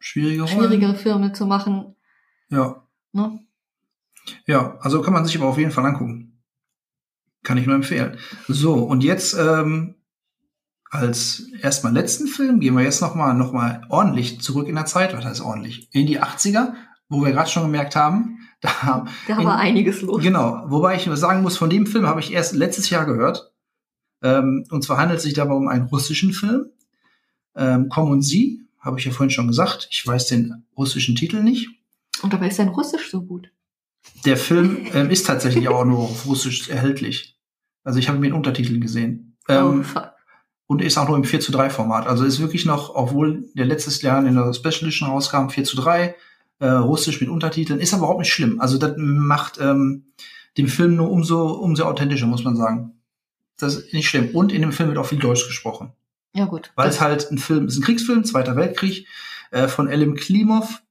schwierige 0.00 0.48
schwierigere 0.48 0.96
Filme 0.96 1.32
zu 1.32 1.46
machen. 1.46 1.94
Ja. 2.48 2.82
Ne? 3.12 3.38
Ja, 4.46 4.78
also 4.80 5.00
kann 5.00 5.14
man 5.14 5.24
sich 5.24 5.36
aber 5.36 5.46
auf 5.46 5.58
jeden 5.58 5.70
Fall 5.70 5.86
angucken. 5.86 6.42
Kann 7.44 7.56
ich 7.56 7.66
nur 7.66 7.76
empfehlen. 7.76 8.16
So, 8.48 8.74
und 8.74 9.04
jetzt 9.04 9.36
ähm, 9.38 9.94
als 10.94 11.48
erstmal 11.60 11.92
letzten 11.92 12.28
Film 12.28 12.60
gehen 12.60 12.74
wir 12.74 12.84
jetzt 12.84 13.00
nochmal 13.00 13.34
noch 13.34 13.52
mal 13.52 13.82
ordentlich 13.88 14.40
zurück 14.40 14.68
in 14.68 14.76
der 14.76 14.86
Zeit. 14.86 15.16
Was 15.16 15.24
heißt 15.24 15.40
ordentlich? 15.40 15.88
In 15.92 16.06
die 16.06 16.22
80er, 16.22 16.74
wo 17.08 17.24
wir 17.24 17.32
gerade 17.32 17.50
schon 17.50 17.64
gemerkt 17.64 17.96
haben, 17.96 18.38
da, 18.60 19.04
da 19.28 19.38
in, 19.38 19.44
war 19.44 19.58
einiges 19.58 20.00
los. 20.02 20.22
Genau, 20.22 20.64
wobei 20.68 20.94
ich 20.96 21.08
sagen 21.14 21.42
muss, 21.42 21.58
von 21.58 21.68
dem 21.68 21.86
Film 21.86 22.06
habe 22.06 22.20
ich 22.20 22.32
erst 22.32 22.54
letztes 22.54 22.90
Jahr 22.90 23.06
gehört. 23.06 23.52
Ähm, 24.22 24.64
und 24.70 24.84
zwar 24.84 24.98
handelt 24.98 25.18
es 25.18 25.24
sich 25.24 25.34
dabei 25.34 25.54
um 25.54 25.68
einen 25.68 25.86
russischen 25.86 26.32
Film. 26.32 26.66
Ähm, 27.56 27.88
Komm 27.90 28.10
und 28.10 28.22
Sie, 28.22 28.62
habe 28.80 28.98
ich 28.98 29.04
ja 29.04 29.12
vorhin 29.12 29.30
schon 29.30 29.48
gesagt. 29.48 29.88
Ich 29.90 30.06
weiß 30.06 30.28
den 30.28 30.64
russischen 30.76 31.16
Titel 31.16 31.42
nicht. 31.42 31.68
Und 32.22 32.32
dabei 32.32 32.48
ist 32.48 32.58
dein 32.58 32.68
Russisch 32.68 33.10
so 33.10 33.22
gut. 33.22 33.50
Der 34.24 34.36
Film 34.36 34.86
ähm, 34.94 35.10
ist 35.10 35.26
tatsächlich 35.26 35.68
auch 35.68 35.84
nur 35.84 35.98
auf 35.98 36.26
Russisch 36.26 36.68
erhältlich. 36.68 37.36
Also 37.82 37.98
ich 37.98 38.08
habe 38.08 38.18
mir 38.18 38.28
den 38.28 38.34
Untertitel 38.34 38.78
gesehen. 38.80 39.36
Ähm, 39.48 39.80
oh, 39.80 39.82
fuck. 39.82 40.13
Und 40.66 40.80
ist 40.80 40.96
auch 40.96 41.08
nur 41.08 41.16
im 41.16 41.24
4 41.24 41.40
zu 41.40 41.52
3 41.52 41.68
Format. 41.68 42.06
Also 42.06 42.24
ist 42.24 42.40
wirklich 42.40 42.64
noch, 42.64 42.94
obwohl 42.94 43.44
der 43.54 43.66
letztes 43.66 44.00
Jahr 44.00 44.24
in 44.24 44.34
der 44.34 44.52
Special 44.54 44.82
Edition 44.82 45.10
rauskam, 45.10 45.48
4 45.48 45.64
zu 45.64 45.76
3, 45.76 46.14
äh, 46.60 46.66
Russisch 46.66 47.20
mit 47.20 47.28
Untertiteln, 47.28 47.80
ist 47.80 47.92
aber 47.92 48.04
überhaupt 48.04 48.20
nicht 48.20 48.32
schlimm. 48.32 48.60
Also 48.60 48.78
das 48.78 48.94
macht 48.96 49.58
ähm, 49.60 50.06
den 50.56 50.68
Film 50.68 50.96
nur 50.96 51.10
umso, 51.10 51.50
umso 51.52 51.84
authentischer, 51.84 52.26
muss 52.26 52.44
man 52.44 52.56
sagen. 52.56 52.92
Das 53.58 53.76
ist 53.76 53.92
nicht 53.92 54.08
schlimm. 54.08 54.30
Und 54.34 54.52
in 54.52 54.62
dem 54.62 54.72
Film 54.72 54.88
wird 54.88 54.98
auch 54.98 55.06
viel 55.06 55.18
Deutsch 55.18 55.46
gesprochen. 55.46 55.92
Ja, 56.34 56.46
gut. 56.46 56.72
Weil 56.74 56.88
es 56.88 57.00
halt 57.00 57.30
ein 57.30 57.38
Film, 57.38 57.68
ist 57.68 57.76
ein 57.76 57.82
Kriegsfilm, 57.82 58.24
Zweiter 58.24 58.56
Weltkrieg, 58.56 59.06
äh, 59.50 59.68
von 59.68 59.88
Elim 59.88 60.16
Klimov, 60.16 60.82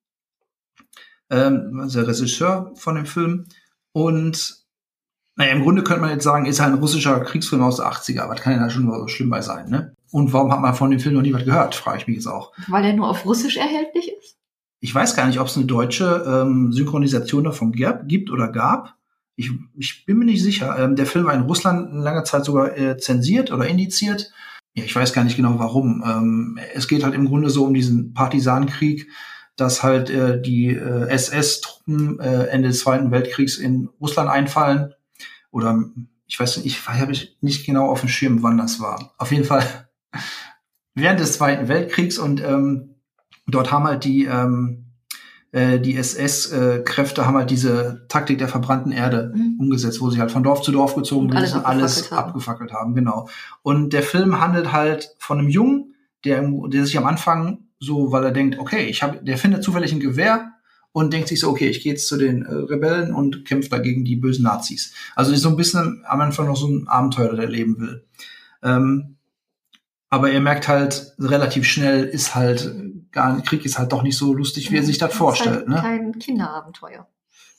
ähm, 1.30 1.90
der 1.94 2.08
Regisseur 2.08 2.72
von 2.76 2.96
dem 2.96 3.06
Film. 3.06 3.46
Und 3.92 4.63
naja, 5.36 5.52
im 5.52 5.64
Grunde 5.64 5.84
könnte 5.84 6.02
man 6.02 6.12
jetzt 6.12 6.24
sagen, 6.24 6.46
ist 6.46 6.60
halt 6.60 6.74
ein 6.74 6.80
russischer 6.80 7.20
Kriegsfilm 7.22 7.64
aus 7.64 7.78
der 7.78 7.88
80er, 7.88 8.22
aber 8.22 8.36
das 8.36 8.44
kann 8.44 8.54
ja 8.54 8.60
da 8.60 8.70
schon 8.70 8.86
so 8.86 9.08
schlimm 9.08 9.30
bei 9.30 9.42
sein, 9.42 9.70
ne? 9.70 9.96
Und 10.12 10.32
warum 10.32 10.52
hat 10.52 10.62
man 10.62 10.76
von 10.76 10.92
dem 10.92 11.00
Film 11.00 11.16
noch 11.16 11.24
nie 11.24 11.34
was 11.34 11.44
gehört, 11.46 11.74
frage 11.74 11.98
ich 11.98 12.08
mich 12.08 12.18
jetzt 12.18 12.28
auch. 12.28 12.52
Weil 12.68 12.86
er 12.86 12.94
nur 12.94 13.10
auf 13.10 13.26
Russisch 13.26 13.58
erhältlich 13.58 14.12
ist? 14.20 14.38
Ich 14.80 14.94
weiß 14.94 15.16
gar 15.16 15.26
nicht, 15.26 15.40
ob 15.40 15.48
es 15.48 15.58
eine 15.58 15.66
deutsche 15.66 16.24
ähm, 16.28 16.72
Synchronisation 16.72 17.46
davon 17.46 17.72
gibt 17.72 18.30
oder 18.30 18.50
gab. 18.50 18.96
Ich, 19.36 19.50
ich 19.76 20.06
bin 20.06 20.20
mir 20.20 20.26
nicht 20.26 20.44
sicher. 20.44 20.78
Ähm, 20.78 20.96
der 20.96 21.08
Film 21.08 21.26
war 21.26 21.34
in 21.34 21.42
Russland 21.42 21.92
lange 21.94 22.24
Zeit 22.26 22.46
sogar 22.46 22.78
äh, 22.78 22.98
zensiert 22.98 23.52
oder 23.52 23.66
indiziert. 23.66 24.32
Ja, 24.76 24.84
ich 24.84 24.96
weiß 24.96 25.14
gar 25.14 25.24
nicht 25.24 25.38
genau 25.38 25.58
warum. 25.58 26.04
Ähm, 26.06 26.60
es 26.76 26.88
geht 26.88 27.04
halt 27.04 27.16
im 27.16 27.26
Grunde 27.26 27.50
so 27.50 27.64
um 27.64 27.74
diesen 27.74 28.14
Partisanenkrieg, 28.14 29.10
dass 29.56 29.82
halt 29.82 30.12
äh, 30.12 30.40
die 30.40 30.68
äh, 30.68 31.08
SS-Truppen 31.08 32.20
äh, 32.20 32.48
Ende 32.48 32.68
des 32.68 32.80
Zweiten 32.82 33.10
Weltkriegs 33.10 33.58
in 33.58 33.90
Russland 34.00 34.30
einfallen 34.30 34.94
oder 35.54 35.84
ich 36.28 36.40
weiß 36.40 36.58
nicht, 36.58 36.66
ich 36.66 36.88
habe 36.88 37.14
nicht 37.42 37.66
genau 37.66 37.90
auf 37.90 38.02
dem 38.02 38.10
Schirm, 38.10 38.44
wann 38.44 38.58
das 38.58 38.80
war. 38.80 39.14
Auf 39.18 39.32
jeden 39.32 39.46
Fall 39.46 39.64
während 40.96 41.20
des 41.20 41.34
Zweiten 41.34 41.70
Weltkriegs 41.70 42.18
und 42.18 42.42
ähm, 42.42 42.96
dort 43.48 43.72
haben 43.72 43.86
halt 43.86 44.04
die 44.04 44.26
ähm, 44.26 44.84
äh, 45.52 45.80
die 45.80 45.96
SS-Kräfte 45.96 47.22
äh, 47.22 47.26
haben 47.26 47.38
halt 47.38 47.52
diese 47.52 48.08
Taktik 48.10 48.40
der 48.40 48.48
verbrannten 48.48 48.92
Erde 48.92 49.32
mhm. 49.36 49.58
umgesetzt, 49.60 50.02
wo 50.02 50.10
sie 50.10 50.20
halt 50.20 50.32
von 50.32 50.42
Dorf 50.42 50.64
zu 50.64 50.72
Dorf 50.72 50.96
gezogen 50.96 51.30
sind 51.32 51.56
und 51.56 51.66
alles 51.66 52.12
haben. 52.12 52.18
abgefackelt 52.18 52.74
haben, 52.74 52.96
genau. 52.96 53.30
Und 53.62 53.94
der 53.94 54.02
Film 54.02 54.42
handelt 54.42 54.72
halt 54.72 55.16
von 55.20 55.38
einem 55.38 55.50
Jungen, 55.50 55.94
der, 56.26 56.42
der 56.70 56.86
sich 56.86 56.98
am 56.98 57.06
Anfang 57.06 57.60
so, 57.80 58.12
weil 58.12 58.24
er 58.24 58.32
denkt, 58.32 58.58
okay, 58.58 58.86
ich 58.86 59.04
habe, 59.04 59.24
der 59.24 59.38
findet 59.38 59.64
zufällig 59.64 59.92
ein 59.92 60.00
Gewehr 60.00 60.53
und 60.94 61.12
denkt 61.12 61.28
sich 61.28 61.42
so, 61.42 61.50
okay, 61.50 61.68
ich 61.68 61.82
gehe 61.82 61.92
jetzt 61.92 62.08
zu 62.08 62.18
den 62.18 62.44
äh, 62.44 62.54
Rebellen 62.54 63.14
und 63.14 63.46
kämpfe 63.46 63.70
dagegen 63.70 64.06
die 64.06 64.16
bösen 64.16 64.44
Nazis. 64.44 64.94
Also 65.16 65.34
ist 65.34 65.42
so 65.42 65.50
ein 65.50 65.58
bisschen 65.58 66.04
am 66.08 66.22
Anfang 66.22 66.48
noch 66.48 66.56
so 66.56 66.68
ein 66.68 66.88
Abenteuer, 66.88 67.36
der 67.36 67.50
leben 67.50 67.80
will. 67.80 68.06
Ähm, 68.62 69.18
aber 70.10 70.32
er 70.32 70.40
merkt 70.40 70.68
halt 70.68 71.14
relativ 71.20 71.66
schnell, 71.66 72.04
ist 72.04 72.36
halt 72.36 72.72
gar 73.12 73.42
Krieg 73.42 73.66
ist 73.66 73.80
halt 73.80 73.92
doch 73.92 74.04
nicht 74.04 74.18
so 74.18 74.34
lustig, 74.34 74.72
wie 74.72 74.78
er 74.78 74.84
sich 74.84 75.00
das, 75.00 75.10
das 75.10 75.18
vorstellt. 75.18 75.56
Halt 75.56 75.68
ne? 75.68 75.76
Kein 75.76 76.20
Kinderabenteuer. 76.20 77.08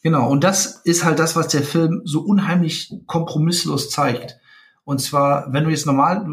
Genau, 0.03 0.31
und 0.31 0.45
das 0.45 0.83
ist 0.85 1.05
halt 1.05 1.19
das, 1.19 1.35
was 1.35 1.49
der 1.49 1.63
Film 1.63 2.03
so 2.05 2.21
unheimlich 2.21 2.95
kompromisslos 3.07 3.91
zeigt. 3.91 4.39
Und 4.85 5.01
zwar, 5.01 5.53
wenn 5.53 5.65
du 5.65 5.71
jetzt 5.71 5.87
normal, 5.87 6.27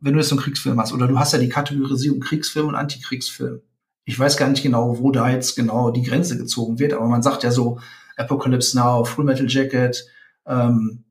wenn 0.00 0.12
du 0.12 0.18
jetzt 0.18 0.28
so 0.28 0.36
einen 0.36 0.42
Kriegsfilm 0.42 0.80
hast, 0.80 0.92
oder 0.92 1.08
du 1.08 1.18
hast 1.18 1.32
ja 1.32 1.38
die 1.38 1.48
Kategorisierung 1.48 2.20
Kriegsfilm 2.20 2.68
und 2.68 2.74
Antikriegsfilm 2.74 3.60
ich 4.08 4.18
weiß 4.18 4.38
gar 4.38 4.48
nicht 4.48 4.62
genau, 4.62 4.98
wo 5.00 5.10
da 5.10 5.28
jetzt 5.28 5.54
genau 5.54 5.90
die 5.90 6.02
Grenze 6.02 6.38
gezogen 6.38 6.78
wird, 6.78 6.94
aber 6.94 7.06
man 7.06 7.22
sagt 7.22 7.42
ja 7.42 7.50
so 7.50 7.78
Apocalypse 8.16 8.74
Now, 8.74 9.04
Full 9.04 9.26
Metal 9.26 9.46
Jacket, 9.46 10.06
ähm, 10.46 11.04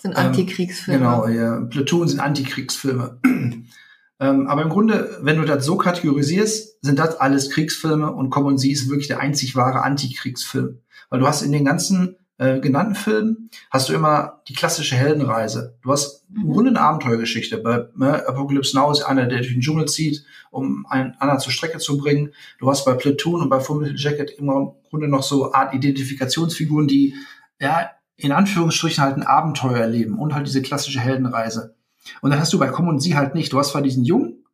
sind 0.00 0.14
Antikriegsfilme. 0.14 1.04
Ähm, 1.04 1.10
genau, 1.10 1.26
ja, 1.26 1.60
Platoon 1.62 2.06
sind 2.06 2.20
Antikriegsfilme. 2.20 3.18
ähm, 4.20 4.46
aber 4.46 4.62
im 4.62 4.68
Grunde, 4.68 5.18
wenn 5.22 5.38
du 5.38 5.44
das 5.44 5.64
so 5.64 5.76
kategorisierst, 5.76 6.84
sind 6.84 7.00
das 7.00 7.16
alles 7.16 7.50
Kriegsfilme 7.50 8.12
und 8.12 8.30
Common 8.30 8.58
Sie 8.58 8.70
ist 8.70 8.88
wirklich 8.88 9.08
der 9.08 9.18
einzig 9.18 9.56
wahre 9.56 9.82
Antikriegsfilm. 9.82 10.78
Weil 11.10 11.18
du 11.18 11.26
hast 11.26 11.42
in 11.42 11.50
den 11.50 11.64
ganzen 11.64 12.14
äh, 12.40 12.58
genannten 12.58 12.94
Filmen 12.94 13.50
hast 13.70 13.90
du 13.90 13.92
immer 13.92 14.40
die 14.48 14.54
klassische 14.54 14.96
Heldenreise. 14.96 15.76
Du 15.82 15.92
hast 15.92 16.24
im 16.34 16.44
mhm. 16.44 16.52
Grunde 16.52 16.70
eine 16.70 16.80
Abenteuergeschichte. 16.80 17.58
Bei 17.58 17.88
ne, 17.94 18.26
Apocalypse 18.26 18.74
Now 18.74 18.90
ist 18.90 19.02
einer, 19.02 19.26
der 19.26 19.40
durch 19.40 19.52
den 19.52 19.60
Dschungel 19.60 19.86
zieht, 19.86 20.24
um 20.50 20.86
einen 20.88 21.14
anderen 21.18 21.40
zur 21.40 21.52
Strecke 21.52 21.78
zu 21.78 21.98
bringen. 21.98 22.32
Du 22.58 22.70
hast 22.70 22.86
bei 22.86 22.94
Platoon 22.94 23.42
und 23.42 23.50
bei 23.50 23.60
Full 23.60 23.82
Metal 23.82 23.96
Jacket 23.98 24.30
immer 24.30 24.56
im 24.56 24.70
Grunde 24.88 25.08
noch 25.08 25.22
so 25.22 25.52
Art 25.52 25.74
Identifikationsfiguren, 25.74 26.88
die 26.88 27.14
ja 27.60 27.90
in 28.16 28.32
Anführungsstrichen 28.32 29.04
halt 29.04 29.16
ein 29.16 29.22
Abenteuer 29.22 29.76
erleben 29.76 30.18
und 30.18 30.34
halt 30.34 30.46
diese 30.46 30.62
klassische 30.62 31.00
Heldenreise. 31.00 31.76
Und 32.22 32.30
dann 32.30 32.40
hast 32.40 32.54
du 32.54 32.58
bei 32.58 32.68
Komm 32.68 32.88
und 32.88 33.00
Sie 33.00 33.16
halt 33.16 33.34
nicht. 33.34 33.52
Du 33.52 33.58
hast 33.58 33.72
zwar 33.72 33.82
diesen 33.82 34.04
Jungen, 34.04 34.46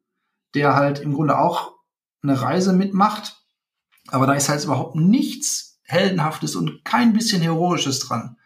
der 0.57 0.75
halt 0.75 0.99
im 0.99 1.14
Grunde 1.14 1.38
auch 1.38 1.75
eine 2.20 2.42
Reise 2.42 2.72
mitmacht, 2.72 3.44
aber 4.09 4.27
da 4.27 4.35
ist 4.35 4.49
halt 4.49 4.64
überhaupt 4.64 4.96
nichts 4.96 5.65
Heldenhaftes 5.87 6.57
und 6.57 6.85
kein 6.85 7.12
bisschen 7.12 7.42
Heroisches 7.42 8.01
dran. 8.01 8.37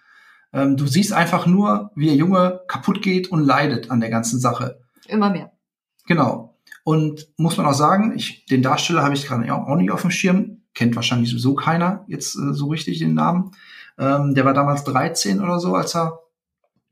Ähm, 0.53 0.77
du 0.77 0.87
siehst 0.87 1.13
einfach 1.13 1.47
nur, 1.47 1.91
wie 1.95 2.07
der 2.07 2.17
Junge 2.17 2.61
kaputt 2.69 3.03
geht 3.03 3.29
und 3.31 3.45
leidet 3.45 3.91
an 3.91 4.01
der 4.01 4.11
ganzen 4.11 4.41
Sache. 4.41 4.81
Immer 5.07 5.31
mehr. 5.31 5.53
Genau. 6.07 6.59
Und 6.85 7.29
muss 7.37 7.57
man 7.57 7.67
auch 7.67 7.75
sagen, 7.75 8.15
ich, 8.17 8.47
den 8.47 8.63
Darsteller 8.63 9.03
habe 9.03 9.15
ich 9.15 9.27
gerade 9.27 9.53
auch 9.53 9.77
nicht 9.77 9.91
auf 9.91 10.03
dem 10.03 10.11
Schirm. 10.11 10.63
Kennt 10.75 10.97
wahrscheinlich 10.97 11.31
sowieso 11.31 11.55
keiner 11.55 12.05
jetzt 12.09 12.37
äh, 12.37 12.53
so 12.53 12.69
richtig 12.69 12.99
den 12.99 13.15
Namen. 13.15 13.53
Ähm, 13.99 14.35
der 14.35 14.45
war 14.45 14.55
damals 14.55 14.85
13 14.85 15.41
oder 15.41 15.61
so, 15.61 15.75
als 15.75 15.95
er 15.95 16.21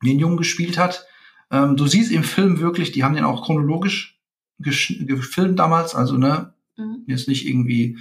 den 0.05 0.19
Jungen 0.19 0.37
gespielt 0.37 0.79
hat. 0.79 1.07
Ähm, 1.51 1.77
du 1.77 1.87
siehst 1.87 2.13
im 2.13 2.23
Film 2.23 2.61
wirklich, 2.61 2.93
die 2.93 3.05
haben 3.05 3.15
den 3.15 3.25
auch 3.25 3.45
chronologisch 3.45 4.21
gefilmt 4.59 5.59
damals, 5.59 5.95
also 5.95 6.17
ne, 6.17 6.53
mhm. 6.77 7.05
ist 7.07 7.29
nicht 7.29 7.47
irgendwie 7.47 7.99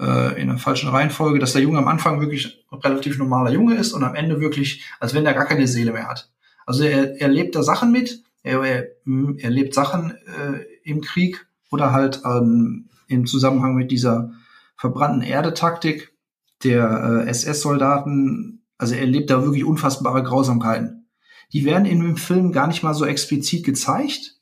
äh, 0.00 0.40
in 0.40 0.48
der 0.48 0.58
falschen 0.58 0.88
Reihenfolge, 0.88 1.38
dass 1.38 1.52
der 1.52 1.62
Junge 1.62 1.78
am 1.78 1.88
Anfang 1.88 2.20
wirklich 2.20 2.64
relativ 2.72 3.18
normaler 3.18 3.50
Junge 3.50 3.74
ist 3.74 3.92
und 3.92 4.02
am 4.02 4.14
Ende 4.14 4.40
wirklich, 4.40 4.84
als 4.98 5.14
wenn 5.14 5.26
er 5.26 5.34
gar 5.34 5.46
keine 5.46 5.66
Seele 5.66 5.92
mehr 5.92 6.08
hat. 6.08 6.30
Also 6.66 6.84
er, 6.84 7.20
er 7.20 7.28
lebt 7.28 7.54
da 7.54 7.62
Sachen 7.62 7.92
mit, 7.92 8.22
er, 8.42 8.62
er, 8.62 9.50
lebt 9.50 9.74
Sachen 9.74 10.12
äh, 10.12 10.64
im 10.84 11.02
Krieg 11.02 11.46
oder 11.70 11.92
halt 11.92 12.22
ähm, 12.24 12.88
im 13.06 13.26
Zusammenhang 13.26 13.74
mit 13.74 13.90
dieser 13.90 14.32
verbrannten 14.76 15.22
Erde-Taktik 15.22 16.12
der 16.64 17.24
äh, 17.26 17.28
SS-Soldaten. 17.28 18.62
Also 18.78 18.94
er 18.94 19.06
lebt 19.06 19.30
da 19.30 19.44
wirklich 19.44 19.64
unfassbare 19.64 20.22
Grausamkeiten. 20.22 21.08
Die 21.52 21.64
werden 21.64 21.84
in 21.84 22.00
dem 22.00 22.16
Film 22.16 22.52
gar 22.52 22.66
nicht 22.68 22.82
mal 22.82 22.94
so 22.94 23.04
explizit 23.04 23.64
gezeigt. 23.64 24.36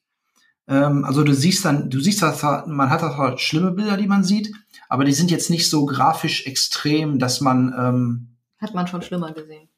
Ähm, 0.69 1.05
also 1.05 1.25
du 1.25 1.35
siehst 1.35 1.65
dann, 1.65 1.91
du 1.91 1.99
siehst 1.99 2.23
das, 2.23 2.43
man 2.43 2.91
hat 2.91 3.03
halt 3.03 3.41
schlimme 3.41 3.73
Bilder, 3.73 3.97
die 3.97 4.07
man 4.07 4.23
sieht, 4.23 4.53
aber 4.89 5.05
die 5.05 5.13
sind 5.13 5.31
jetzt 5.31 5.51
nicht 5.51 5.69
so 5.69 5.87
grafisch 5.87 6.47
extrem, 6.47 7.19
dass 7.19 7.41
man 7.41 7.75
ähm, 7.79 8.29
hat 8.59 8.75
man 8.75 8.87
schon 8.87 9.03
schlimmer 9.03 9.33
gesehen. 9.33 9.69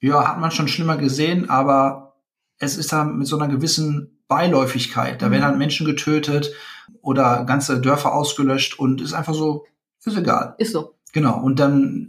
Ja, 0.00 0.28
hat 0.28 0.38
man 0.38 0.50
schon 0.50 0.68
schlimmer 0.68 0.96
gesehen, 0.96 1.50
aber 1.50 2.16
es 2.58 2.76
ist 2.76 2.92
dann 2.92 3.18
mit 3.18 3.26
so 3.26 3.38
einer 3.38 3.52
gewissen 3.52 4.22
Beiläufigkeit. 4.28 5.20
Da 5.20 5.28
mhm. 5.28 5.32
werden 5.32 5.44
halt 5.44 5.58
Menschen 5.58 5.86
getötet 5.86 6.52
oder 7.00 7.44
ganze 7.44 7.80
Dörfer 7.80 8.14
ausgelöscht 8.14 8.78
und 8.78 9.00
ist 9.00 9.12
einfach 9.12 9.34
so, 9.34 9.66
ist 10.04 10.16
egal. 10.16 10.54
Ist 10.58 10.72
so. 10.72 10.94
Genau. 11.12 11.38
Und 11.40 11.58
dann 11.58 12.08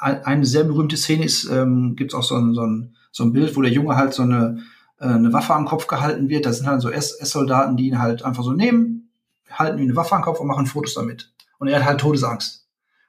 eine 0.00 0.46
sehr 0.46 0.64
berühmte 0.64 0.96
Szene 0.96 1.24
ist, 1.24 1.44
ähm, 1.50 1.96
gibt 1.96 2.12
es 2.12 2.18
auch 2.18 2.22
so 2.22 2.36
ein, 2.36 2.54
so, 2.54 2.62
ein, 2.62 2.96
so 3.12 3.24
ein 3.24 3.32
Bild, 3.32 3.56
wo 3.56 3.62
der 3.62 3.72
Junge 3.72 3.96
halt 3.96 4.14
so 4.14 4.22
eine, 4.22 4.62
äh, 4.98 5.06
eine 5.06 5.32
Waffe 5.32 5.54
am 5.54 5.66
Kopf 5.66 5.86
gehalten 5.86 6.28
wird. 6.28 6.46
Das 6.46 6.58
sind 6.58 6.66
halt 6.66 6.80
so 6.80 6.90
SS-Soldaten, 6.90 7.76
die 7.76 7.88
ihn 7.88 7.98
halt 7.98 8.22
einfach 8.22 8.42
so 8.42 8.52
nehmen, 8.52 9.10
halten 9.50 9.78
ihm 9.78 9.84
eine 9.84 9.96
Waffe 9.96 10.16
am 10.16 10.22
Kopf 10.22 10.40
und 10.40 10.46
machen 10.46 10.66
Fotos 10.66 10.94
damit. 10.94 11.30
Und 11.58 11.68
er 11.68 11.80
hat 11.80 11.86
halt 11.86 12.00
Todesangst. 12.00 12.66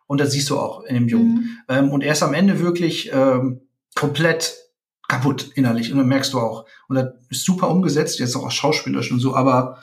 Und 0.07 0.19
das 0.19 0.31
siehst 0.31 0.49
du 0.49 0.59
auch 0.59 0.83
in 0.83 0.95
dem 0.95 1.07
Jungen. 1.07 1.33
Mhm. 1.35 1.57
Ähm, 1.67 1.91
und 1.91 2.03
er 2.03 2.13
ist 2.13 2.23
am 2.23 2.33
Ende 2.33 2.59
wirklich 2.59 3.11
ähm, 3.13 3.61
komplett 3.95 4.57
kaputt 5.07 5.51
innerlich. 5.55 5.91
Und 5.91 5.97
dann 5.97 6.07
merkst 6.07 6.33
du 6.33 6.39
auch. 6.39 6.65
Und 6.87 6.95
das 6.95 7.13
ist 7.29 7.45
super 7.45 7.69
umgesetzt, 7.69 8.19
jetzt 8.19 8.35
auch 8.35 8.49
schauspielerisch 8.49 9.11
und 9.11 9.19
so, 9.19 9.35
aber 9.35 9.79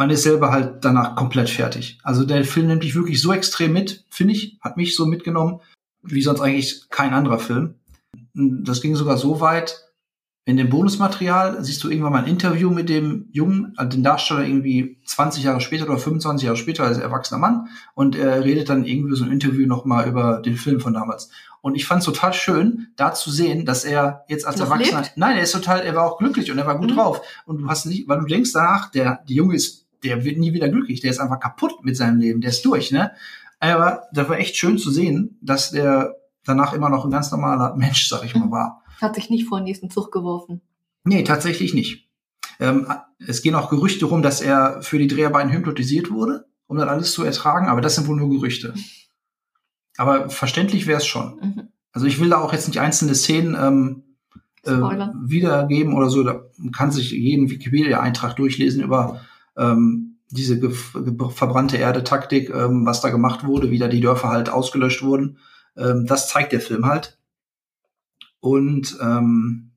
man 0.00 0.10
ist 0.10 0.22
selber 0.22 0.50
halt 0.50 0.84
danach 0.84 1.14
komplett 1.14 1.50
fertig. 1.50 1.98
Also 2.02 2.24
der 2.24 2.44
Film 2.44 2.68
nimmt 2.68 2.82
dich 2.82 2.94
wirklich 2.94 3.20
so 3.20 3.32
extrem 3.34 3.74
mit, 3.74 4.06
finde 4.08 4.32
ich, 4.32 4.58
hat 4.62 4.78
mich 4.78 4.96
so 4.96 5.04
mitgenommen, 5.04 5.60
wie 6.02 6.22
sonst 6.22 6.40
eigentlich 6.40 6.88
kein 6.88 7.12
anderer 7.12 7.38
Film. 7.38 7.74
Das 8.32 8.80
ging 8.80 8.96
sogar 8.96 9.18
so 9.18 9.40
weit, 9.40 9.89
in 10.50 10.56
dem 10.56 10.68
Bonusmaterial 10.68 11.62
siehst 11.64 11.82
du 11.84 11.88
irgendwann 11.88 12.12
mal 12.12 12.24
ein 12.24 12.28
Interview 12.28 12.70
mit 12.70 12.88
dem 12.88 13.28
Jungen, 13.30 13.72
also 13.76 13.90
den 13.90 14.02
Darsteller 14.02 14.44
irgendwie 14.44 14.98
20 15.04 15.44
Jahre 15.44 15.60
später 15.60 15.84
oder 15.84 15.96
25 15.96 16.44
Jahre 16.44 16.56
später 16.56 16.84
als 16.84 16.98
erwachsener 16.98 17.38
Mann 17.38 17.68
und 17.94 18.16
er 18.16 18.44
redet 18.44 18.68
dann 18.68 18.84
irgendwie 18.84 19.14
so 19.14 19.24
ein 19.24 19.30
Interview 19.30 19.66
nochmal 19.68 20.08
über 20.08 20.42
den 20.44 20.56
Film 20.56 20.80
von 20.80 20.92
damals. 20.92 21.30
Und 21.62 21.76
ich 21.76 21.86
fand 21.86 22.00
es 22.00 22.06
total 22.06 22.32
schön, 22.32 22.88
da 22.96 23.12
zu 23.12 23.30
sehen, 23.30 23.64
dass 23.64 23.84
er 23.84 24.24
jetzt 24.28 24.44
als 24.44 24.56
Noch 24.56 24.66
Erwachsener, 24.70 25.02
lebt? 25.02 25.12
nein, 25.16 25.36
er 25.36 25.42
ist 25.42 25.52
total, 25.52 25.80
er 25.82 25.94
war 25.94 26.04
auch 26.04 26.18
glücklich 26.18 26.50
und 26.50 26.58
er 26.58 26.66
war 26.66 26.78
gut 26.78 26.90
mhm. 26.90 26.96
drauf. 26.96 27.20
Und 27.46 27.58
du 27.58 27.68
hast 27.68 27.86
nicht, 27.86 28.08
weil 28.08 28.18
du 28.18 28.26
denkst 28.26 28.52
danach, 28.52 28.90
der, 28.90 29.22
die 29.28 29.34
Junge 29.34 29.54
ist, 29.54 29.86
der 30.02 30.24
wird 30.24 30.38
nie 30.38 30.52
wieder 30.52 30.68
glücklich, 30.68 31.00
der 31.00 31.10
ist 31.10 31.20
einfach 31.20 31.38
kaputt 31.38 31.84
mit 31.84 31.96
seinem 31.96 32.18
Leben, 32.18 32.40
der 32.40 32.50
ist 32.50 32.64
durch, 32.64 32.90
ne? 32.90 33.12
Aber 33.60 34.04
das 34.12 34.28
war 34.28 34.38
echt 34.38 34.56
schön 34.56 34.78
zu 34.78 34.90
sehen, 34.90 35.38
dass 35.42 35.70
der 35.70 36.16
danach 36.44 36.72
immer 36.72 36.88
noch 36.88 37.04
ein 37.04 37.10
ganz 37.10 37.30
normaler 37.30 37.76
Mensch, 37.76 38.08
sag 38.08 38.24
ich 38.24 38.34
mal, 38.34 38.50
war. 38.50 38.79
Hat 39.00 39.14
sich 39.14 39.30
nicht 39.30 39.46
vor 39.46 39.58
den 39.58 39.64
nächsten 39.64 39.90
Zug 39.90 40.12
geworfen. 40.12 40.60
Nee, 41.04 41.24
tatsächlich 41.24 41.74
nicht. 41.74 42.08
Ähm, 42.58 42.86
es 43.18 43.42
gehen 43.42 43.54
auch 43.54 43.70
Gerüchte 43.70 44.04
rum, 44.04 44.22
dass 44.22 44.40
er 44.40 44.82
für 44.82 44.98
die 44.98 45.06
Dreharbeiten 45.06 45.50
hypnotisiert 45.50 46.10
wurde, 46.10 46.46
um 46.66 46.76
das 46.76 46.88
alles 46.88 47.12
zu 47.12 47.24
ertragen, 47.24 47.68
aber 47.68 47.80
das 47.80 47.94
sind 47.94 48.06
wohl 48.06 48.16
nur 48.16 48.30
Gerüchte. 48.30 48.74
Aber 49.96 50.30
verständlich 50.30 50.86
wäre 50.86 50.98
es 50.98 51.06
schon. 51.06 51.36
Mhm. 51.36 51.68
Also 51.92 52.06
ich 52.06 52.20
will 52.20 52.28
da 52.30 52.38
auch 52.38 52.52
jetzt 52.52 52.68
nicht 52.68 52.80
einzelne 52.80 53.14
Szenen 53.14 53.56
ähm, 53.58 54.02
äh, 54.64 54.72
wiedergeben 54.72 55.94
oder 55.94 56.10
so. 56.10 56.22
Da 56.22 56.42
kann 56.74 56.90
sich 56.90 57.10
jeden 57.10 57.50
Wikipedia-Eintrag 57.50 58.36
durchlesen 58.36 58.82
über 58.82 59.20
ähm, 59.56 60.18
diese 60.30 60.60
verbrannte 60.70 61.76
Erde-Taktik, 61.76 62.50
ähm, 62.50 62.86
was 62.86 63.00
da 63.00 63.10
gemacht 63.10 63.44
wurde, 63.44 63.70
wie 63.70 63.78
da 63.78 63.88
die 63.88 64.00
Dörfer 64.00 64.28
halt 64.28 64.48
ausgelöscht 64.48 65.02
wurden. 65.02 65.38
Ähm, 65.76 66.06
das 66.06 66.28
zeigt 66.28 66.52
der 66.52 66.60
Film 66.60 66.86
halt. 66.86 67.18
Und 68.40 68.98
ähm, 69.00 69.72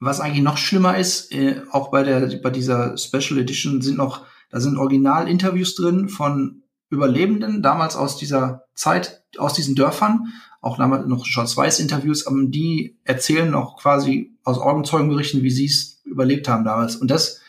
was 0.00 0.20
eigentlich 0.20 0.42
noch 0.42 0.56
schlimmer 0.56 0.98
ist, 0.98 1.32
äh, 1.32 1.62
auch 1.70 1.90
bei 1.90 2.02
der 2.02 2.40
bei 2.42 2.50
dieser 2.50 2.98
Special 2.98 3.38
Edition 3.38 3.80
sind 3.80 3.96
noch, 3.96 4.26
da 4.50 4.60
sind 4.60 4.76
Original-Interviews 4.76 5.76
drin 5.76 6.08
von 6.08 6.62
Überlebenden, 6.90 7.62
damals 7.62 7.96
aus 7.96 8.18
dieser 8.18 8.64
Zeit, 8.74 9.24
aus 9.38 9.54
diesen 9.54 9.74
Dörfern, 9.74 10.32
auch 10.60 10.76
damals 10.76 11.06
noch 11.06 11.24
Schwarz-Weiß-Interviews, 11.24 12.26
aber 12.26 12.36
die 12.44 12.98
erzählen 13.04 13.50
noch 13.50 13.76
quasi 13.80 14.36
aus 14.44 14.58
Augenzeugenberichten, 14.58 15.42
wie 15.42 15.50
sie 15.50 15.66
es 15.66 16.02
überlebt 16.04 16.48
haben 16.48 16.64
damals. 16.64 16.96
Und 16.96 17.10
das, 17.10 17.40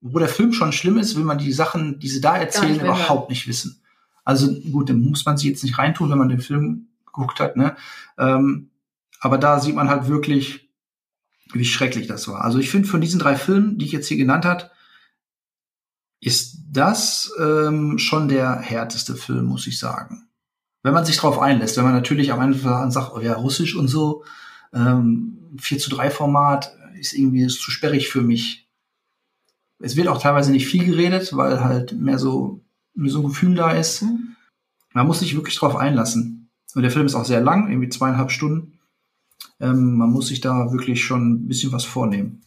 wo 0.00 0.18
der 0.18 0.28
Film 0.28 0.52
schon 0.52 0.72
schlimm 0.72 0.98
ist, 0.98 1.16
will 1.16 1.24
man 1.24 1.38
die 1.38 1.52
Sachen, 1.52 2.00
die 2.00 2.08
sie 2.08 2.20
da 2.20 2.36
erzählen, 2.36 2.72
nicht 2.72 2.82
überhaupt 2.82 3.30
nicht 3.30 3.48
wissen. 3.48 3.80
Also 4.24 4.52
gut, 4.70 4.90
dann 4.90 5.00
muss 5.00 5.24
man 5.24 5.36
sie 5.36 5.48
jetzt 5.48 5.62
nicht 5.62 5.78
reintun, 5.78 6.10
wenn 6.10 6.18
man 6.18 6.28
den 6.28 6.40
Film 6.40 6.88
geguckt 7.06 7.40
hat, 7.40 7.56
ne? 7.56 7.76
Ähm, 8.18 8.70
aber 9.22 9.38
da 9.38 9.60
sieht 9.60 9.76
man 9.76 9.88
halt 9.88 10.08
wirklich, 10.08 10.68
wie 11.52 11.64
schrecklich 11.64 12.08
das 12.08 12.26
war. 12.26 12.44
Also 12.44 12.58
ich 12.58 12.68
finde, 12.70 12.88
von 12.88 13.00
diesen 13.00 13.20
drei 13.20 13.36
Filmen, 13.36 13.78
die 13.78 13.84
ich 13.84 13.92
jetzt 13.92 14.08
hier 14.08 14.16
genannt 14.16 14.44
hat, 14.44 14.72
ist 16.20 16.58
das 16.68 17.32
ähm, 17.40 17.98
schon 17.98 18.28
der 18.28 18.58
härteste 18.58 19.14
Film, 19.14 19.44
muss 19.44 19.68
ich 19.68 19.78
sagen. 19.78 20.28
Wenn 20.82 20.92
man 20.92 21.04
sich 21.04 21.16
darauf 21.16 21.38
einlässt, 21.38 21.76
wenn 21.76 21.84
man 21.84 21.94
natürlich 21.94 22.32
am 22.32 22.40
Ende 22.40 22.58
sagt, 22.58 23.12
oh 23.14 23.20
ja, 23.20 23.34
Russisch 23.34 23.76
und 23.76 23.86
so, 23.86 24.24
ähm, 24.72 25.38
4 25.56 25.78
zu 25.78 25.90
3 25.90 26.10
Format 26.10 26.76
ist 26.98 27.12
irgendwie 27.12 27.44
ist 27.44 27.60
zu 27.60 27.70
sperrig 27.70 28.08
für 28.08 28.22
mich. 28.22 28.68
Es 29.78 29.94
wird 29.94 30.08
auch 30.08 30.20
teilweise 30.20 30.50
nicht 30.50 30.66
viel 30.66 30.84
geredet, 30.84 31.36
weil 31.36 31.62
halt 31.62 31.92
mehr 31.92 32.18
so, 32.18 32.60
mehr 32.94 33.12
so 33.12 33.20
ein 33.20 33.28
Gefühl 33.28 33.54
da 33.54 33.70
ist. 33.70 34.02
Mhm. 34.02 34.34
Man 34.94 35.06
muss 35.06 35.20
sich 35.20 35.36
wirklich 35.36 35.56
drauf 35.56 35.76
einlassen. 35.76 36.50
Und 36.74 36.82
der 36.82 36.90
Film 36.90 37.06
ist 37.06 37.14
auch 37.14 37.24
sehr 37.24 37.40
lang, 37.40 37.68
irgendwie 37.68 37.88
zweieinhalb 37.88 38.32
Stunden. 38.32 38.71
Ähm, 39.62 39.96
man 39.96 40.10
muss 40.10 40.26
sich 40.26 40.40
da 40.40 40.72
wirklich 40.72 41.02
schon 41.02 41.32
ein 41.32 41.48
bisschen 41.48 41.72
was 41.72 41.84
vornehmen. 41.84 42.42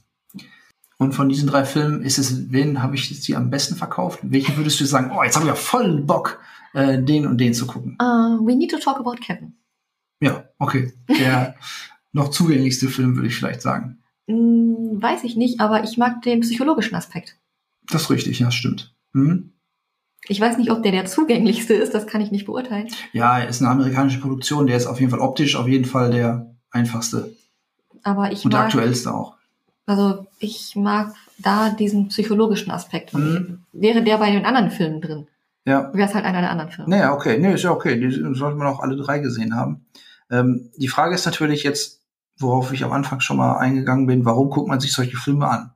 Und 0.97 1.13
von 1.13 1.29
diesen 1.29 1.47
drei 1.47 1.65
Filmen 1.65 2.03
ist 2.03 2.17
es, 2.17 2.51
wen 2.51 2.83
habe 2.83 2.95
ich 2.95 3.09
sie 3.21 3.35
am 3.35 3.49
besten 3.49 3.75
verkauft? 3.75 4.19
Welchen 4.21 4.55
würdest 4.57 4.79
du 4.79 4.85
sagen, 4.85 5.11
oh, 5.15 5.23
jetzt 5.23 5.35
habe 5.35 5.45
ich 5.45 5.49
ja 5.49 5.55
voll 5.55 6.01
Bock, 6.01 6.39
äh, 6.73 7.01
den 7.01 7.25
und 7.25 7.37
den 7.39 7.53
zu 7.53 7.67
gucken? 7.67 7.97
Uh, 8.01 8.45
we 8.45 8.55
need 8.55 8.71
to 8.71 8.77
talk 8.77 8.99
about 8.99 9.15
Kevin. 9.21 9.55
Ja, 10.21 10.45
okay. 10.59 10.93
Der 11.09 11.55
noch 12.11 12.29
zugänglichste 12.29 12.87
Film, 12.87 13.15
würde 13.15 13.27
ich 13.27 13.35
vielleicht 13.35 13.61
sagen. 13.61 13.99
Mm, 14.27 15.01
weiß 15.01 15.23
ich 15.23 15.35
nicht, 15.35 15.59
aber 15.59 15.83
ich 15.83 15.97
mag 15.97 16.21
den 16.21 16.41
psychologischen 16.41 16.95
Aspekt. 16.95 17.37
Das 17.89 18.03
ist 18.03 18.09
richtig, 18.09 18.39
ja, 18.39 18.51
stimmt. 18.51 18.93
Hm? 19.13 19.51
Ich 20.27 20.39
weiß 20.39 20.57
nicht, 20.57 20.71
ob 20.71 20.81
der 20.81 20.91
der 20.91 21.05
zugänglichste 21.05 21.73
ist, 21.73 21.93
das 21.93 22.07
kann 22.07 22.21
ich 22.21 22.31
nicht 22.31 22.45
beurteilen. 22.45 22.87
Ja, 23.13 23.39
er 23.39 23.47
ist 23.47 23.61
eine 23.61 23.69
amerikanische 23.69 24.19
Produktion, 24.19 24.65
der 24.65 24.77
ist 24.77 24.87
auf 24.87 24.99
jeden 24.99 25.11
Fall 25.11 25.19
optisch 25.19 25.55
auf 25.55 25.67
jeden 25.67 25.85
Fall 25.85 26.09
der 26.09 26.54
einfachste. 26.75 27.35
Aber 28.03 28.31
ich 28.31 28.45
und 28.45 28.53
mag, 28.53 28.65
aktuellste 28.65 29.13
auch. 29.13 29.35
Also 29.85 30.27
ich 30.39 30.75
mag 30.75 31.15
da 31.39 31.69
diesen 31.69 32.09
psychologischen 32.09 32.71
Aspekt. 32.71 33.13
Mhm. 33.13 33.63
Wäre 33.73 34.03
der 34.03 34.17
bei 34.17 34.31
den 34.31 34.45
anderen 34.45 34.69
Filmen 34.69 35.01
drin? 35.01 35.27
Ja. 35.65 35.91
Wäre 35.93 36.07
es 36.07 36.13
halt 36.13 36.25
einer 36.25 36.41
der 36.41 36.51
anderen 36.51 36.71
Filme. 36.71 36.89
Naja, 36.89 37.13
okay. 37.13 37.39
Nee, 37.39 37.53
ist 37.53 37.63
ja 37.63 37.71
okay. 37.71 37.99
Die 37.99 38.11
sollte 38.11 38.57
man 38.57 38.67
auch 38.67 38.79
alle 38.79 38.95
drei 38.95 39.19
gesehen 39.19 39.55
haben. 39.55 39.85
Ähm, 40.29 40.69
die 40.77 40.87
Frage 40.87 41.15
ist 41.15 41.25
natürlich 41.25 41.63
jetzt, 41.63 42.01
worauf 42.37 42.71
ich 42.71 42.83
am 42.83 42.91
Anfang 42.91 43.19
schon 43.19 43.37
mal 43.37 43.57
eingegangen 43.57 44.05
bin, 44.05 44.25
warum 44.25 44.49
guckt 44.49 44.67
man 44.67 44.79
sich 44.79 44.93
solche 44.93 45.17
Filme 45.17 45.47
an? 45.47 45.71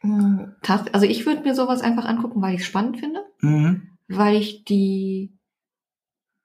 Hm, 0.00 0.54
also 0.92 1.06
ich 1.06 1.24
würde 1.24 1.42
mir 1.42 1.54
sowas 1.54 1.80
einfach 1.80 2.04
angucken, 2.04 2.42
weil 2.42 2.54
ich 2.54 2.60
es 2.60 2.66
spannend 2.66 2.98
finde. 2.98 3.24
Mhm. 3.40 3.88
Weil 4.08 4.36
ich 4.36 4.64
die 4.64 5.32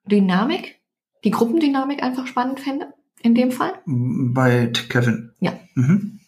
Dynamik 0.04 0.79
die 1.24 1.30
Gruppendynamik 1.30 2.02
einfach 2.02 2.26
spannend 2.26 2.60
finde, 2.60 2.92
in 3.20 3.34
dem 3.34 3.50
Fall. 3.52 3.74
Bei 3.86 4.66
Kevin. 4.88 5.32
Ja. 5.40 5.52
Mhm. 5.74 6.20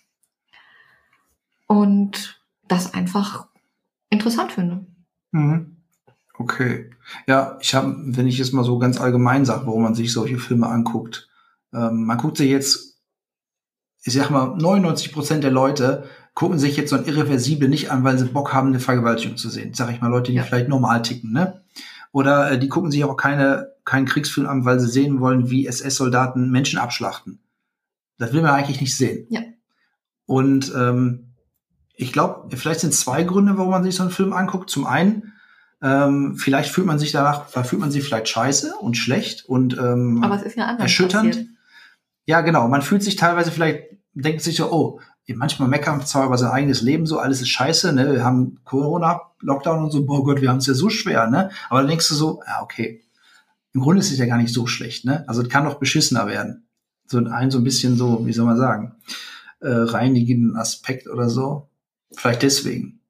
Und 1.66 2.42
das 2.68 2.94
einfach 2.94 3.48
interessant 4.10 4.52
finde. 4.52 4.86
Mhm. 5.32 5.76
Okay. 6.38 6.90
Ja, 7.26 7.58
ich 7.60 7.74
habe, 7.74 7.94
wenn 7.98 8.26
ich 8.26 8.38
jetzt 8.38 8.52
mal 8.52 8.64
so 8.64 8.78
ganz 8.78 9.00
allgemein 9.00 9.44
sage, 9.44 9.66
warum 9.66 9.82
man 9.82 9.94
sich 9.94 10.12
solche 10.12 10.38
Filme 10.38 10.66
anguckt. 10.66 11.28
Ähm, 11.72 12.04
man 12.04 12.18
guckt 12.18 12.36
sich 12.36 12.50
jetzt, 12.50 13.00
ich 14.04 14.14
sag 14.14 14.30
mal, 14.30 14.56
99 14.56 15.12
Prozent 15.12 15.44
der 15.44 15.50
Leute 15.50 16.04
gucken 16.34 16.58
sich 16.58 16.76
jetzt 16.78 16.90
so 16.90 16.96
ein 16.96 17.04
Irreversible 17.04 17.68
nicht 17.68 17.90
an, 17.90 18.04
weil 18.04 18.18
sie 18.18 18.24
Bock 18.24 18.54
haben, 18.54 18.68
eine 18.68 18.80
Vergewaltigung 18.80 19.36
zu 19.36 19.50
sehen. 19.50 19.74
Sag 19.74 19.90
ich 19.92 20.00
mal, 20.00 20.08
Leute, 20.08 20.30
die 20.32 20.36
Ja. 20.38 20.42
vielleicht 20.42 20.68
normal 20.68 21.02
ticken, 21.02 21.32
ne? 21.32 21.62
Oder 22.10 22.52
äh, 22.52 22.58
die 22.58 22.68
gucken 22.68 22.90
sich 22.90 23.04
auch 23.04 23.16
keine, 23.16 23.71
keinen 23.84 24.06
Kriegsfilm 24.06 24.46
an, 24.46 24.64
weil 24.64 24.78
sie 24.80 24.88
sehen 24.88 25.20
wollen, 25.20 25.50
wie 25.50 25.66
SS-Soldaten 25.66 26.50
Menschen 26.50 26.78
abschlachten. 26.78 27.40
Das 28.18 28.32
will 28.32 28.42
man 28.42 28.52
eigentlich 28.52 28.80
nicht 28.80 28.96
sehen. 28.96 29.26
Ja. 29.30 29.40
Und 30.26 30.72
ähm, 30.76 31.34
ich 31.94 32.12
glaube, 32.12 32.56
vielleicht 32.56 32.80
sind 32.80 32.94
zwei 32.94 33.22
Gründe, 33.24 33.56
warum 33.58 33.70
man 33.70 33.82
sich 33.82 33.96
so 33.96 34.02
einen 34.02 34.12
Film 34.12 34.32
anguckt. 34.32 34.70
Zum 34.70 34.86
einen, 34.86 35.32
ähm, 35.82 36.36
vielleicht 36.36 36.70
fühlt 36.70 36.86
man 36.86 36.98
sich 36.98 37.12
danach, 37.12 37.50
da 37.50 37.64
fühlt 37.64 37.80
man 37.80 37.90
sich 37.90 38.04
vielleicht 38.04 38.28
scheiße 38.28 38.74
und 38.76 38.96
schlecht 38.96 39.44
und 39.46 39.76
ähm, 39.76 40.22
Aber 40.22 40.36
es 40.36 40.42
ist 40.42 40.56
ja 40.56 40.66
anders. 40.66 40.82
erschütternd. 40.82 41.30
Passiert. 41.30 41.48
ja, 42.26 42.40
genau. 42.40 42.68
Man 42.68 42.82
fühlt 42.82 43.02
sich 43.02 43.16
teilweise 43.16 43.50
vielleicht, 43.50 43.84
denkt 44.14 44.42
sich 44.42 44.56
so, 44.56 44.70
oh, 44.70 45.00
manchmal 45.34 45.68
meckern 45.68 45.98
wir 45.98 46.06
zwar 46.06 46.26
über 46.26 46.38
sein 46.38 46.50
eigenes 46.50 46.82
Leben 46.82 47.06
so, 47.06 47.18
alles 47.18 47.40
ist 47.40 47.48
scheiße, 47.48 47.92
ne? 47.92 48.12
Wir 48.12 48.24
haben 48.24 48.58
Corona, 48.64 49.20
Lockdown 49.40 49.84
und 49.84 49.90
so, 49.90 50.04
boah 50.04 50.24
Gott, 50.24 50.40
wir 50.40 50.50
haben 50.50 50.58
es 50.58 50.66
ja 50.66 50.74
so 50.74 50.88
schwer, 50.90 51.28
ne? 51.28 51.50
Aber 51.68 51.80
dann 51.80 51.88
denkst 51.88 52.08
du 52.08 52.14
so, 52.14 52.42
ja, 52.46 52.62
okay. 52.62 53.02
Im 53.74 53.80
Grunde 53.80 54.00
ist 54.00 54.12
es 54.12 54.18
ja 54.18 54.26
gar 54.26 54.38
nicht 54.38 54.52
so 54.52 54.66
schlecht, 54.66 55.04
ne? 55.04 55.24
Also 55.28 55.42
es 55.42 55.48
kann 55.48 55.64
noch 55.64 55.78
beschissener 55.78 56.26
werden. 56.26 56.66
So 57.06 57.18
ein 57.18 57.50
so 57.50 57.58
ein 57.58 57.64
bisschen 57.64 57.96
so, 57.96 58.26
wie 58.26 58.32
soll 58.32 58.46
man 58.46 58.56
sagen, 58.56 58.96
äh, 59.60 59.68
reinigenden 59.70 60.56
Aspekt 60.56 61.08
oder 61.08 61.28
so. 61.30 61.68
Vielleicht 62.14 62.42
deswegen. 62.42 63.00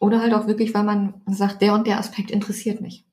Oder 0.00 0.20
halt 0.20 0.34
auch 0.34 0.46
wirklich, 0.46 0.74
weil 0.74 0.84
man 0.84 1.14
sagt, 1.26 1.62
der 1.62 1.74
und 1.74 1.86
der 1.86 1.98
Aspekt 1.98 2.30
interessiert 2.30 2.80
mich. 2.80 3.06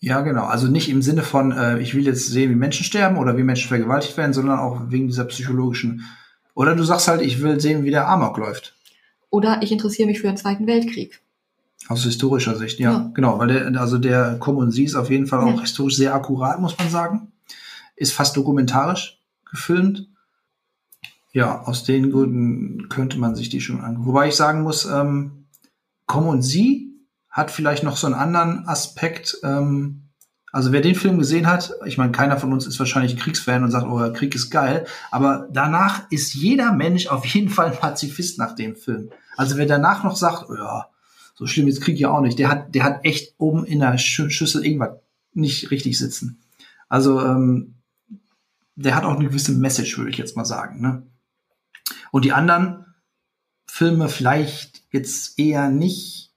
Ja, 0.00 0.20
genau. 0.20 0.44
Also 0.44 0.68
nicht 0.68 0.88
im 0.88 1.02
Sinne 1.02 1.22
von, 1.22 1.50
äh, 1.50 1.80
ich 1.80 1.94
will 1.94 2.04
jetzt 2.04 2.28
sehen, 2.28 2.50
wie 2.50 2.56
Menschen 2.56 2.84
sterben 2.84 3.16
oder 3.16 3.36
wie 3.36 3.42
Menschen 3.42 3.68
vergewaltigt 3.68 4.16
werden, 4.16 4.32
sondern 4.32 4.60
auch 4.60 4.90
wegen 4.90 5.08
dieser 5.08 5.24
psychologischen. 5.24 6.04
Oder 6.54 6.76
du 6.76 6.84
sagst 6.84 7.08
halt, 7.08 7.20
ich 7.20 7.42
will 7.42 7.58
sehen, 7.58 7.84
wie 7.84 7.90
der 7.90 8.08
Amok 8.08 8.38
läuft. 8.38 8.76
Oder 9.30 9.60
ich 9.62 9.72
interessiere 9.72 10.06
mich 10.06 10.20
für 10.20 10.28
den 10.28 10.36
Zweiten 10.36 10.66
Weltkrieg. 10.66 11.20
Aus 11.88 12.04
historischer 12.04 12.56
Sicht, 12.56 12.78
ja, 12.80 12.92
Ja. 12.92 13.10
genau, 13.14 13.38
weil 13.38 13.48
der, 13.48 13.80
also 13.80 13.98
der 13.98 14.38
Kommensi 14.38 14.82
ist 14.84 14.94
auf 14.94 15.10
jeden 15.10 15.26
Fall 15.26 15.40
auch 15.40 15.54
Ja. 15.56 15.60
historisch 15.62 15.96
sehr 15.96 16.14
akkurat, 16.14 16.60
muss 16.60 16.76
man 16.78 16.90
sagen. 16.90 17.32
Ist 17.96 18.12
fast 18.12 18.36
dokumentarisch 18.36 19.20
gefilmt. 19.50 20.06
Ja, 21.32 21.62
aus 21.62 21.84
den 21.84 22.10
Gründen 22.10 22.88
könnte 22.88 23.18
man 23.18 23.34
sich 23.34 23.48
die 23.48 23.60
schon 23.60 23.80
angucken. 23.80 24.06
Wobei 24.06 24.28
ich 24.28 24.36
sagen 24.36 24.62
muss, 24.62 24.84
ähm, 24.86 25.46
Kommensi 26.06 26.92
hat 27.30 27.50
vielleicht 27.50 27.84
noch 27.84 27.96
so 27.96 28.06
einen 28.06 28.14
anderen 28.16 28.66
Aspekt. 28.66 29.38
Ähm, 29.42 30.02
also 30.52 30.72
wer 30.72 30.80
den 30.80 30.94
Film 30.94 31.18
gesehen 31.18 31.46
hat, 31.46 31.72
ich 31.86 31.98
meine, 31.98 32.12
keiner 32.12 32.38
von 32.38 32.52
uns 32.52 32.66
ist 32.66 32.78
wahrscheinlich 32.78 33.14
ein 33.14 33.18
Kriegsfan 33.18 33.62
und 33.62 33.70
sagt, 33.70 33.86
oh, 33.86 34.12
Krieg 34.14 34.34
ist 34.34 34.50
geil. 34.50 34.86
Aber 35.10 35.46
danach 35.52 36.02
ist 36.10 36.34
jeder 36.34 36.72
Mensch 36.72 37.06
auf 37.08 37.24
jeden 37.26 37.50
Fall 37.50 37.66
ein 37.66 37.78
Pazifist 37.78 38.38
nach 38.38 38.54
dem 38.54 38.74
Film. 38.74 39.10
Also 39.36 39.56
wer 39.58 39.66
danach 39.66 40.04
noch 40.04 40.16
sagt, 40.16 40.46
oh, 40.48 40.54
ja, 40.54 40.86
so 41.38 41.46
schlimm 41.46 41.68
ist 41.68 41.80
Krieg 41.80 42.00
ja 42.00 42.10
auch 42.10 42.20
nicht, 42.20 42.36
der 42.40 42.48
hat, 42.48 42.74
der 42.74 42.82
hat 42.82 43.04
echt 43.04 43.34
oben 43.38 43.64
in 43.64 43.78
der 43.78 43.96
Schü 43.96 44.28
Schüssel 44.28 44.66
irgendwas 44.66 44.98
nicht 45.34 45.70
richtig 45.70 45.96
sitzen. 45.96 46.40
Also 46.88 47.20
ähm, 47.24 47.74
der 48.74 48.96
hat 48.96 49.04
auch 49.04 49.14
eine 49.14 49.28
gewisse 49.28 49.52
Message, 49.52 49.96
würde 49.98 50.10
ich 50.10 50.18
jetzt 50.18 50.36
mal 50.36 50.44
sagen. 50.44 50.80
Ne? 50.80 51.06
Und 52.10 52.24
die 52.24 52.32
anderen 52.32 52.86
Filme 53.68 54.08
vielleicht 54.08 54.82
jetzt 54.90 55.38
eher 55.38 55.70
nicht, 55.70 56.32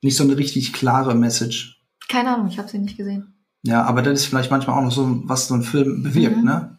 nicht 0.00 0.16
so 0.16 0.24
eine 0.24 0.38
richtig 0.38 0.72
klare 0.72 1.14
Message. 1.14 1.82
Keine 2.08 2.34
Ahnung, 2.34 2.48
ich 2.48 2.58
habe 2.58 2.68
sie 2.70 2.78
nicht 2.78 2.96
gesehen. 2.96 3.34
Ja, 3.62 3.82
aber 3.84 4.00
das 4.00 4.20
ist 4.20 4.26
vielleicht 4.26 4.50
manchmal 4.50 4.78
auch 4.78 4.84
noch 4.84 4.92
so, 4.92 5.20
was 5.28 5.48
so 5.48 5.54
ein 5.54 5.62
Film 5.62 6.02
bewirkt, 6.02 6.38
Mhm. 6.38 6.44
ne? 6.44 6.78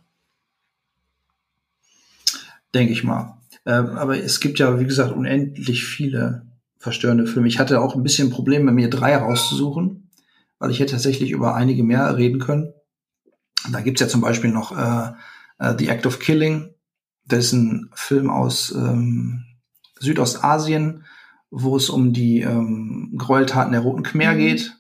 Denke 2.74 2.94
ich 2.94 3.04
mal. 3.04 3.38
Ähm, 3.68 3.90
aber 3.98 4.18
es 4.18 4.40
gibt 4.40 4.58
ja, 4.58 4.80
wie 4.80 4.86
gesagt, 4.86 5.12
unendlich 5.12 5.86
viele 5.86 6.45
verstörende 6.86 7.26
Filme. 7.26 7.48
Ich 7.48 7.58
hatte 7.58 7.82
auch 7.82 7.96
ein 7.96 8.04
bisschen 8.04 8.30
Probleme, 8.30 8.72
mir 8.72 8.92
drei 8.92 9.18
rauszusuchen, 9.18 10.08
weil 10.60 10.70
ich 10.70 10.80
hätte 10.80 10.92
tatsächlich 10.92 11.32
über 11.32 11.56
einige 11.56 11.84
mehr 11.84 12.16
reden 12.16 12.40
können. 12.40 12.74
Da 13.72 13.82
gibt's 13.82 14.02
ja 14.02 14.08
zum 14.08 14.22
Beispiel 14.22 14.52
noch 14.52 14.72
äh, 14.78 15.12
äh, 15.58 15.74
The 15.80 15.88
Act 15.88 16.06
of 16.06 16.20
Killing. 16.20 16.70
Das 17.26 17.46
ist 17.46 17.54
ein 17.54 17.90
Film 17.96 18.30
aus 18.30 18.72
ähm, 18.72 19.46
Südostasien, 20.00 21.06
wo 21.50 21.76
es 21.76 21.90
um 21.90 22.14
die 22.14 22.42
ähm, 22.42 23.16
Gräueltaten 23.18 23.72
der 23.72 23.82
Roten 23.82 24.04
Khmer 24.04 24.34
Mhm. 24.34 24.38
geht. 24.38 24.78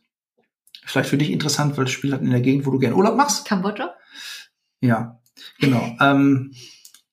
Vielleicht 0.85 1.09
für 1.09 1.17
dich 1.17 1.31
interessant, 1.31 1.75
weil 1.75 1.85
das 1.85 1.91
Spiel 1.91 2.13
hat 2.13 2.21
in 2.21 2.29
der 2.29 2.41
Gegend, 2.41 2.67
wo 2.67 2.71
du 2.71 2.77
gerne 2.77 2.95
Urlaub 2.95 3.17
machst. 3.17 3.47
Kambodscha? 3.47 3.95
Ja, 4.79 5.19
genau. 5.59 5.97
ähm, 5.99 6.53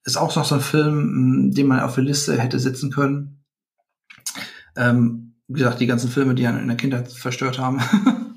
ist 0.04 0.18
auch 0.18 0.36
noch 0.36 0.44
so 0.44 0.56
ein 0.56 0.60
Film, 0.60 1.50
den 1.54 1.66
man 1.66 1.80
auf 1.80 1.94
der 1.94 2.04
Liste 2.04 2.38
hätte 2.38 2.58
setzen 2.58 2.90
können. 2.90 3.31
Ähm, 4.76 5.34
wie 5.48 5.58
gesagt, 5.60 5.80
die 5.80 5.86
ganzen 5.86 6.10
Filme, 6.10 6.34
die 6.34 6.46
einen 6.46 6.60
in 6.60 6.68
der 6.68 6.76
Kindheit 6.76 7.12
verstört 7.12 7.58
haben. 7.58 7.80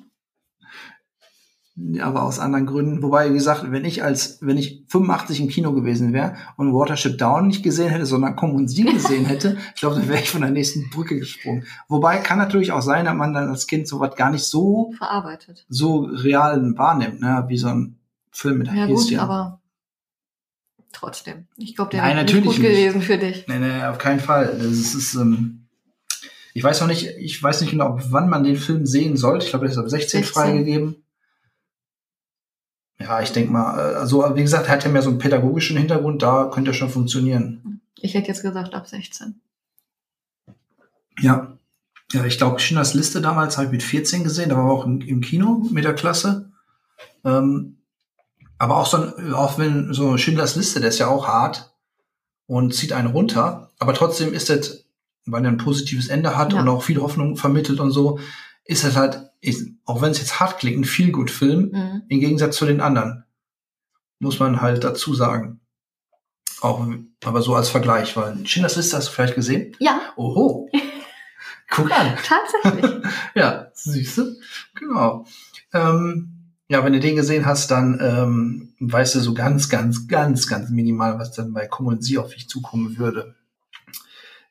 Aber 2.02 2.24
aus 2.24 2.40
anderen 2.40 2.66
Gründen. 2.68 3.02
Wobei, 3.04 3.30
wie 3.32 3.34
gesagt, 3.34 3.70
wenn 3.70 3.84
ich 3.84 4.02
als, 4.02 4.38
wenn 4.42 4.58
ich 4.58 4.86
85 4.88 5.42
im 5.42 5.50
Kino 5.50 5.74
gewesen 5.74 6.14
wäre 6.14 6.36
und 6.56 6.74
Watership 6.74 7.18
Down 7.18 7.48
nicht 7.48 7.64
gesehen 7.64 7.90
hätte, 7.90 8.06
sondern 8.06 8.38
Komm 8.38 8.56
und 8.56 8.70
Sie 8.70 8.86
gesehen 8.86 9.26
hätte, 9.26 9.58
ich 9.76 9.82
glaube, 9.82 9.96
dann 9.96 10.08
wäre 10.08 10.22
ich 10.22 10.30
von 10.30 10.40
der 10.40 10.52
nächsten 10.52 10.90
Brücke 10.90 11.20
gesprungen. 11.20 11.66
Wobei 11.90 12.20
kann 12.20 12.38
natürlich 12.38 12.72
auch 12.72 12.82
sein, 12.82 13.04
dass 13.04 13.14
man 13.16 13.34
dann 13.34 13.50
als 13.50 13.68
Kind 13.68 13.90
sowas 13.90 14.16
gar 14.16 14.32
nicht 14.32 14.46
so, 14.46 14.94
Verarbeitet. 14.98 15.66
so 15.68 16.06
real 16.06 16.78
wahrnimmt, 16.78 17.20
ne, 17.20 17.44
wie 17.50 17.58
so 17.58 17.68
ein 17.68 18.00
Film 18.32 18.60
mit 18.60 18.68
Ja 18.68 18.86
gut, 18.86 19.04
Häschen. 19.04 19.20
aber 19.20 19.60
trotzdem. 20.94 21.48
Ich 21.58 21.76
glaube, 21.76 21.92
der 21.92 22.04
wäre 22.04 22.24
nicht 22.24 22.36
gut 22.36 22.46
nicht. 22.46 22.62
gewesen 22.62 23.02
für 23.02 23.18
dich. 23.18 23.46
Nee, 23.50 23.60
nee, 23.60 23.84
auf 23.84 23.98
keinen 23.98 24.22
Fall. 24.22 24.56
Das 24.58 24.66
ist, 24.68 24.96
ist 24.96 25.16
ähm, 25.16 25.65
ich 26.56 26.64
weiß 26.64 26.80
noch 26.80 26.88
nicht, 26.88 27.06
ich 27.18 27.44
weiß 27.44 27.60
nicht 27.60 27.72
genau, 27.72 28.00
wann 28.10 28.30
man 28.30 28.46
den 28.46 28.56
Film 28.56 28.86
sehen 28.86 29.18
sollte. 29.18 29.44
Ich 29.44 29.50
glaube, 29.50 29.66
der 29.66 29.74
ist 29.74 29.78
ab 29.78 29.90
16, 29.90 30.24
16. 30.24 30.24
freigegeben. 30.24 31.04
Ja, 32.98 33.22
ich 33.22 33.34
denke 33.34 33.52
mal, 33.52 33.78
äh, 33.78 33.96
also 33.96 34.24
wie 34.36 34.42
gesagt, 34.42 34.70
hat 34.70 34.86
ja 34.86 34.90
mehr 34.90 35.02
so 35.02 35.10
einen 35.10 35.20
pädagogischen 35.20 35.76
Hintergrund, 35.76 36.22
da 36.22 36.46
könnte 36.46 36.72
er 36.72 36.74
schon 36.74 36.90
funktionieren. 36.90 37.82
Ich 38.00 38.14
hätte 38.14 38.30
jetzt 38.30 38.42
gesagt 38.42 38.74
ab 38.74 38.88
16. 38.88 39.42
Ja. 41.20 41.58
Ja, 42.14 42.24
ich 42.24 42.38
glaube, 42.38 42.60
Schindlers 42.60 42.94
Liste 42.94 43.20
damals 43.20 43.58
habe 43.58 43.66
ich 43.66 43.72
mit 43.74 43.84
14 43.84 44.24
gesehen, 44.24 44.50
da 44.50 44.56
war 44.56 44.72
auch 44.72 44.86
im, 44.86 45.02
im 45.02 45.20
Kino 45.20 45.68
mit 45.72 45.84
der 45.84 45.94
Klasse. 45.94 46.54
Ähm, 47.26 47.80
aber 48.58 48.78
auch 48.78 48.86
so 48.86 48.96
ein, 48.96 49.34
auch 49.34 49.58
wenn 49.58 49.94
so 49.94 50.18
Schindlers 50.18 50.56
Liste, 50.56 50.80
der 50.80 50.88
ist 50.88 51.00
ja 51.00 51.08
auch 51.08 51.28
hart 51.28 51.76
und 52.48 52.74
zieht 52.74 52.94
einen 52.94 53.10
runter, 53.10 53.74
aber 53.78 53.94
trotzdem 53.94 54.34
ist 54.34 54.50
das, 54.50 54.85
weil 55.26 55.44
er 55.46 55.52
ein 55.52 55.58
positives 55.58 56.08
Ende 56.08 56.38
hat 56.38 56.54
Ja. 56.54 56.60
und 56.60 56.68
auch 56.70 56.84
viel 56.84 57.02
Hoffnung 57.02 57.36
vermittelt 57.38 57.80
und 57.80 57.92
so, 57.92 58.20
ist 58.64 58.84
das 58.84 58.96
halt, 58.96 59.22
ist, 59.42 59.70
auch 59.86 60.02
wenn 60.02 60.12
es 60.12 60.20
jetzt 60.20 60.40
hart 60.40 60.60
klingt, 60.60 60.80
ein 60.80 60.86
viel 60.86 61.12
gut 61.12 61.30
Film, 61.32 61.72
Mhm. 61.74 62.02
im 62.10 62.20
Gegensatz 62.20 62.58
zu 62.58 62.66
den 62.66 62.82
anderen. 62.82 63.24
Muss 64.20 64.40
man 64.40 64.62
halt 64.62 64.84
dazu 64.84 65.14
sagen. 65.14 65.60
Auch, 66.62 66.86
aber 67.24 67.42
so 67.42 67.54
als 67.54 67.70
Vergleich, 67.70 68.16
weil 68.18 68.46
Schindlers 68.48 68.76
Liste 68.78 68.98
hast 68.98 69.10
du 69.10 69.12
vielleicht 69.12 69.36
gesehen? 69.36 69.76
Ja, 69.80 70.00
Oho. 70.16 70.70
Guck 71.70 71.92
an. 71.92 72.14
tatsächlich. 72.24 72.92
Ja, 73.36 73.68
siehst 73.74 74.18
du? 74.18 74.36
Genau. 74.76 75.26
Ähm, 75.74 76.30
ja, 76.70 76.84
wenn 76.86 76.94
du 76.94 77.00
den 77.02 77.18
gesehen 77.18 77.46
hast, 77.46 77.70
dann 77.70 78.00
ähm, 78.02 78.74
weißt 78.80 79.16
du 79.16 79.20
so 79.20 79.34
ganz, 79.34 79.68
ganz, 79.70 80.08
ganz, 80.08 80.48
ganz 80.48 80.70
minimal, 80.70 81.20
was 81.20 81.34
dann 81.34 81.52
bei 81.54 81.68
und 81.70 82.02
Sie 82.04 82.18
auf 82.18 82.34
dich 82.34 82.48
zukommen 82.48 82.98
würde. 82.98 83.36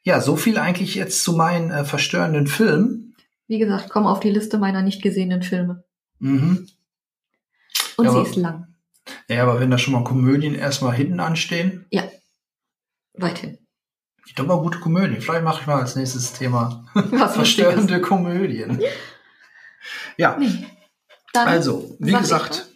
Ja, 0.04 0.20
so 0.20 0.36
viel 0.36 0.58
eigentlich 0.58 0.94
jetzt 0.94 1.22
zu 1.24 1.32
meinen 1.32 1.70
äh, 1.70 1.84
verstörenden 1.84 2.46
Filmen. 2.46 3.16
Wie 3.48 3.58
gesagt, 3.58 3.88
komm 3.90 4.06
auf 4.06 4.20
die 4.20 4.30
Liste 4.30 4.58
meiner 4.58 4.82
nicht 4.82 5.02
gesehenen 5.02 5.42
Filme. 5.42 5.84
Mhm. 6.18 6.68
Und 7.96 8.04
Ja, 8.04 8.10
sie 8.12 8.18
aber- 8.18 8.28
ist 8.28 8.36
lang. 8.36 8.68
Ja, 9.28 9.42
aber 9.42 9.60
wenn 9.60 9.70
da 9.70 9.76
schon 9.78 9.92
mal 9.92 10.04
Komödien 10.04 10.54
erstmal 10.54 10.94
hinten 10.94 11.20
anstehen, 11.20 11.84
Weithin. 13.14 13.58
ich 14.26 14.34
glaube 14.34 14.48
mal 14.54 14.62
gute 14.62 14.78
Komödien. 14.80 15.20
Vielleicht 15.20 15.44
mache 15.44 15.60
ich 15.60 15.66
mal 15.66 15.80
als 15.80 15.94
nächstes 15.94 16.32
Thema 16.32 16.86
Was 16.94 17.34
verstörende 17.34 18.00
Komödien. 18.00 18.80
Ja, 20.16 20.36
Nee. 20.38 20.66
Dann 21.34 21.48
also, 21.48 21.96
wie 21.98 22.12
sag 22.12 22.20
ich 22.20 22.22
gesagt, 22.22 22.68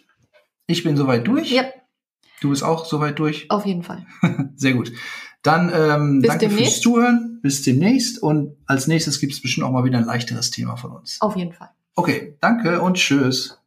ich 0.67 0.83
bin 0.83 0.97
soweit 0.97 1.25
durch. 1.27 1.49
Ja, 1.51 1.63
Du 2.41 2.49
bist 2.51 2.63
auch 2.63 2.85
soweit 2.85 3.17
durch. 3.19 3.49
auf 3.49 3.65
jeden 3.65 3.83
Fall. 3.83 4.05
Sehr 4.55 4.73
gut. 4.73 4.91
Dann 5.41 5.71
ähm, 5.73 6.21
Bis 6.21 6.29
danke 6.29 6.47
demnächst. 6.47 6.73
fürs 6.73 6.81
Zuhören. 6.81 7.39
Bis 7.41 7.61
demnächst. 7.61 8.21
Und 8.21 8.57
als 8.65 8.87
nächstes 8.87 9.19
gibt 9.19 9.33
es 9.33 9.41
bestimmt 9.41 9.65
auch 9.65 9.71
mal 9.71 9.83
wieder 9.83 9.97
ein 9.97 10.05
leichteres 10.05 10.51
Thema 10.51 10.75
von 10.75 10.91
uns. 10.91 11.21
Auf 11.21 11.35
jeden 11.35 11.53
Fall. 11.53 11.69
Okay, 11.95 12.37
danke 12.41 12.81
und 12.81 12.95
tschüss. 12.95 13.58